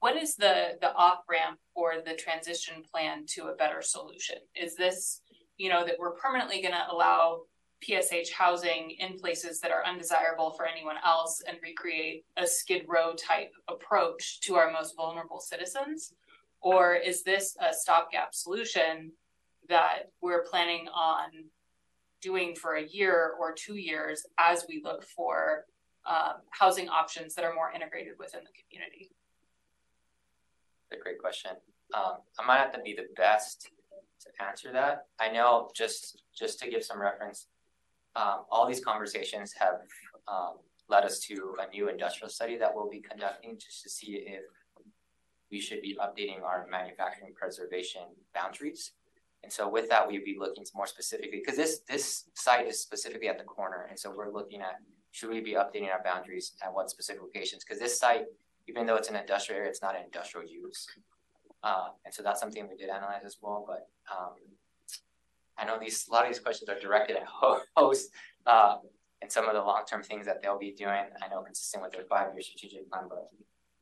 what 0.00 0.16
is 0.16 0.36
the 0.36 0.76
the 0.82 0.94
off 0.94 1.20
ramp 1.30 1.58
or 1.74 1.94
the 2.04 2.14
transition 2.14 2.82
plan 2.90 3.24
to 3.28 3.46
a 3.46 3.54
better 3.54 3.80
solution? 3.80 4.36
Is 4.54 4.76
this, 4.76 5.22
you 5.56 5.70
know, 5.70 5.84
that 5.86 5.96
we're 5.98 6.12
permanently 6.12 6.60
going 6.60 6.74
to 6.74 6.92
allow 6.92 7.42
PSH 7.84 8.30
housing 8.32 8.92
in 8.98 9.18
places 9.18 9.60
that 9.60 9.70
are 9.70 9.84
undesirable 9.84 10.50
for 10.52 10.66
anyone 10.66 10.96
else 11.04 11.42
and 11.46 11.58
recreate 11.62 12.24
a 12.36 12.46
skid 12.46 12.84
row 12.88 13.14
type 13.14 13.52
approach 13.68 14.40
to 14.40 14.54
our 14.56 14.70
most 14.70 14.96
vulnerable 14.96 15.40
citizens? 15.40 16.12
Or 16.60 16.94
is 16.94 17.22
this 17.22 17.56
a 17.60 17.74
stopgap 17.74 18.34
solution 18.34 19.12
that 19.68 20.10
we're 20.20 20.44
planning 20.44 20.88
on 20.88 21.28
doing 22.22 22.54
for 22.54 22.76
a 22.76 22.86
year 22.86 23.34
or 23.38 23.52
two 23.52 23.76
years 23.76 24.24
as 24.38 24.64
we 24.68 24.80
look 24.82 25.04
for 25.04 25.66
um, 26.06 26.40
housing 26.50 26.88
options 26.88 27.34
that 27.34 27.44
are 27.44 27.54
more 27.54 27.70
integrated 27.70 28.14
within 28.18 28.40
the 28.44 28.50
community? 28.62 29.10
That's 30.90 31.00
a 31.00 31.02
great 31.02 31.18
question. 31.18 31.52
Um, 31.92 32.16
I 32.38 32.46
might 32.46 32.58
have 32.58 32.72
to 32.72 32.80
be 32.80 32.94
the 32.94 33.08
best 33.16 33.68
to 34.20 34.44
answer 34.44 34.72
that. 34.72 35.06
I 35.20 35.30
know 35.30 35.70
just 35.74 36.22
just 36.36 36.58
to 36.60 36.70
give 36.70 36.84
some 36.84 37.00
reference, 37.00 37.46
um, 38.16 38.44
all 38.50 38.66
these 38.66 38.84
conversations 38.84 39.52
have 39.58 39.80
um, 40.28 40.54
led 40.88 41.04
us 41.04 41.18
to 41.20 41.56
a 41.60 41.70
new 41.70 41.88
industrial 41.88 42.28
study 42.28 42.56
that 42.58 42.70
we'll 42.74 42.90
be 42.90 43.00
conducting 43.00 43.58
just 43.58 43.82
to 43.82 43.90
see 43.90 44.24
if 44.26 44.42
we 45.50 45.60
should 45.60 45.82
be 45.82 45.96
updating 46.00 46.42
our 46.42 46.66
manufacturing 46.70 47.32
preservation 47.34 48.02
boundaries. 48.34 48.92
And 49.42 49.52
so 49.52 49.68
with 49.68 49.88
that, 49.90 50.08
we'd 50.08 50.24
be 50.24 50.36
looking 50.38 50.64
more 50.74 50.86
specifically 50.86 51.42
because 51.44 51.56
this 51.56 51.80
this 51.88 52.24
site 52.34 52.66
is 52.66 52.80
specifically 52.80 53.28
at 53.28 53.38
the 53.38 53.44
corner, 53.44 53.86
and 53.90 53.98
so 53.98 54.10
we're 54.10 54.32
looking 54.32 54.62
at 54.62 54.76
should 55.10 55.30
we 55.30 55.40
be 55.40 55.52
updating 55.52 55.92
our 55.92 56.02
boundaries 56.02 56.54
at 56.62 56.72
what 56.72 56.90
specific 56.90 57.22
locations? 57.22 57.62
Because 57.62 57.78
this 57.78 57.98
site 57.98 58.24
even 58.68 58.86
though 58.86 58.96
it's 58.96 59.08
an 59.08 59.16
industrial 59.16 59.58
area, 59.58 59.70
it's 59.70 59.82
not 59.82 59.96
an 59.96 60.04
industrial 60.04 60.48
use. 60.48 60.86
Uh, 61.62 61.88
and 62.04 62.12
so 62.12 62.22
that's 62.22 62.40
something 62.40 62.68
we 62.68 62.76
did 62.76 62.88
analyze 62.88 63.22
as 63.24 63.38
well. 63.40 63.64
But 63.66 63.88
um, 64.10 64.34
I 65.58 65.64
know 65.64 65.78
these 65.78 66.06
a 66.08 66.12
lot 66.12 66.24
of 66.24 66.28
these 66.28 66.40
questions 66.40 66.68
are 66.68 66.78
directed 66.78 67.16
at 67.16 67.24
hosts 67.76 68.10
uh, 68.46 68.76
and 69.22 69.30
some 69.30 69.48
of 69.48 69.54
the 69.54 69.60
long 69.60 69.84
term 69.88 70.02
things 70.02 70.26
that 70.26 70.42
they'll 70.42 70.58
be 70.58 70.72
doing. 70.72 70.90
I 71.22 71.28
know 71.30 71.42
consistent 71.42 71.82
with 71.82 71.92
their 71.92 72.04
five 72.04 72.28
year 72.34 72.42
strategic 72.42 72.90
plan, 72.90 73.04
but 73.08 73.28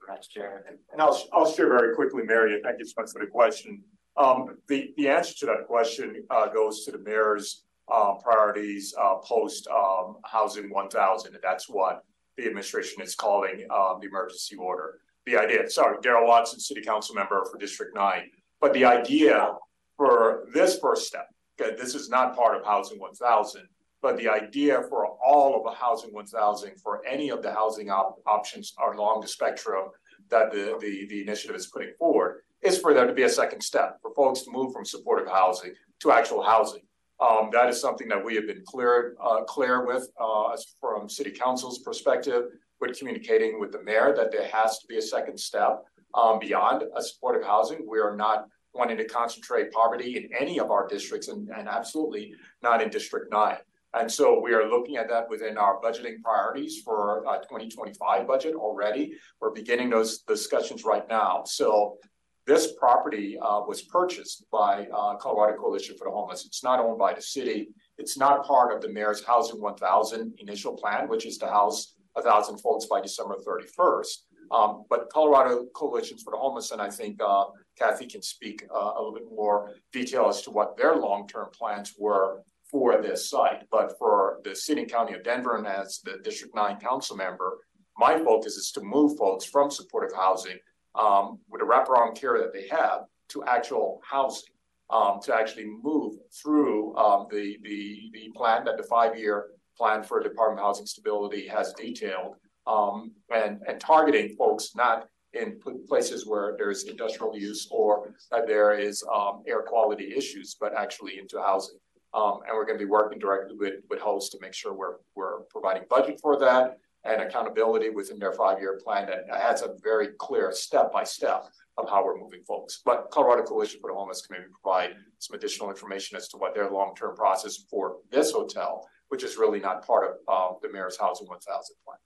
I'm 0.03 0.15
not 0.15 0.25
sure. 0.29 0.65
And 0.93 1.01
I'll 1.01 1.23
I'll 1.33 1.51
share 1.51 1.69
very 1.69 1.95
quickly, 1.95 2.23
Mary. 2.25 2.61
Thank 2.63 2.79
you 2.79 2.87
so 2.87 2.95
much 2.99 3.11
for 3.13 3.21
the 3.21 3.31
question. 3.31 3.83
Um, 4.17 4.59
the 4.69 4.93
the 4.97 5.09
answer 5.09 5.35
to 5.41 5.47
that 5.47 5.67
question 5.67 6.25
uh, 6.31 6.49
goes 6.49 6.85
to 6.85 6.93
the 6.93 6.99
mayor's 6.99 7.65
uh, 7.91 8.15
priorities 8.15 8.95
uh, 9.01 9.17
post 9.17 9.67
um, 9.69 10.17
housing 10.25 10.71
1,000, 10.71 11.35
and 11.35 11.43
that's 11.43 11.69
what 11.69 12.05
the 12.37 12.47
administration 12.47 13.03
is 13.03 13.15
calling 13.15 13.67
um, 13.71 13.99
the 14.01 14.09
emergency 14.09 14.57
order. 14.57 15.01
The 15.27 15.37
idea, 15.37 15.69
sorry, 15.69 15.99
Darrell 16.03 16.27
Watson, 16.27 16.59
City 16.59 16.83
Council 16.83 17.15
member 17.15 17.45
for 17.51 17.59
District 17.59 17.95
9. 17.95 18.31
But 18.61 18.73
the 18.73 18.85
idea 18.85 19.55
for 19.97 20.47
this 20.53 20.79
first 20.79 21.07
step, 21.07 21.29
this 21.59 21.95
is 21.95 22.09
not 22.09 22.37
part 22.37 22.57
of 22.57 22.65
Housing 22.65 22.99
1000, 22.99 23.63
but 24.01 24.17
the 24.17 24.29
idea 24.29 24.83
for 24.89 25.07
all 25.25 25.57
of 25.57 25.65
the 25.65 25.79
Housing 25.79 26.13
1000, 26.13 26.81
for 26.81 27.07
any 27.07 27.31
of 27.31 27.43
the 27.43 27.53
housing 27.53 27.91
op- 27.91 28.21
options 28.27 28.75
along 28.93 29.21
the 29.21 29.29
spectrum 29.29 29.89
that 30.31 30.51
the, 30.51 30.77
the, 30.81 31.07
the 31.09 31.21
initiative 31.23 31.57
is 31.57 31.67
putting 31.67 31.93
forward, 31.99 32.43
is 32.63 32.79
for 32.79 32.95
there 32.95 33.07
to 33.07 33.13
be 33.13 33.25
a 33.25 33.29
second 33.29 33.61
step, 33.61 33.99
for 34.01 34.15
folks 34.15 34.43
to 34.43 34.51
move 34.51 34.73
from 34.73 34.85
supportive 34.85 35.29
housing 35.29 35.73
to 36.01 36.11
actual 36.11 36.43
housing. 36.43 36.83
Um, 37.21 37.51
that 37.53 37.69
is 37.69 37.81
something 37.81 38.09
that 38.09 38.25
we 38.25 38.35
have 38.35 38.47
been 38.47 38.65
clear 38.67 39.15
uh, 39.23 39.43
clear 39.45 39.87
with 39.87 40.09
uh, 40.21 40.57
from 40.81 41.09
City 41.09 41.31
Council's 41.31 41.79
perspective. 41.79 42.45
With 42.81 42.99
communicating 42.99 43.61
with 43.61 43.71
the 43.71 43.81
mayor 43.85 44.13
that 44.17 44.33
there 44.33 44.49
has 44.49 44.81
to 44.81 44.89
be 44.89 44.97
a 44.97 45.03
second 45.03 45.39
step 45.39 45.85
um, 46.15 46.41
beyond 46.41 46.83
a 46.97 47.01
supportive 47.01 47.47
housing. 47.47 47.87
We 47.89 48.01
are 48.01 48.17
not 48.17 48.49
wanting 48.75 48.97
to 48.97 49.05
concentrate 49.05 49.73
poverty 49.73 50.17
in 50.17 50.31
any 50.39 50.59
of 50.59 50.71
our 50.71 50.87
districts 50.89 51.29
and, 51.29 51.49
and 51.51 51.69
absolutely 51.69 52.35
not 52.63 52.83
in 52.83 52.89
District 52.89 53.31
9. 53.31 53.57
And 53.95 54.11
so 54.11 54.41
we 54.41 54.55
are 54.55 54.69
looking 54.69 54.97
at 54.97 55.09
that 55.11 55.29
within 55.29 55.59
our 55.59 55.79
budgeting 55.81 56.23
priorities 56.23 56.81
for 56.83 57.27
uh, 57.29 57.39
2025 57.39 58.27
budget 58.27 58.55
already. 58.55 59.15
We're 59.41 59.51
beginning 59.51 59.91
those 59.91 60.21
discussions 60.21 60.85
right 60.85 61.07
now. 61.09 61.43
So 61.45 61.99
this 62.47 62.73
property 62.73 63.39
uh, 63.39 63.61
was 63.67 63.83
purchased 63.83 64.47
by 64.51 64.87
uh, 64.87 65.17
Colorado 65.17 65.57
Coalition 65.59 65.97
for 65.97 66.07
the 66.07 66.11
Homeless. 66.11 66.47
It's 66.47 66.65
not 66.65 66.81
owned 66.81 66.99
by 66.99 67.13
the 67.13 67.23
city. 67.23 67.69
It's 67.99 68.17
not 68.17 68.45
part 68.47 68.75
of 68.75 68.81
the 68.81 68.89
mayor's 68.89 69.23
Housing 69.23 69.61
1000 69.61 70.35
initial 70.39 70.75
plan, 70.77 71.09
which 71.09 71.27
is 71.27 71.37
to 71.39 71.47
house 71.47 71.95
1,000 72.15 72.59
folks 72.59 72.87
by 72.87 73.01
December 73.01 73.37
31st. 73.47 74.17
Um, 74.51 74.85
but 74.91 75.09
Colorado 75.11 75.67
Coalitions 75.75 76.23
for 76.23 76.33
the 76.33 76.37
Homeless, 76.37 76.73
and 76.73 76.81
I 76.81 76.91
think 76.91 77.21
uh, 77.23 77.45
Kathy 77.79 78.07
can 78.07 78.23
speak 78.23 78.65
uh, 78.75 78.93
a 78.97 78.99
little 78.99 79.15
bit 79.15 79.31
more 79.31 79.75
detail 79.93 80.29
as 80.29 80.43
to 80.43 80.51
what 80.51 80.77
their 80.77 80.97
long-term 80.97 81.49
plans 81.53 81.95
were 81.99 82.43
for 82.71 83.01
this 83.01 83.29
site. 83.29 83.65
But 83.71 83.99
for 83.99 84.41
the 84.45 84.55
city 84.55 84.83
and 84.83 84.91
county 84.91 85.15
of 85.15 85.25
Denver 85.25 85.57
and 85.57 85.67
as 85.67 86.01
the 86.05 86.19
District 86.23 86.55
9 86.55 86.79
council 86.81 87.17
member, 87.17 87.59
my 87.99 88.19
focus 88.19 88.57
is 88.57 88.73
to 88.73 88.81
move 88.83 89.19
folks 89.19 89.45
from 89.45 89.71
supportive 89.71 90.17
housing 90.17 90.59
um, 90.95 91.39
with 91.49 91.61
the 91.61 91.67
wraparound 91.67 92.17
care 92.17 92.39
that 92.39 92.53
they 92.53 92.69
have 92.69 93.05
to 93.31 93.45
actual 93.45 94.01
housing. 94.09 94.49
Um, 94.91 95.21
to 95.23 95.35
actually 95.35 95.71
move 95.83 96.17
through 96.43 96.95
um, 96.99 97.27
the, 97.31 97.57
the, 97.63 98.11
the 98.13 98.31
plan 98.37 98.63
that 98.67 98.77
the 98.77 98.83
five-year 98.83 99.47
plan 99.75 100.03
for 100.03 100.23
Department 100.23 100.61
of 100.61 100.67
Housing 100.67 100.85
Stability 100.85 101.47
has 101.49 101.73
detailed 101.73 102.37
um, 102.67 103.13
and, 103.35 103.61
and 103.67 103.81
targeting 103.81 104.37
folks 104.37 104.75
not 104.77 105.09
in 105.35 105.59
places 105.89 106.27
where 106.27 106.55
there's 106.59 106.85
industrial 106.85 107.37
use 107.37 107.69
or 107.71 108.15
that 108.31 108.47
there 108.47 108.79
is 108.79 109.05
um, 109.13 109.43
air 109.47 109.63
quality 109.63 110.13
issues, 110.15 110.57
but 110.61 110.75
actually 110.75 111.19
into 111.19 111.41
housing. 111.41 111.79
Um, 112.15 112.41
and 112.47 112.55
we're 112.55 112.67
going 112.67 112.79
to 112.79 112.85
be 112.85 112.91
working 112.91 113.19
directly 113.19 113.57
with, 113.57 113.75
with 113.89 113.99
hosts 113.99 114.31
to 114.31 114.39
make 114.41 114.53
sure 114.53 114.75
we're, 114.75 114.97
we're 115.15 115.41
providing 115.51 115.85
budget 115.89 116.21
for 116.21 116.39
that 116.41 116.79
and 117.05 117.23
accountability 117.23 117.91
within 117.91 118.19
their 118.19 118.33
five-year 118.33 118.81
plan 118.85 119.07
that 119.07 119.25
has 119.35 119.63
a 119.63 119.75
very 119.83 120.09
clear 120.19 120.53
step-by-step 120.53 121.47
of 121.79 121.89
how 121.89 122.05
we're 122.05 122.19
moving 122.19 122.43
folks. 122.43 122.83
But 122.85 123.11
Colorado 123.11 123.43
Coalition 123.43 123.81
for 123.81 123.91
the 123.91 123.97
Homeless 123.97 124.25
can 124.25 124.37
maybe 124.39 124.51
provide 124.63 124.91
some 125.19 125.35
additional 125.35 125.71
information 125.71 126.17
as 126.17 126.29
to 126.29 126.37
what 126.37 126.55
their 126.55 126.71
long-term 126.71 127.17
process 127.17 127.65
for 127.71 127.97
this 128.11 128.31
hotel, 128.31 128.87
which 129.09 129.25
is 129.25 129.37
really 129.37 129.59
not 129.59 129.85
part 129.85 130.11
of 130.11 130.17
uh, 130.29 130.57
the 130.61 130.71
Mayor's 130.71 130.99
Housing 130.99 131.27
1000 131.27 131.75
plan. 131.85 131.99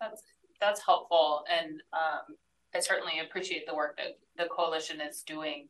That's 0.00 0.22
that's 0.62 0.80
helpful, 0.84 1.44
and 1.50 1.82
um, 1.92 2.36
I 2.74 2.80
certainly 2.80 3.18
appreciate 3.18 3.66
the 3.66 3.74
work 3.74 3.98
that 3.98 4.18
the 4.38 4.48
coalition 4.48 5.00
is 5.00 5.22
doing. 5.22 5.68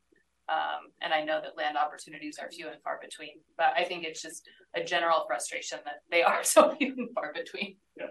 Um, 0.48 0.90
and 1.00 1.14
I 1.14 1.24
know 1.24 1.40
that 1.40 1.56
land 1.56 1.76
opportunities 1.76 2.38
are 2.38 2.50
few 2.50 2.68
and 2.68 2.82
far 2.82 2.98
between, 3.00 3.40
but 3.56 3.72
I 3.76 3.84
think 3.84 4.04
it's 4.04 4.20
just 4.20 4.46
a 4.74 4.84
general 4.84 5.24
frustration 5.26 5.78
that 5.84 6.02
they 6.10 6.22
are 6.22 6.44
so 6.44 6.74
few 6.76 6.94
and 6.96 7.08
far 7.14 7.32
between. 7.32 7.76
Yeah. 7.96 8.06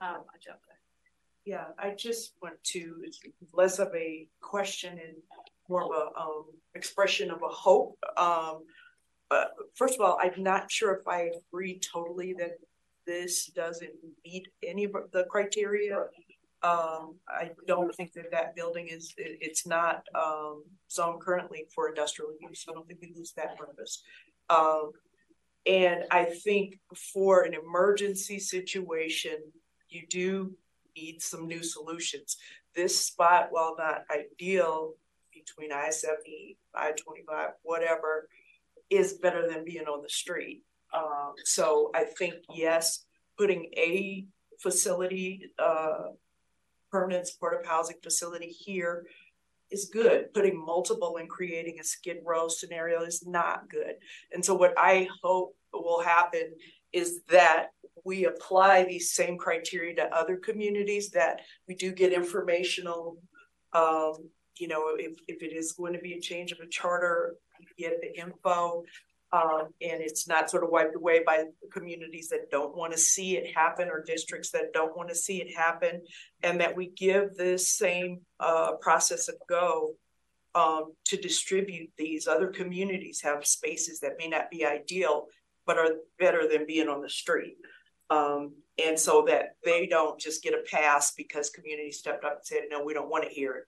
Um, 0.00 0.22
I. 0.32 0.38
Yeah, 1.44 1.66
I 1.78 1.90
just 1.90 2.32
want 2.42 2.62
to 2.64 3.04
less 3.52 3.78
of 3.78 3.94
a 3.94 4.26
question 4.40 4.92
and 4.92 5.16
more 5.68 5.82
of 5.82 5.90
a 5.90 6.20
um, 6.20 6.44
expression 6.74 7.30
of 7.30 7.42
a 7.42 7.48
hope. 7.48 7.98
Um, 8.16 8.64
uh, 9.30 9.44
first 9.74 9.94
of 9.94 10.00
all, 10.00 10.18
I'm 10.22 10.42
not 10.42 10.70
sure 10.70 10.94
if 10.94 11.06
I 11.06 11.30
agree 11.50 11.80
totally 11.80 12.34
that 12.38 12.52
this 13.06 13.46
doesn't 13.46 13.92
meet 14.24 14.48
any 14.62 14.84
of 14.84 14.92
the 15.12 15.24
criteria. 15.24 16.06
Um, 16.62 17.16
I 17.28 17.50
don't 17.66 17.94
think 17.94 18.14
that 18.14 18.30
that 18.30 18.56
building 18.56 18.88
is, 18.88 19.12
it, 19.18 19.38
it's 19.40 19.66
not, 19.66 20.04
um, 20.14 20.64
zoned 20.90 21.20
currently 21.20 21.66
for 21.74 21.88
industrial 21.88 22.32
use. 22.40 22.64
I 22.68 22.72
don't 22.72 22.86
think 22.86 23.00
we 23.02 23.12
lose 23.14 23.32
that 23.32 23.58
purpose. 23.58 24.02
Um, 24.48 24.92
and 25.66 26.04
I 26.10 26.24
think 26.24 26.78
for 26.94 27.42
an 27.42 27.54
emergency 27.54 28.38
situation, 28.38 29.38
you 29.88 30.02
do 30.08 30.54
need 30.96 31.22
some 31.22 31.46
new 31.46 31.62
solutions. 31.62 32.36
This 32.74 32.98
spot, 32.98 33.48
while 33.50 33.76
not 33.78 34.04
ideal 34.10 34.94
between 35.32 35.72
I 35.72 35.90
70, 35.90 36.56
I 36.74 36.92
25, 36.92 37.50
whatever, 37.62 38.28
is 38.90 39.14
better 39.14 39.48
than 39.48 39.64
being 39.64 39.86
on 39.86 40.02
the 40.02 40.08
street. 40.08 40.62
Um, 40.94 41.32
so 41.44 41.90
I 41.94 42.04
think, 42.04 42.34
yes, 42.54 43.04
putting 43.36 43.70
a 43.76 44.26
facility, 44.60 45.50
uh, 45.58 46.10
permanent 46.90 47.26
supportive 47.26 47.66
housing 47.66 47.96
facility 48.02 48.46
here 48.46 49.06
is 49.70 49.90
good. 49.92 50.32
Putting 50.32 50.64
multiple 50.64 51.16
and 51.18 51.28
creating 51.28 51.78
a 51.80 51.84
skid 51.84 52.18
row 52.24 52.48
scenario 52.48 53.02
is 53.02 53.26
not 53.26 53.68
good. 53.68 53.96
And 54.32 54.44
so 54.44 54.54
what 54.54 54.74
I 54.76 55.08
hope 55.22 55.56
will 55.72 56.02
happen 56.02 56.52
is 56.92 57.22
that 57.28 57.70
we 58.04 58.26
apply 58.26 58.84
these 58.84 59.12
same 59.12 59.36
criteria 59.36 59.94
to 59.96 60.14
other 60.14 60.36
communities 60.36 61.10
that 61.10 61.40
we 61.66 61.74
do 61.74 61.90
get 61.92 62.12
informational 62.12 63.16
um, 63.72 64.14
you 64.58 64.68
know 64.68 64.94
if, 64.96 65.18
if 65.26 65.42
it 65.42 65.52
is 65.52 65.72
going 65.72 65.92
to 65.92 65.98
be 65.98 66.14
a 66.14 66.20
change 66.20 66.52
of 66.52 66.60
a 66.60 66.66
charter 66.68 67.34
get 67.78 68.00
the 68.00 68.20
info 68.20 68.84
um, 69.34 69.66
and 69.80 70.00
it's 70.00 70.28
not 70.28 70.48
sort 70.48 70.62
of 70.62 70.70
wiped 70.70 70.94
away 70.94 71.24
by 71.26 71.42
communities 71.72 72.28
that 72.28 72.52
don't 72.52 72.76
want 72.76 72.92
to 72.92 72.98
see 72.98 73.36
it 73.36 73.52
happen 73.52 73.88
or 73.88 74.00
districts 74.00 74.50
that 74.50 74.72
don't 74.72 74.96
want 74.96 75.08
to 75.08 75.14
see 75.14 75.40
it 75.42 75.52
happen, 75.52 76.02
and 76.44 76.60
that 76.60 76.76
we 76.76 76.86
give 76.90 77.34
this 77.34 77.68
same 77.68 78.20
uh, 78.38 78.72
process 78.80 79.28
a 79.28 79.32
go 79.48 79.94
um, 80.54 80.92
to 81.06 81.16
distribute 81.16 81.90
these. 81.98 82.28
Other 82.28 82.46
communities 82.46 83.22
have 83.22 83.44
spaces 83.44 83.98
that 84.00 84.18
may 84.18 84.28
not 84.28 84.52
be 84.52 84.64
ideal, 84.64 85.26
but 85.66 85.78
are 85.78 85.96
better 86.16 86.46
than 86.48 86.64
being 86.64 86.88
on 86.88 87.02
the 87.02 87.10
street. 87.10 87.56
Um, 88.10 88.52
and 88.86 88.96
so 88.96 89.24
that 89.26 89.56
they 89.64 89.88
don't 89.88 90.20
just 90.20 90.44
get 90.44 90.54
a 90.54 90.62
pass 90.70 91.12
because 91.12 91.50
community 91.50 91.90
stepped 91.90 92.24
up 92.24 92.36
and 92.36 92.46
said, 92.46 92.62
no, 92.70 92.84
we 92.84 92.94
don't 92.94 93.10
want 93.10 93.24
to 93.24 93.30
hear 93.30 93.52
it. 93.54 93.64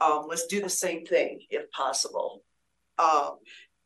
Um, 0.00 0.26
let's 0.28 0.46
do 0.46 0.60
the 0.60 0.68
same 0.68 1.04
thing 1.04 1.40
if 1.50 1.68
possible. 1.72 2.44
Um, 2.98 3.38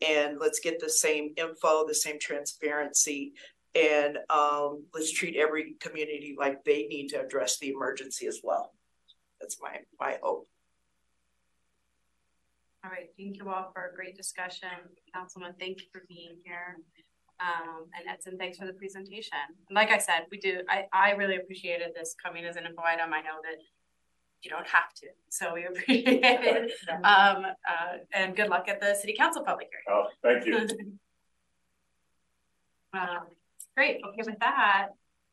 and 0.02 0.38
let's 0.40 0.60
get 0.60 0.80
the 0.80 0.90
same 0.90 1.32
info, 1.36 1.86
the 1.86 1.94
same 1.94 2.18
transparency, 2.18 3.32
and 3.74 4.18
um, 4.30 4.84
let's 4.94 5.12
treat 5.12 5.36
every 5.36 5.74
community 5.80 6.34
like 6.38 6.64
they 6.64 6.86
need 6.86 7.08
to 7.08 7.20
address 7.20 7.58
the 7.58 7.70
emergency 7.70 8.26
as 8.26 8.40
well. 8.42 8.72
That's 9.40 9.58
my 9.60 9.78
my 9.98 10.18
hope. 10.22 10.48
All 12.84 12.90
right, 12.90 13.08
thank 13.16 13.36
you 13.36 13.48
all 13.48 13.70
for 13.72 13.90
a 13.92 13.94
great 13.94 14.16
discussion. 14.16 14.68
Councilman, 15.14 15.54
thank 15.58 15.80
you 15.80 15.86
for 15.92 16.02
being 16.08 16.36
here. 16.44 16.78
Um, 17.40 17.86
and 17.96 18.08
Edson, 18.08 18.38
thanks 18.38 18.58
for 18.58 18.66
the 18.66 18.72
presentation. 18.72 19.38
Like 19.70 19.90
I 19.90 19.98
said, 19.98 20.26
we 20.30 20.38
do, 20.38 20.62
I, 20.68 20.86
I 20.92 21.10
really 21.12 21.36
appreciated 21.36 21.90
this 21.94 22.14
coming 22.22 22.44
as 22.44 22.56
an 22.56 22.66
info 22.66 22.82
item. 22.82 23.12
I 23.12 23.20
know 23.20 23.38
that 23.42 23.58
you 24.42 24.50
don't 24.50 24.66
have 24.66 24.92
to. 24.96 25.06
So 25.28 25.54
we 25.54 25.64
appreciate 25.70 26.20
it. 26.22 26.72
Um, 26.88 27.46
uh, 27.46 27.98
and 28.12 28.36
good 28.36 28.48
luck 28.48 28.68
at 28.68 28.80
the 28.80 28.94
city 28.94 29.14
council 29.16 29.42
public 29.44 29.68
hearing. 29.70 29.84
Oh, 29.88 30.08
thank 30.22 30.46
you. 30.46 30.68
um, 32.98 33.26
great. 33.76 34.00
Okay, 34.06 34.22
with 34.24 34.38
that, 34.40 34.88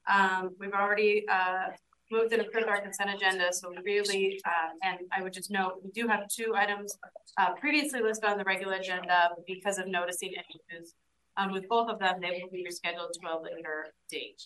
um, 0.08 0.56
we've 0.60 0.74
already 0.74 1.26
uh, 1.28 1.68
moved 2.12 2.34
and 2.34 2.42
approved 2.42 2.68
our 2.68 2.82
consent 2.82 3.10
agenda. 3.14 3.52
So 3.52 3.70
we 3.70 3.78
really, 3.84 4.42
uh, 4.46 4.70
and 4.84 5.00
I 5.16 5.22
would 5.22 5.34
just 5.34 5.52
note, 5.52 5.82
we 5.84 5.92
do 5.92 6.08
have 6.08 6.28
two 6.28 6.54
items 6.56 6.98
uh, 7.38 7.54
previously 7.54 8.02
listed 8.02 8.30
on 8.30 8.38
the 8.38 8.44
regular 8.44 8.76
agenda 8.76 9.30
because 9.48 9.78
of 9.78 9.88
noticing 9.88 10.34
issues. 10.34 10.94
Um, 11.38 11.52
with 11.52 11.70
both 11.70 11.90
of 11.90 12.00
them, 12.00 12.20
they 12.20 12.42
will 12.42 12.50
be 12.52 12.66
rescheduled 12.66 13.12
to 13.14 13.28
a 13.30 13.40
later 13.42 13.88
date. 14.10 14.44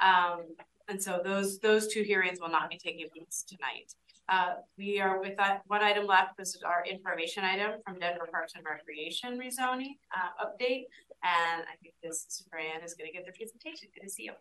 Um, 0.00 0.42
and 0.88 1.02
so 1.02 1.20
those 1.22 1.58
those 1.58 1.86
two 1.86 2.02
hearings 2.02 2.40
will 2.40 2.50
not 2.50 2.70
be 2.70 2.78
taking 2.78 3.08
place 3.10 3.44
tonight. 3.46 3.94
Uh, 4.28 4.54
we 4.76 5.00
are 5.00 5.20
with 5.20 5.36
that 5.38 5.62
one 5.68 5.82
item 5.82 6.06
left. 6.06 6.36
This 6.36 6.54
is 6.54 6.62
our 6.62 6.84
information 6.84 7.44
item 7.44 7.80
from 7.84 7.98
Denver 7.98 8.28
Parks 8.30 8.52
and 8.54 8.64
Recreation 8.64 9.38
rezoning 9.38 9.96
uh, 10.14 10.44
update. 10.44 10.84
And 11.22 11.62
I 11.62 11.76
think 11.82 11.94
this 12.02 12.26
is 12.28 12.44
Fran 12.50 12.82
is 12.84 12.94
going 12.94 13.10
to 13.10 13.16
give 13.16 13.24
the 13.24 13.32
presentation. 13.32 13.88
Good 13.94 14.04
to 14.04 14.10
see 14.10 14.24
you. 14.24 14.32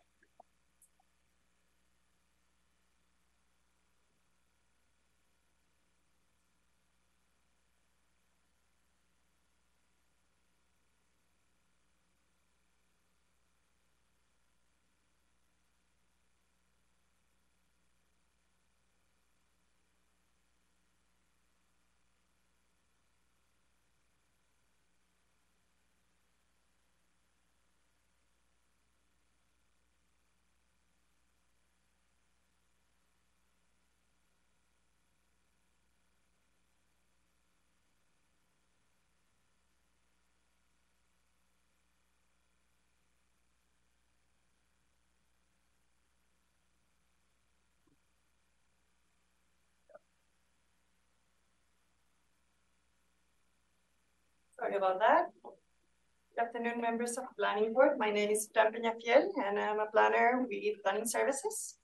Sorry 54.67 54.79
about 54.79 54.99
that. 54.99 55.27
Good 55.43 56.43
afternoon, 56.43 56.81
members 56.81 57.11
of 57.11 57.23
the 57.23 57.35
planning 57.41 57.71
board. 57.71 57.97
My 57.97 58.11
name 58.11 58.31
is 58.31 58.49
Fran 58.53 58.73
Peñafiel 58.73 59.29
and 59.45 59.57
I'm 59.57 59.79
a 59.79 59.85
planner 59.85 60.45
with 60.45 60.83
planning 60.83 61.07
services. 61.07 61.75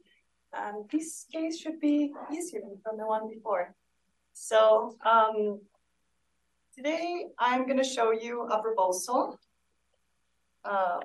And 0.51 0.83
this 0.91 1.25
case 1.31 1.61
should 1.61 1.79
be 1.79 2.11
easier 2.29 2.59
than 2.59 2.97
the 2.97 3.07
one 3.07 3.29
before. 3.29 3.73
So 4.33 4.97
um, 5.05 5.61
today 6.75 7.27
I'm 7.39 7.65
going 7.67 7.77
to 7.77 7.85
show 7.85 8.11
you 8.11 8.41
a 8.47 8.61
proposal. 8.61 9.39
Um, 10.65 10.99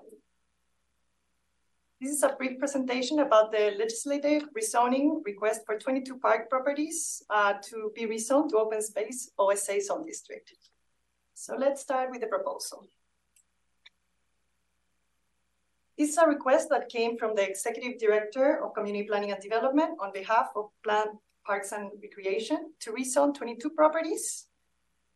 this 2.00 2.10
is 2.10 2.24
a 2.24 2.30
brief 2.30 2.58
presentation 2.58 3.20
about 3.20 3.52
the 3.52 3.76
legislative 3.78 4.48
rezoning 4.58 5.24
request 5.24 5.60
for 5.64 5.78
22 5.78 6.18
park 6.18 6.50
properties 6.50 7.22
uh, 7.30 7.52
to 7.70 7.92
be 7.94 8.04
rezoned 8.06 8.48
to 8.48 8.56
open 8.56 8.82
space 8.82 9.30
OSA 9.38 9.80
zone 9.80 10.04
district. 10.04 10.54
So 11.40 11.54
let's 11.56 11.80
start 11.80 12.10
with 12.10 12.20
the 12.20 12.26
proposal. 12.26 12.88
This 15.96 16.10
is 16.10 16.18
a 16.18 16.26
request 16.26 16.68
that 16.70 16.88
came 16.88 17.16
from 17.16 17.36
the 17.36 17.48
Executive 17.48 17.96
Director 17.96 18.60
of 18.64 18.74
Community 18.74 19.06
Planning 19.06 19.30
and 19.30 19.40
Development 19.40 19.96
on 20.00 20.10
behalf 20.12 20.48
of 20.56 20.70
Plan 20.82 21.06
Parks 21.46 21.70
and 21.70 21.92
Recreation 22.02 22.72
to 22.80 22.90
rezone 22.90 23.32
22 23.32 23.70
properties 23.70 24.48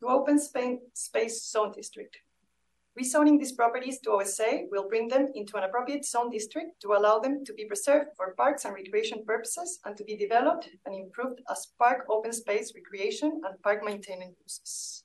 to 0.00 0.06
open 0.06 0.38
space 0.38 1.50
zone 1.50 1.72
district. 1.72 2.18
Rezoning 2.96 3.40
these 3.40 3.52
properties 3.52 3.98
to 4.02 4.12
OSA 4.12 4.66
will 4.70 4.88
bring 4.88 5.08
them 5.08 5.26
into 5.34 5.56
an 5.56 5.64
appropriate 5.64 6.04
zone 6.04 6.30
district 6.30 6.80
to 6.82 6.92
allow 6.92 7.18
them 7.18 7.44
to 7.44 7.52
be 7.52 7.64
preserved 7.64 8.10
for 8.16 8.34
parks 8.36 8.64
and 8.64 8.74
recreation 8.74 9.24
purposes 9.26 9.80
and 9.84 9.96
to 9.96 10.04
be 10.04 10.16
developed 10.16 10.68
and 10.86 10.94
improved 10.94 11.40
as 11.50 11.72
park 11.80 12.06
open 12.08 12.32
space 12.32 12.72
recreation 12.76 13.40
and 13.44 13.60
park 13.62 13.82
maintenance 13.84 14.36
uses. 14.40 15.01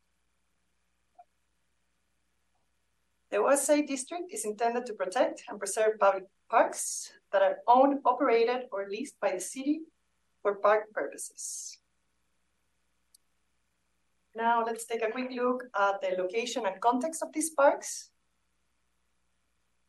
The 3.29 3.37
OSA 3.37 3.83
district 3.83 4.31
is 4.31 4.45
intended 4.45 4.85
to 4.85 4.93
protect 4.93 5.43
and 5.49 5.59
preserve 5.59 5.99
public 5.99 6.23
parks 6.49 7.11
that 7.31 7.41
are 7.41 7.57
owned, 7.67 7.99
operated, 8.05 8.67
or 8.71 8.87
leased 8.89 9.19
by 9.19 9.31
the 9.33 9.39
city 9.39 9.81
for 10.41 10.55
park 10.55 10.91
purposes. 10.93 11.77
Now 14.33 14.63
let's 14.63 14.85
take 14.85 15.01
a 15.01 15.11
quick 15.11 15.31
look 15.31 15.63
at 15.77 15.99
the 15.99 16.15
location 16.21 16.65
and 16.65 16.79
context 16.79 17.23
of 17.23 17.33
these 17.33 17.49
parks. 17.49 18.11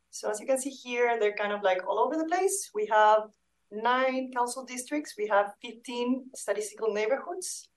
So 0.09 0.29
as 0.29 0.39
you 0.39 0.47
can 0.47 0.59
see 0.59 0.71
here, 0.71 1.17
they're 1.19 1.37
kind 1.37 1.53
of 1.53 1.61
like 1.61 1.87
all 1.87 1.99
over 1.99 2.17
the 2.17 2.25
place. 2.25 2.71
We 2.73 2.87
have 2.87 3.29
nine 3.71 4.31
council 4.35 4.65
districts. 4.65 5.13
We 5.17 5.27
have 5.27 5.53
15 5.61 6.31
statistical 6.35 6.91
neighborhoods. 6.93 7.69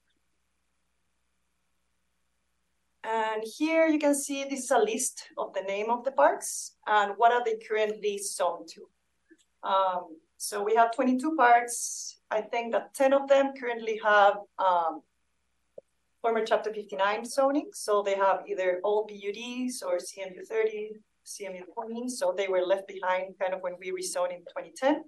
And 3.05 3.42
here 3.59 3.86
you 3.86 3.98
can 3.98 4.14
see 4.14 4.44
this 4.44 4.64
is 4.64 4.70
a 4.70 4.78
list 4.78 5.28
of 5.36 5.53
the 5.55 5.62
name 5.62 5.90
of 5.90 6.05
the 6.05 6.12
parks 6.12 6.76
and 6.86 7.14
what 7.16 7.32
are 7.32 7.44
they 7.44 7.57
currently 7.68 8.18
zoned 8.18 8.68
to. 8.68 8.88
Um, 9.68 10.16
so 10.36 10.62
we 10.62 10.74
have 10.76 10.92
22 10.92 11.36
parks. 11.36 12.18
I 12.30 12.40
think 12.40 12.72
that 12.72 12.94
10 12.94 13.12
of 13.12 13.28
them 13.28 13.53
currently 13.59 14.00
have 14.05 14.36
um, 14.59 15.03
former 16.20 16.44
Chapter 16.44 16.72
59 16.72 17.24
zoning. 17.24 17.70
So 17.72 18.03
they 18.03 18.14
have 18.14 18.44
either 18.48 18.80
all 18.84 19.07
PUDs 19.07 19.82
or 19.82 19.98
CMU 19.98 20.46
30, 20.46 20.92
CMU 21.26 21.62
20. 21.74 22.09
So 22.09 22.32
they 22.36 22.48
were 22.48 22.62
left 22.62 22.86
behind 22.86 23.34
kind 23.40 23.53
of 23.53 23.62
when 23.62 23.74
we 23.80 23.90
rezoned 23.90 24.32
in 24.32 24.40
2010. 24.40 25.05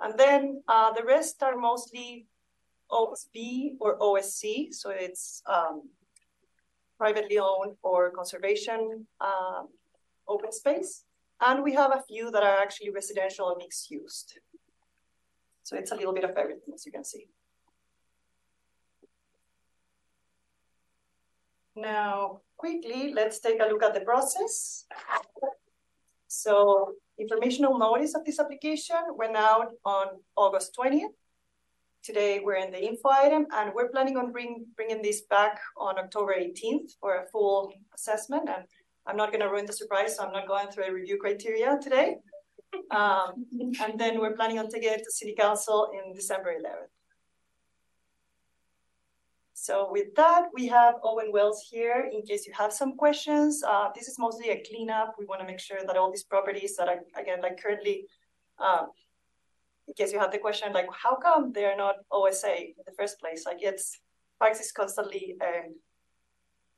And 0.00 0.18
then 0.18 0.62
uh, 0.68 0.92
the 0.92 1.04
rest 1.04 1.42
are 1.42 1.56
mostly 1.56 2.26
OSB 2.90 3.76
or 3.80 3.98
OSC. 3.98 4.72
So 4.72 4.90
it's 4.90 5.42
um, 5.46 5.82
privately 7.02 7.38
owned 7.38 7.74
or 7.82 8.10
conservation 8.10 9.06
um, 9.20 9.64
open 10.28 10.52
space. 10.52 11.04
And 11.40 11.64
we 11.64 11.72
have 11.74 11.90
a 11.90 12.02
few 12.08 12.30
that 12.30 12.44
are 12.44 12.58
actually 12.64 12.90
residential 12.90 13.48
and 13.50 13.58
mixed 13.58 13.90
used. 13.90 14.38
So 15.64 15.76
it's 15.76 15.90
a 15.90 15.96
little 15.96 16.14
bit 16.18 16.22
of 16.22 16.36
everything, 16.42 16.72
as 16.74 16.86
you 16.86 16.92
can 16.92 17.04
see. 17.04 17.24
Now, 21.74 22.42
quickly, 22.56 23.12
let's 23.12 23.40
take 23.40 23.60
a 23.60 23.66
look 23.66 23.82
at 23.82 23.94
the 23.94 24.02
process. 24.02 24.84
So 26.28 26.94
informational 27.18 27.78
notice 27.78 28.14
of 28.14 28.24
this 28.24 28.38
application 28.38 29.02
went 29.16 29.36
out 29.36 29.72
on 29.84 30.06
August 30.36 30.76
20th. 30.78 31.16
Today 32.02 32.40
we're 32.42 32.56
in 32.56 32.72
the 32.72 32.84
info 32.84 33.10
item 33.10 33.46
and 33.52 33.72
we're 33.72 33.88
planning 33.88 34.16
on 34.16 34.32
bring, 34.32 34.66
bringing 34.74 35.02
this 35.02 35.20
back 35.20 35.60
on 35.76 36.00
October 36.00 36.34
18th 36.34 36.96
for 36.98 37.22
a 37.22 37.26
full 37.28 37.72
assessment. 37.94 38.48
And 38.48 38.64
I'm 39.06 39.16
not 39.16 39.30
gonna 39.30 39.48
ruin 39.48 39.66
the 39.66 39.72
surprise, 39.72 40.16
so 40.16 40.24
I'm 40.24 40.32
not 40.32 40.48
going 40.48 40.66
through 40.68 40.84
a 40.84 40.92
review 40.92 41.18
criteria 41.18 41.78
today. 41.80 42.16
Um, 42.90 43.46
and 43.52 44.00
then 44.00 44.18
we're 44.18 44.34
planning 44.34 44.58
on 44.58 44.68
taking 44.68 44.90
it 44.90 45.04
to 45.04 45.10
City 45.10 45.34
Council 45.38 45.92
in 45.92 46.14
December 46.14 46.54
11th. 46.58 46.88
So 49.52 49.88
with 49.92 50.14
that, 50.14 50.46
we 50.54 50.68
have 50.68 50.94
Owen 51.04 51.32
Wells 51.32 51.62
here 51.70 52.10
in 52.10 52.22
case 52.22 52.46
you 52.46 52.54
have 52.54 52.72
some 52.72 52.96
questions. 52.96 53.62
Uh, 53.62 53.90
this 53.94 54.08
is 54.08 54.18
mostly 54.18 54.48
a 54.48 54.62
cleanup. 54.66 55.16
We 55.18 55.26
want 55.26 55.42
to 55.42 55.46
make 55.46 55.60
sure 55.60 55.80
that 55.86 55.96
all 55.98 56.10
these 56.10 56.24
properties 56.24 56.76
that 56.76 56.88
are, 56.88 57.00
again, 57.14 57.42
like 57.42 57.62
currently, 57.62 58.06
um, 58.58 58.88
in 59.88 59.94
case 59.94 60.12
you 60.12 60.18
have 60.18 60.32
the 60.32 60.38
question, 60.38 60.72
like, 60.72 60.86
how 60.92 61.16
come 61.16 61.52
they're 61.52 61.76
not 61.76 61.96
OSA 62.10 62.56
in 62.56 62.84
the 62.86 62.92
first 62.92 63.18
place? 63.20 63.44
Like, 63.46 63.58
it's 63.60 63.98
Parks 64.42 64.58
is 64.58 64.72
constantly 64.72 65.36
uh, 65.40 65.68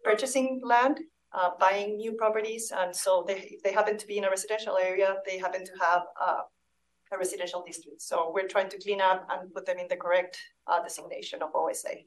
purchasing 0.03 0.61
land, 0.63 1.01
uh, 1.33 1.51
buying 1.59 1.97
new 1.97 2.13
properties. 2.13 2.71
And 2.77 2.95
so 2.95 3.25
they, 3.27 3.39
if 3.57 3.63
they 3.63 3.73
happen 3.73 3.97
to 3.97 4.07
be 4.07 4.19
in 4.19 4.25
a 4.25 4.31
residential 4.31 4.77
area, 4.77 5.17
they 5.25 5.39
happen 5.39 5.65
to 5.65 5.73
have 5.81 6.03
uh, 6.21 6.43
a 7.11 7.19
residential 7.19 7.65
district. 7.67 8.03
So 8.03 8.31
we're 8.35 8.49
trying 8.49 8.69
to 8.69 8.79
clean 8.79 9.01
up 9.01 9.27
and 9.31 9.53
put 9.55 9.65
them 9.65 9.79
in 9.79 9.89
the 9.89 9.97
correct 9.97 10.39
uh, 10.67 10.83
designation 10.83 11.43
of 11.43 11.55
OSA. 11.55 12.05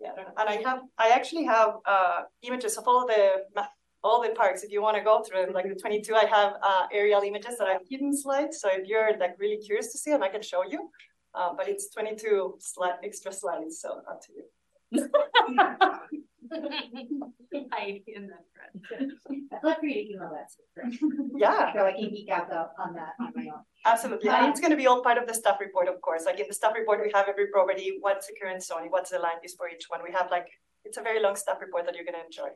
Yeah, 0.00 0.14
and 0.36 0.48
I 0.48 0.56
have, 0.68 0.80
I 0.98 1.10
actually 1.10 1.44
have 1.44 1.76
uh, 1.86 2.22
images 2.42 2.76
of 2.76 2.88
all 2.88 3.06
the 3.06 3.44
all 4.04 4.22
the 4.22 4.30
parks. 4.30 4.62
If 4.62 4.70
you 4.70 4.82
want 4.82 4.96
to 4.96 5.02
go 5.02 5.22
through 5.22 5.46
them. 5.46 5.54
like 5.54 5.68
the 5.68 5.74
22, 5.74 6.14
I 6.14 6.26
have 6.26 6.54
uh, 6.62 6.86
aerial 6.92 7.22
images 7.22 7.56
that 7.58 7.68
I've 7.68 7.86
hidden 7.88 8.16
slides. 8.16 8.60
So 8.60 8.68
if 8.70 8.86
you're 8.86 9.16
like 9.18 9.36
really 9.38 9.58
curious 9.58 9.92
to 9.92 9.98
see 9.98 10.10
them, 10.10 10.22
I 10.22 10.28
can 10.28 10.42
show 10.42 10.64
you. 10.64 10.90
Uh, 11.34 11.54
but 11.56 11.68
it's 11.68 11.88
22 11.90 12.56
slide 12.58 12.96
extra 13.02 13.32
slides, 13.32 13.80
so 13.80 14.02
up 14.08 14.20
to 14.26 14.32
you. 14.32 14.44
Hide 17.72 18.02
in 18.06 18.28
that 18.28 18.44
front. 18.52 19.12
I'd 19.52 19.64
love 19.64 19.78
for 19.78 19.86
you 19.86 19.94
to 19.94 20.12
email 20.12 20.30
that. 20.30 20.50
Yeah. 21.36 21.72
So 21.72 21.86
I 21.86 21.92
can 21.92 22.10
geek 22.10 22.28
out 22.28 22.50
on 22.78 22.94
that 22.94 23.14
on 23.20 23.32
my 23.34 23.44
own. 23.44 23.62
Absolutely. 23.86 24.28
And 24.28 24.48
it's 24.48 24.60
going 24.60 24.70
to 24.70 24.76
be 24.76 24.86
all 24.86 25.02
part 25.02 25.16
of 25.16 25.26
the 25.26 25.34
staff 25.34 25.60
report, 25.60 25.88
of 25.88 26.00
course. 26.02 26.24
Like 26.26 26.40
in 26.40 26.46
the 26.48 26.54
staff 26.54 26.74
report, 26.76 27.00
we 27.02 27.10
have 27.14 27.28
every 27.28 27.46
property, 27.46 27.96
what's 28.00 28.26
the 28.26 28.34
current 28.40 28.62
zoning, 28.62 28.90
what's 28.90 29.10
the 29.10 29.18
land 29.18 29.38
use 29.42 29.54
for 29.54 29.68
each 29.68 29.86
one. 29.88 30.00
We 30.04 30.12
have 30.12 30.30
like, 30.30 30.48
it's 30.92 30.98
a 30.98 31.02
very 31.02 31.22
long 31.22 31.36
staff 31.36 31.56
report 31.58 31.86
that 31.86 31.94
you're 31.94 32.04
going 32.04 32.20
to 32.20 32.26
enjoy. 32.26 32.52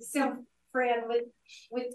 So, 0.00 0.44
Fran, 0.70 1.08
with, 1.08 1.24
with 1.72 1.94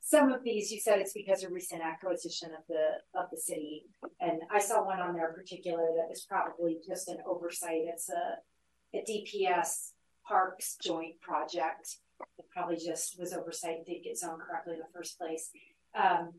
some 0.00 0.30
of 0.30 0.44
these, 0.44 0.70
you 0.70 0.78
said 0.78 1.00
it's 1.00 1.12
because 1.12 1.42
of 1.42 1.50
recent 1.50 1.82
acquisition 1.82 2.50
of 2.56 2.62
the, 2.68 3.18
of 3.18 3.26
the 3.32 3.36
city. 3.36 3.86
And 4.20 4.42
I 4.48 4.60
saw 4.60 4.86
one 4.86 5.00
on 5.00 5.14
there 5.14 5.28
in 5.30 5.34
particular 5.34 5.88
that 5.96 6.08
was 6.08 6.24
probably 6.28 6.76
just 6.86 7.08
an 7.08 7.18
oversight. 7.26 7.82
It's 7.92 8.08
a, 8.08 8.96
a 8.96 9.02
DPS 9.02 9.90
parks 10.24 10.76
joint 10.80 11.20
project. 11.20 11.96
It 12.38 12.44
probably 12.54 12.76
just 12.76 13.18
was 13.18 13.32
oversight, 13.32 13.86
didn't 13.86 14.04
get 14.04 14.18
zoned 14.18 14.40
correctly 14.40 14.74
in 14.74 14.78
the 14.78 14.94
first 14.94 15.18
place. 15.18 15.50
Um, 15.96 16.30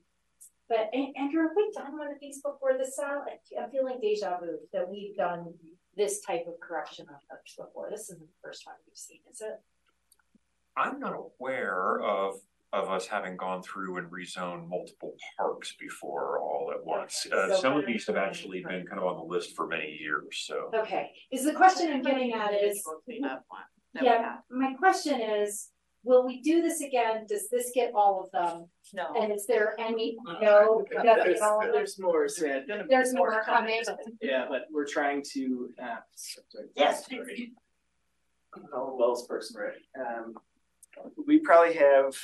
but 0.69 0.89
Andrew, 0.93 1.41
have 1.41 1.51
we 1.55 1.71
done 1.75 1.97
one 1.97 2.07
of 2.07 2.19
these 2.21 2.41
before? 2.41 2.77
This 2.77 2.97
uh, 2.97 3.19
I'm 3.59 3.71
feeling 3.71 3.97
deja 4.01 4.39
vu 4.39 4.59
that 4.71 4.87
we've 4.87 5.17
done 5.17 5.53
this 5.99 6.21
type 6.21 6.45
of 6.47 6.53
correction 6.59 7.05
on 7.09 7.17
parks 7.29 7.55
before. 7.55 7.89
This 7.91 8.09
isn't 8.09 8.19
the 8.19 8.27
first 8.41 8.63
time 8.65 8.75
we've 8.87 8.95
seen, 8.95 9.19
is 9.31 9.41
it? 9.41 9.61
I'm 10.75 10.99
not 10.99 11.13
aware 11.13 11.99
of 12.01 12.35
of 12.71 12.87
us 12.87 13.07
having 13.07 13.35
gone 13.35 13.63
through 13.63 13.97
and 13.97 14.11
rezoned 14.11 14.69
multiple 14.69 15.15
parks 15.35 15.75
before 15.79 16.37
all 16.39 16.71
at 16.71 16.85
once. 16.85 17.25
Uh, 17.25 17.47
so 17.47 17.61
some 17.61 17.75
of 17.75 17.83
these 17.87 18.05
have 18.05 18.15
actually 18.15 18.61
been 18.61 18.85
kind 18.85 18.99
of 18.99 19.05
on 19.05 19.17
the 19.17 19.23
list 19.23 19.55
for 19.55 19.65
many 19.65 19.97
years. 19.99 20.45
So 20.45 20.69
okay, 20.75 21.09
is 21.31 21.43
the 21.43 21.53
question 21.53 21.91
I'm 21.91 22.03
getting 22.03 22.33
at 22.33 22.53
is 22.53 22.83
yeah, 23.99 24.35
my 24.51 24.73
question 24.75 25.19
is 25.19 25.69
will 26.03 26.25
we 26.25 26.41
do 26.41 26.61
this 26.61 26.81
again? 26.81 27.25
Does 27.27 27.49
this 27.49 27.71
get 27.73 27.91
all 27.93 28.23
of 28.23 28.31
them? 28.31 28.67
No. 28.93 29.13
And 29.19 29.31
is 29.31 29.45
there 29.45 29.75
any, 29.79 30.17
no? 30.41 30.83
There's, 30.91 31.39
there's 31.73 31.99
more, 31.99 32.27
Sven. 32.27 32.65
There's 32.89 33.13
more 33.13 33.43
coming. 33.43 33.81
Yeah, 34.21 34.45
but 34.49 34.67
we're 34.71 34.87
trying 34.87 35.23
to, 35.33 35.69
uh, 35.81 35.97
sorry. 36.15 36.69
Yes. 36.75 37.07
Sorry. 37.07 37.53
Oh, 38.73 38.95
Wells 38.97 39.27
person, 39.27 39.61
right? 39.61 39.73
Um, 39.99 40.35
we 41.27 41.39
probably 41.39 41.75
have 41.75 42.15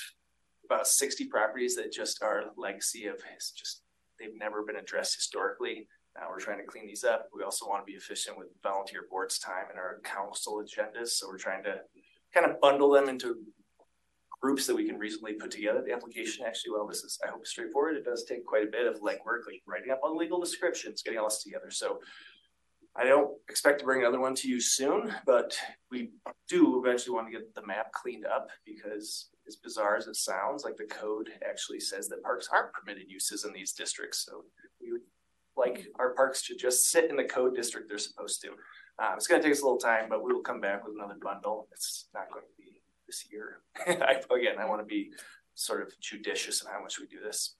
about 0.65 0.87
sixty 0.87 1.25
properties 1.25 1.75
that 1.75 1.91
just 1.91 2.23
are 2.23 2.45
legacy 2.57 3.05
of, 3.05 3.17
it's 3.35 3.51
just, 3.51 3.83
they've 4.19 4.35
never 4.35 4.63
been 4.63 4.77
addressed 4.77 5.15
historically. 5.15 5.87
Now 6.15 6.29
we're 6.29 6.39
trying 6.39 6.57
to 6.57 6.63
clean 6.63 6.87
these 6.87 7.03
up. 7.03 7.29
We 7.35 7.43
also 7.43 7.67
want 7.67 7.85
to 7.85 7.91
be 7.91 7.97
efficient 7.97 8.37
with 8.37 8.47
volunteer 8.63 9.05
boards 9.11 9.37
time 9.37 9.65
and 9.69 9.77
our 9.77 9.99
council 10.03 10.63
agendas. 10.63 11.09
So 11.09 11.27
we're 11.27 11.37
trying 11.37 11.63
to 11.65 11.81
kind 12.33 12.49
of 12.49 12.59
bundle 12.59 12.89
them 12.89 13.07
into 13.07 13.35
groups 14.41 14.67
that 14.67 14.75
we 14.75 14.85
can 14.85 14.97
reasonably 14.97 15.33
put 15.33 15.51
together. 15.51 15.83
The 15.85 15.93
application 15.93 16.45
actually, 16.45 16.71
well, 16.71 16.87
this 16.87 17.03
is, 17.03 17.19
I 17.25 17.31
hope, 17.31 17.45
straightforward. 17.47 17.95
It 17.95 18.05
does 18.05 18.25
take 18.25 18.45
quite 18.45 18.63
a 18.63 18.71
bit 18.71 18.87
of 18.87 19.01
legwork, 19.01 19.45
like 19.47 19.61
writing 19.67 19.91
up 19.91 20.01
all 20.03 20.15
legal 20.15 20.39
descriptions, 20.39 21.01
getting 21.01 21.19
all 21.19 21.29
this 21.29 21.43
together. 21.43 21.71
So 21.71 21.99
I 22.95 23.03
don't 23.03 23.31
expect 23.49 23.79
to 23.79 23.85
bring 23.85 24.01
another 24.01 24.19
one 24.19 24.35
to 24.35 24.47
you 24.47 24.61
soon, 24.61 25.13
but 25.25 25.57
we 25.91 26.11
do 26.47 26.81
eventually 26.83 27.13
want 27.13 27.27
to 27.27 27.31
get 27.31 27.53
the 27.53 27.65
map 27.65 27.91
cleaned 27.91 28.25
up 28.25 28.49
because 28.65 29.29
as 29.47 29.57
bizarre 29.57 29.97
as 29.97 30.07
it 30.07 30.15
sounds, 30.15 30.63
like 30.63 30.77
the 30.77 30.85
code 30.85 31.29
actually 31.47 31.79
says 31.79 32.07
that 32.07 32.23
parks 32.23 32.49
aren't 32.51 32.73
permitted 32.73 33.09
uses 33.09 33.43
in 33.43 33.53
these 33.53 33.73
districts. 33.73 34.25
So 34.25 34.45
we 34.81 34.91
would 34.91 35.01
like 35.57 35.87
our 35.99 36.13
parks 36.13 36.45
to 36.47 36.55
just 36.55 36.89
sit 36.89 37.09
in 37.09 37.15
the 37.15 37.23
code 37.23 37.55
district 37.55 37.89
they're 37.89 37.97
supposed 37.97 38.41
to. 38.41 38.49
Uh, 38.97 39.13
it's 39.15 39.27
going 39.27 39.41
to 39.41 39.45
take 39.45 39.53
us 39.53 39.61
a 39.61 39.65
little 39.65 39.77
time, 39.77 40.05
but 40.09 40.23
we 40.23 40.31
will 40.31 40.41
come 40.41 40.61
back 40.61 40.85
with 40.85 40.95
another 40.95 41.17
bundle. 41.21 41.67
It's 41.73 42.07
not 42.13 42.31
going 42.31 42.45
to 42.45 42.63
be 42.63 42.74
this 43.07 43.25
year. 43.31 43.59
I, 43.87 44.21
again, 44.35 44.59
I 44.59 44.65
want 44.65 44.81
to 44.81 44.85
be 44.85 45.11
sort 45.55 45.81
of 45.81 45.99
judicious 45.99 46.61
in 46.61 46.71
how 46.71 46.81
much 46.81 46.99
we 46.99 47.07
do 47.07 47.19
this. 47.23 47.55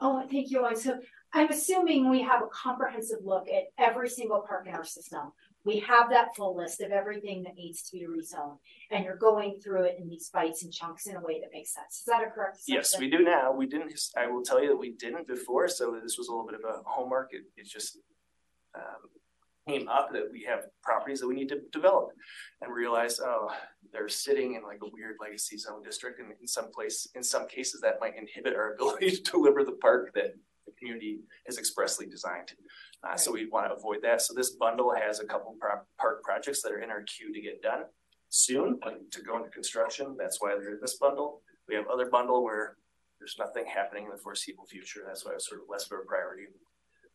Oh, 0.00 0.22
thank 0.30 0.50
you. 0.50 0.66
So 0.76 0.98
I'm 1.32 1.50
assuming 1.50 2.08
we 2.08 2.22
have 2.22 2.42
a 2.42 2.46
comprehensive 2.46 3.18
look 3.24 3.48
at 3.48 3.64
every 3.78 4.08
single 4.08 4.44
park 4.46 4.66
in 4.66 4.74
our 4.74 4.84
system. 4.84 5.32
We 5.64 5.80
have 5.80 6.10
that 6.10 6.34
full 6.36 6.56
list 6.56 6.80
of 6.80 6.92
everything 6.92 7.42
that 7.42 7.56
needs 7.56 7.82
to 7.82 7.98
be 7.98 8.06
rezoned, 8.06 8.58
and 8.90 9.04
you're 9.04 9.16
going 9.16 9.60
through 9.62 9.84
it 9.84 9.96
in 9.98 10.08
these 10.08 10.30
bites 10.30 10.62
and 10.62 10.72
chunks 10.72 11.06
in 11.06 11.16
a 11.16 11.20
way 11.20 11.40
that 11.40 11.50
makes 11.52 11.74
sense. 11.74 11.98
Is 11.98 12.04
that 12.06 12.26
a 12.26 12.30
correct? 12.30 12.60
Yes, 12.66 12.98
we 12.98 13.10
do 13.10 13.18
now. 13.22 13.52
We 13.52 13.66
didn't, 13.66 13.92
I 14.16 14.28
will 14.28 14.42
tell 14.42 14.62
you 14.62 14.68
that 14.68 14.76
we 14.76 14.92
didn't 14.92 15.26
before, 15.26 15.68
so 15.68 15.98
this 16.02 16.16
was 16.16 16.28
a 16.28 16.30
little 16.30 16.46
bit 16.46 16.54
of 16.54 16.64
a 16.64 16.82
homework. 16.86 17.30
It, 17.32 17.42
it 17.56 17.66
just 17.66 17.98
um, 18.74 19.10
came 19.68 19.88
up 19.88 20.12
that 20.12 20.30
we 20.32 20.44
have 20.48 20.60
properties 20.82 21.20
that 21.20 21.28
we 21.28 21.34
need 21.34 21.48
to 21.50 21.60
develop 21.72 22.12
and 22.62 22.72
realize, 22.72 23.20
oh, 23.20 23.50
they're 23.92 24.08
sitting 24.08 24.54
in 24.54 24.62
like 24.62 24.80
a 24.82 24.90
weird 24.92 25.16
legacy 25.20 25.56
zone 25.56 25.82
district. 25.82 26.20
And 26.20 26.32
in 26.40 26.46
some 26.46 26.70
place, 26.70 27.08
in 27.14 27.22
some 27.22 27.48
cases, 27.48 27.80
that 27.80 28.00
might 28.00 28.16
inhibit 28.16 28.54
our 28.54 28.72
ability 28.74 29.10
to 29.10 29.22
deliver 29.22 29.64
the 29.64 29.72
park 29.72 30.12
that 30.14 30.34
the 30.66 30.72
community 30.78 31.20
is 31.46 31.58
expressly 31.58 32.06
designed. 32.06 32.52
Uh, 33.02 33.16
so 33.16 33.32
we 33.32 33.46
want 33.46 33.68
to 33.68 33.74
avoid 33.74 33.98
that. 34.02 34.22
So 34.22 34.34
this 34.34 34.50
bundle 34.50 34.94
has 34.94 35.20
a 35.20 35.24
couple 35.24 35.56
park 35.98 36.22
projects 36.22 36.62
that 36.62 36.72
are 36.72 36.80
in 36.80 36.90
our 36.90 37.02
queue 37.02 37.32
to 37.32 37.40
get 37.40 37.62
done 37.62 37.84
soon 38.28 38.78
to 39.10 39.22
go 39.22 39.36
into 39.36 39.50
construction. 39.50 40.16
That's 40.18 40.40
why 40.40 40.56
they're 40.58 40.74
in 40.74 40.80
this 40.80 40.96
bundle. 40.96 41.42
We 41.68 41.74
have 41.74 41.86
other 41.88 42.10
bundle 42.10 42.42
where 42.42 42.76
there's 43.18 43.36
nothing 43.38 43.64
happening 43.66 44.04
in 44.04 44.10
the 44.10 44.16
foreseeable 44.16 44.66
future. 44.66 45.02
That's 45.06 45.24
why 45.24 45.32
it's 45.34 45.48
sort 45.48 45.62
of 45.62 45.68
less 45.68 45.86
of 45.86 45.98
a 45.98 46.06
priority. 46.06 46.44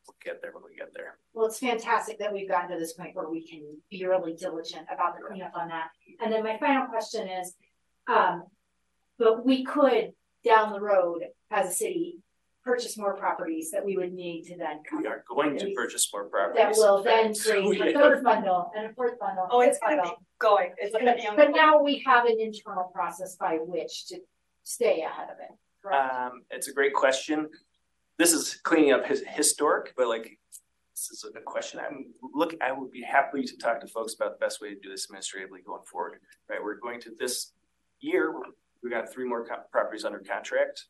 We'll 0.07 0.15
get 0.23 0.41
there 0.41 0.51
when 0.51 0.63
we 0.63 0.75
get 0.75 0.93
there. 0.93 1.17
Well, 1.33 1.45
it's 1.45 1.59
fantastic 1.59 2.19
that 2.19 2.33
we've 2.33 2.49
gotten 2.49 2.71
to 2.71 2.77
this 2.77 2.93
point 2.93 3.15
where 3.15 3.29
we 3.29 3.47
can 3.47 3.61
be 3.89 4.05
really 4.05 4.33
diligent 4.33 4.87
about 4.93 5.15
the 5.17 5.23
cleanup 5.25 5.53
on 5.55 5.69
that. 5.69 5.89
And 6.21 6.31
then 6.31 6.43
my 6.43 6.57
final 6.57 6.87
question 6.87 7.27
is, 7.27 7.55
um, 8.07 8.43
but 9.17 9.45
we 9.45 9.63
could 9.63 10.13
down 10.43 10.73
the 10.73 10.81
road 10.81 11.21
as 11.51 11.69
a 11.69 11.71
city 11.71 12.17
purchase 12.63 12.97
more 12.97 13.15
properties 13.15 13.71
that 13.71 13.85
we 13.85 13.97
would 13.97 14.13
need 14.13 14.43
to 14.45 14.57
then. 14.57 14.79
We 14.97 15.07
are 15.07 15.23
going 15.27 15.57
to 15.57 15.73
purchase 15.73 16.09
more 16.13 16.25
properties. 16.25 16.57
That 16.57 16.75
will 16.77 17.03
then 17.03 17.33
create 17.45 17.95
a 17.95 17.99
third 17.99 18.23
bundle 18.23 18.71
and 18.75 18.87
a 18.87 18.93
fourth 18.93 19.19
bundle. 19.19 19.47
Oh, 19.51 19.59
it's 19.59 19.77
fifth 19.79 19.97
gonna 19.97 20.03
be 20.03 20.11
going, 20.39 20.71
it's 20.77 20.93
gonna 20.93 21.15
be. 21.15 21.27
But 21.35 21.51
now 21.51 21.81
we 21.81 22.01
have 22.05 22.25
an 22.25 22.39
internal 22.39 22.89
process 22.93 23.35
by 23.35 23.57
which 23.61 24.07
to 24.07 24.19
stay 24.63 25.01
ahead 25.01 25.29
of 25.29 25.37
it. 25.39 25.51
correct? 25.81 26.13
Um, 26.13 26.43
it's 26.51 26.69
a 26.69 26.73
great 26.73 26.93
question. 26.93 27.49
This 28.17 28.33
is 28.33 28.55
cleaning 28.63 28.91
up 28.91 29.05
his 29.05 29.23
historic, 29.27 29.93
but 29.97 30.07
like, 30.07 30.37
this 30.95 31.09
is 31.09 31.25
a 31.35 31.41
question. 31.41 31.79
I'm 31.79 32.13
look, 32.33 32.55
I 32.61 32.71
would 32.71 32.91
be 32.91 33.01
happy 33.01 33.43
to 33.43 33.57
talk 33.57 33.79
to 33.81 33.87
folks 33.87 34.13
about 34.13 34.39
the 34.39 34.45
best 34.45 34.61
way 34.61 34.69
to 34.69 34.79
do 34.79 34.89
this 34.89 35.05
administratively 35.09 35.61
going 35.65 35.83
forward. 35.83 36.19
Right, 36.49 36.63
we're 36.63 36.75
going 36.75 37.01
to 37.01 37.11
this 37.17 37.53
year, 37.99 38.33
we 38.83 38.89
got 38.89 39.11
three 39.11 39.25
more 39.25 39.45
co- 39.45 39.63
properties 39.71 40.05
under 40.05 40.19
contract. 40.19 40.85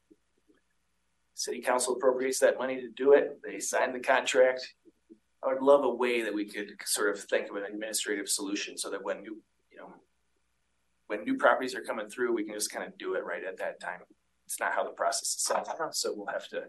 City 1.35 1.61
council 1.61 1.95
appropriates 1.95 2.39
that 2.39 2.59
money 2.59 2.79
to 2.81 2.89
do 2.89 3.13
it. 3.13 3.39
They 3.43 3.59
sign 3.59 3.93
the 3.93 3.99
contract. 3.99 4.73
I 5.43 5.53
would 5.53 5.61
love 5.61 5.83
a 5.83 5.89
way 5.89 6.21
that 6.21 6.33
we 6.33 6.45
could 6.45 6.71
sort 6.85 7.09
of 7.09 7.23
think 7.23 7.49
of 7.49 7.55
an 7.55 7.63
administrative 7.63 8.29
solution 8.29 8.77
so 8.77 8.89
that 8.89 9.03
when 9.03 9.21
new, 9.21 9.41
you 9.71 9.77
know, 9.77 9.93
when 11.07 11.23
new 11.23 11.37
properties 11.37 11.75
are 11.75 11.81
coming 11.81 12.07
through, 12.07 12.33
we 12.33 12.43
can 12.43 12.53
just 12.53 12.71
kind 12.71 12.85
of 12.85 12.97
do 12.97 13.15
it 13.15 13.25
right 13.25 13.43
at 13.43 13.57
that 13.57 13.79
time. 13.79 14.01
It's 14.45 14.59
not 14.59 14.73
how 14.73 14.83
the 14.83 14.91
process 14.91 15.29
is 15.29 15.43
set 15.43 15.67
up, 15.67 15.93
so 15.93 16.13
we'll 16.15 16.27
have 16.27 16.47
to, 16.49 16.63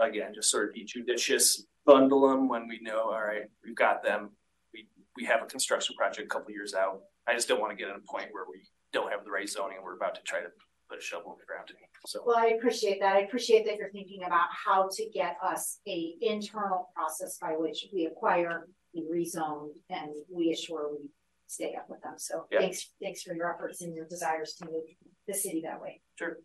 again, 0.00 0.32
just 0.34 0.50
sort 0.50 0.68
of 0.68 0.74
be 0.74 0.84
judicious, 0.84 1.64
bundle 1.86 2.28
them 2.28 2.48
when 2.48 2.68
we 2.68 2.80
know, 2.82 3.00
all 3.10 3.22
right, 3.22 3.44
we've 3.64 3.76
got 3.76 4.02
them. 4.02 4.30
We, 4.74 4.88
we 5.16 5.24
have 5.24 5.42
a 5.42 5.46
construction 5.46 5.94
project 5.96 6.26
a 6.26 6.28
couple 6.28 6.50
years 6.52 6.74
out. 6.74 7.02
I 7.26 7.34
just 7.34 7.48
don't 7.48 7.60
want 7.60 7.70
to 7.70 7.76
get 7.76 7.88
at 7.88 7.96
a 7.96 8.00
point 8.00 8.28
where 8.32 8.44
we 8.50 8.62
don't 8.92 9.10
have 9.10 9.24
the 9.24 9.30
right 9.30 9.48
zoning 9.48 9.76
and 9.76 9.84
we're 9.84 9.96
about 9.96 10.14
to 10.16 10.22
try 10.22 10.40
to 10.40 10.48
put 10.90 10.98
a 10.98 11.02
shovel 11.02 11.32
in 11.32 11.38
the 11.38 11.46
ground. 11.46 11.68
So, 12.06 12.22
Well, 12.26 12.36
I 12.36 12.48
appreciate 12.58 12.98
that. 13.00 13.14
I 13.14 13.20
appreciate 13.20 13.64
that 13.66 13.76
you're 13.76 13.92
thinking 13.92 14.24
about 14.24 14.48
how 14.50 14.88
to 14.92 15.08
get 15.14 15.36
us 15.42 15.78
a 15.86 16.14
internal 16.20 16.90
process 16.96 17.38
by 17.38 17.52
which 17.56 17.86
we 17.92 18.06
acquire, 18.06 18.68
we 18.92 19.02
rezone, 19.02 19.68
and 19.88 20.10
we 20.28 20.50
assure 20.50 20.90
we 20.92 21.08
stay 21.46 21.76
up 21.76 21.88
with 21.88 22.02
them. 22.02 22.14
So 22.18 22.46
Yeah. 22.50 22.58
thanks, 22.58 22.90
thanks 23.00 23.22
for 23.22 23.34
your 23.34 23.54
efforts 23.54 23.80
and 23.82 23.94
your 23.94 24.06
desires 24.06 24.54
to 24.54 24.66
move 24.66 24.84
the 25.28 25.34
city 25.34 25.62
that 25.64 25.80
way. 25.80 26.02
sure. 26.18 26.38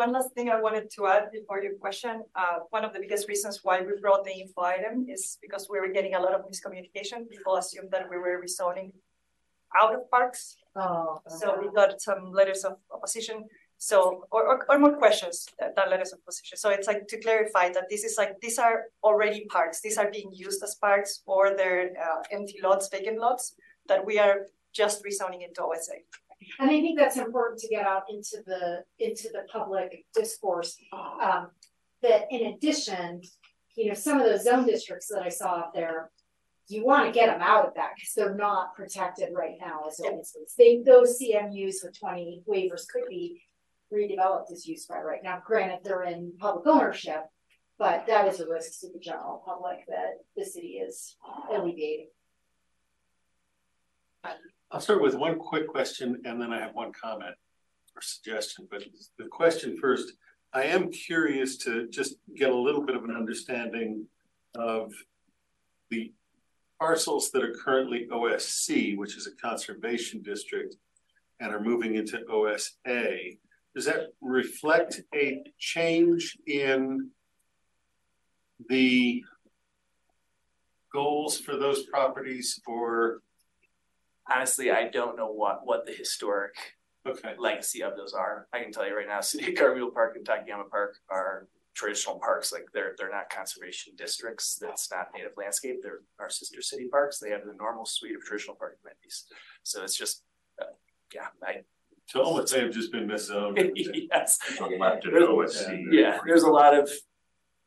One 0.00 0.12
last 0.12 0.32
thing 0.32 0.48
I 0.48 0.58
wanted 0.58 0.90
to 0.96 1.08
add 1.08 1.30
before 1.30 1.62
your 1.62 1.74
question, 1.74 2.22
uh, 2.34 2.60
one 2.70 2.86
of 2.86 2.94
the 2.94 3.00
biggest 3.00 3.28
reasons 3.28 3.60
why 3.62 3.82
we 3.82 3.92
brought 4.00 4.24
the 4.24 4.32
info 4.32 4.62
item 4.62 5.04
is 5.06 5.36
because 5.42 5.68
we 5.68 5.78
were 5.78 5.92
getting 5.96 6.14
a 6.14 6.20
lot 6.24 6.32
of 6.32 6.40
miscommunication. 6.50 7.28
People 7.28 7.56
assumed 7.56 7.90
that 7.90 8.08
we 8.08 8.16
were 8.16 8.42
rezoning 8.42 8.92
out 9.76 9.94
of 9.94 10.10
parks. 10.10 10.56
Oh. 10.74 11.20
So 11.26 11.46
we 11.60 11.68
got 11.80 12.00
some 12.00 12.32
letters 12.32 12.64
of 12.64 12.78
opposition, 12.90 13.44
so, 13.76 14.24
or, 14.30 14.42
or, 14.48 14.66
or 14.70 14.78
more 14.78 14.96
questions 14.96 15.46
than 15.58 15.74
than 15.76 15.90
letters 15.90 16.12
of 16.14 16.20
opposition. 16.22 16.56
So 16.56 16.70
it's 16.70 16.88
like 16.92 17.06
to 17.12 17.20
clarify 17.20 17.66
that 17.76 17.90
this 17.90 18.02
is 18.02 18.14
like, 18.16 18.40
these 18.40 18.58
are 18.58 18.76
already 19.04 19.40
parks, 19.56 19.82
these 19.82 19.98
are 19.98 20.10
being 20.10 20.30
used 20.32 20.62
as 20.62 20.76
parks 20.76 21.20
or 21.26 21.54
they're 21.58 21.90
uh, 22.06 22.22
empty 22.30 22.58
lots, 22.62 22.88
vacant 22.88 23.18
lots, 23.26 23.54
that 23.90 24.00
we 24.08 24.18
are 24.18 24.46
just 24.72 25.04
rezoning 25.04 25.42
into 25.46 25.62
OSA. 25.62 25.96
And 26.58 26.70
I 26.70 26.80
think 26.80 26.98
that's 26.98 27.16
important 27.16 27.60
to 27.60 27.68
get 27.68 27.86
out 27.86 28.04
into 28.10 28.38
the, 28.46 28.84
into 28.98 29.28
the 29.32 29.42
public 29.52 30.06
discourse. 30.14 30.76
Um, 30.92 31.48
that 32.02 32.22
in 32.30 32.54
addition, 32.54 33.20
you 33.76 33.88
know, 33.88 33.94
some 33.94 34.18
of 34.20 34.26
those 34.26 34.44
zone 34.44 34.66
districts 34.66 35.08
that 35.08 35.22
I 35.22 35.28
saw 35.28 35.60
up 35.60 35.72
there, 35.74 36.10
you 36.68 36.84
want 36.84 37.06
to 37.06 37.12
get 37.12 37.26
them 37.26 37.42
out 37.42 37.66
of 37.66 37.74
that 37.74 37.90
because 37.96 38.12
they're 38.14 38.34
not 38.34 38.74
protected 38.74 39.30
right 39.34 39.56
now 39.60 39.82
as 39.88 40.00
ordinances. 40.00 40.54
They, 40.56 40.82
those 40.84 41.20
CMUs 41.20 41.82
with 41.82 41.98
twenty 41.98 42.42
waivers 42.48 42.86
could 42.88 43.08
be 43.08 43.42
redeveloped 43.92 44.52
as 44.52 44.66
use 44.66 44.86
by 44.86 45.00
right 45.00 45.22
now. 45.22 45.42
Granted, 45.44 45.80
they're 45.82 46.04
in 46.04 46.32
public 46.38 46.66
ownership, 46.66 47.24
but 47.76 48.06
that 48.06 48.28
is 48.28 48.38
a 48.38 48.48
risk 48.48 48.80
to 48.80 48.88
the 48.92 49.00
general 49.00 49.42
public 49.44 49.84
that 49.88 50.18
the 50.36 50.44
city 50.44 50.78
is 50.78 51.16
alleviating. 51.52 52.08
I'll 54.72 54.80
start 54.80 55.02
with 55.02 55.16
one 55.16 55.36
quick 55.36 55.66
question 55.66 56.22
and 56.24 56.40
then 56.40 56.52
I 56.52 56.60
have 56.60 56.74
one 56.74 56.92
comment 56.92 57.34
or 57.96 58.02
suggestion, 58.02 58.68
but 58.70 58.84
the 59.18 59.24
question 59.26 59.76
first. 59.76 60.12
I 60.52 60.64
am 60.64 60.90
curious 60.90 61.56
to 61.58 61.88
just 61.88 62.16
get 62.36 62.50
a 62.50 62.56
little 62.56 62.84
bit 62.84 62.96
of 62.96 63.04
an 63.04 63.14
understanding 63.14 64.06
of 64.54 64.92
the 65.90 66.12
parcels 66.80 67.30
that 67.30 67.44
are 67.44 67.54
currently 67.54 68.08
OSC, 68.10 68.96
which 68.96 69.16
is 69.16 69.26
a 69.28 69.36
conservation 69.36 70.22
district, 70.22 70.76
and 71.38 71.52
are 71.52 71.60
moving 71.60 71.94
into 71.94 72.24
OSA. 72.26 73.16
Does 73.74 73.84
that 73.84 74.08
reflect 74.20 75.02
a 75.14 75.44
change 75.58 76.36
in 76.46 77.10
the 78.68 79.22
goals 80.92 81.38
for 81.38 81.56
those 81.56 81.84
properties 81.84 82.60
or 82.66 83.20
Honestly, 84.30 84.70
I 84.70 84.88
don't 84.88 85.16
know 85.16 85.30
what, 85.30 85.60
what 85.64 85.86
the 85.86 85.92
historic 85.92 86.54
Okay. 87.06 87.34
legacy 87.38 87.82
of 87.82 87.96
those 87.96 88.12
are. 88.12 88.46
I 88.52 88.62
can 88.62 88.72
tell 88.72 88.86
you 88.86 88.94
right 88.94 89.08
now, 89.08 89.20
City 89.22 89.52
of 89.52 89.58
Karmiel 89.58 89.90
Park 89.92 90.16
and 90.16 90.24
Takayama 90.26 90.68
Park 90.70 90.96
are 91.10 91.48
traditional 91.74 92.18
parks. 92.18 92.52
Like 92.52 92.66
they're 92.74 92.94
they're 92.98 93.10
not 93.10 93.30
conservation 93.30 93.94
districts. 93.96 94.58
That's 94.60 94.90
not 94.90 95.06
native 95.14 95.32
landscape. 95.38 95.76
They're 95.82 96.00
our 96.18 96.28
sister 96.28 96.60
city 96.60 96.88
parks. 96.90 97.18
They 97.18 97.30
have 97.30 97.46
the 97.46 97.54
normal 97.54 97.86
suite 97.86 98.16
of 98.16 98.22
traditional 98.22 98.54
park 98.56 98.78
amenities. 98.84 99.24
So 99.62 99.82
it's 99.82 99.96
just, 99.96 100.22
uh, 100.60 100.66
yeah, 101.14 101.28
I. 101.42 101.62
So 102.06 102.22
almost 102.22 102.52
they 102.52 102.60
have 102.60 102.72
just 102.72 102.92
been 102.92 103.08
miszoned. 103.08 103.70
yes. 104.10 104.38
There's- 104.58 105.64
Yeah, 105.90 106.18
there's 106.26 106.42
a 106.42 106.50
lot 106.50 106.76
of 106.78 106.90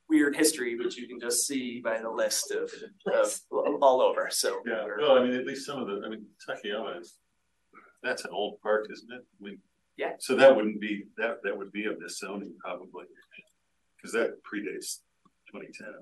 weird 0.10 0.36
history, 0.36 0.78
which 0.78 0.98
you 0.98 1.08
can 1.08 1.20
just 1.20 1.48
see 1.48 1.82
by 1.84 2.00
the 2.02 2.10
list 2.10 2.52
of, 2.52 2.72
of 3.14 3.40
all 3.82 4.02
over. 4.02 4.28
So 4.32 4.62
Yeah, 4.66 4.84
we're- 4.86 5.02
well, 5.02 5.18
I 5.18 5.24
mean, 5.24 5.34
at 5.34 5.46
least 5.46 5.66
some 5.66 5.80
of 5.80 5.88
the, 5.88 6.02
I 6.06 6.10
mean, 6.10 6.26
Takayama 6.48 7.00
is, 7.02 7.18
that's 8.04 8.26
an 8.26 8.32
old 8.34 8.60
park, 8.62 8.88
isn't 8.92 9.12
it? 9.12 9.22
I 9.40 9.44
mean. 9.44 9.60
Yeah. 9.98 10.14
So 10.20 10.36
that 10.36 10.56
wouldn't 10.56 10.82
be, 10.82 11.04
that, 11.18 11.38
that 11.44 11.58
would 11.58 11.72
be 11.72 11.86
of 11.86 12.00
this 12.00 12.18
zoning 12.20 12.56
probably. 12.60 13.06
Cause 14.02 14.12
that 14.12 14.32
predates 14.44 15.00
twenty 15.50 15.68
ten. 15.74 15.94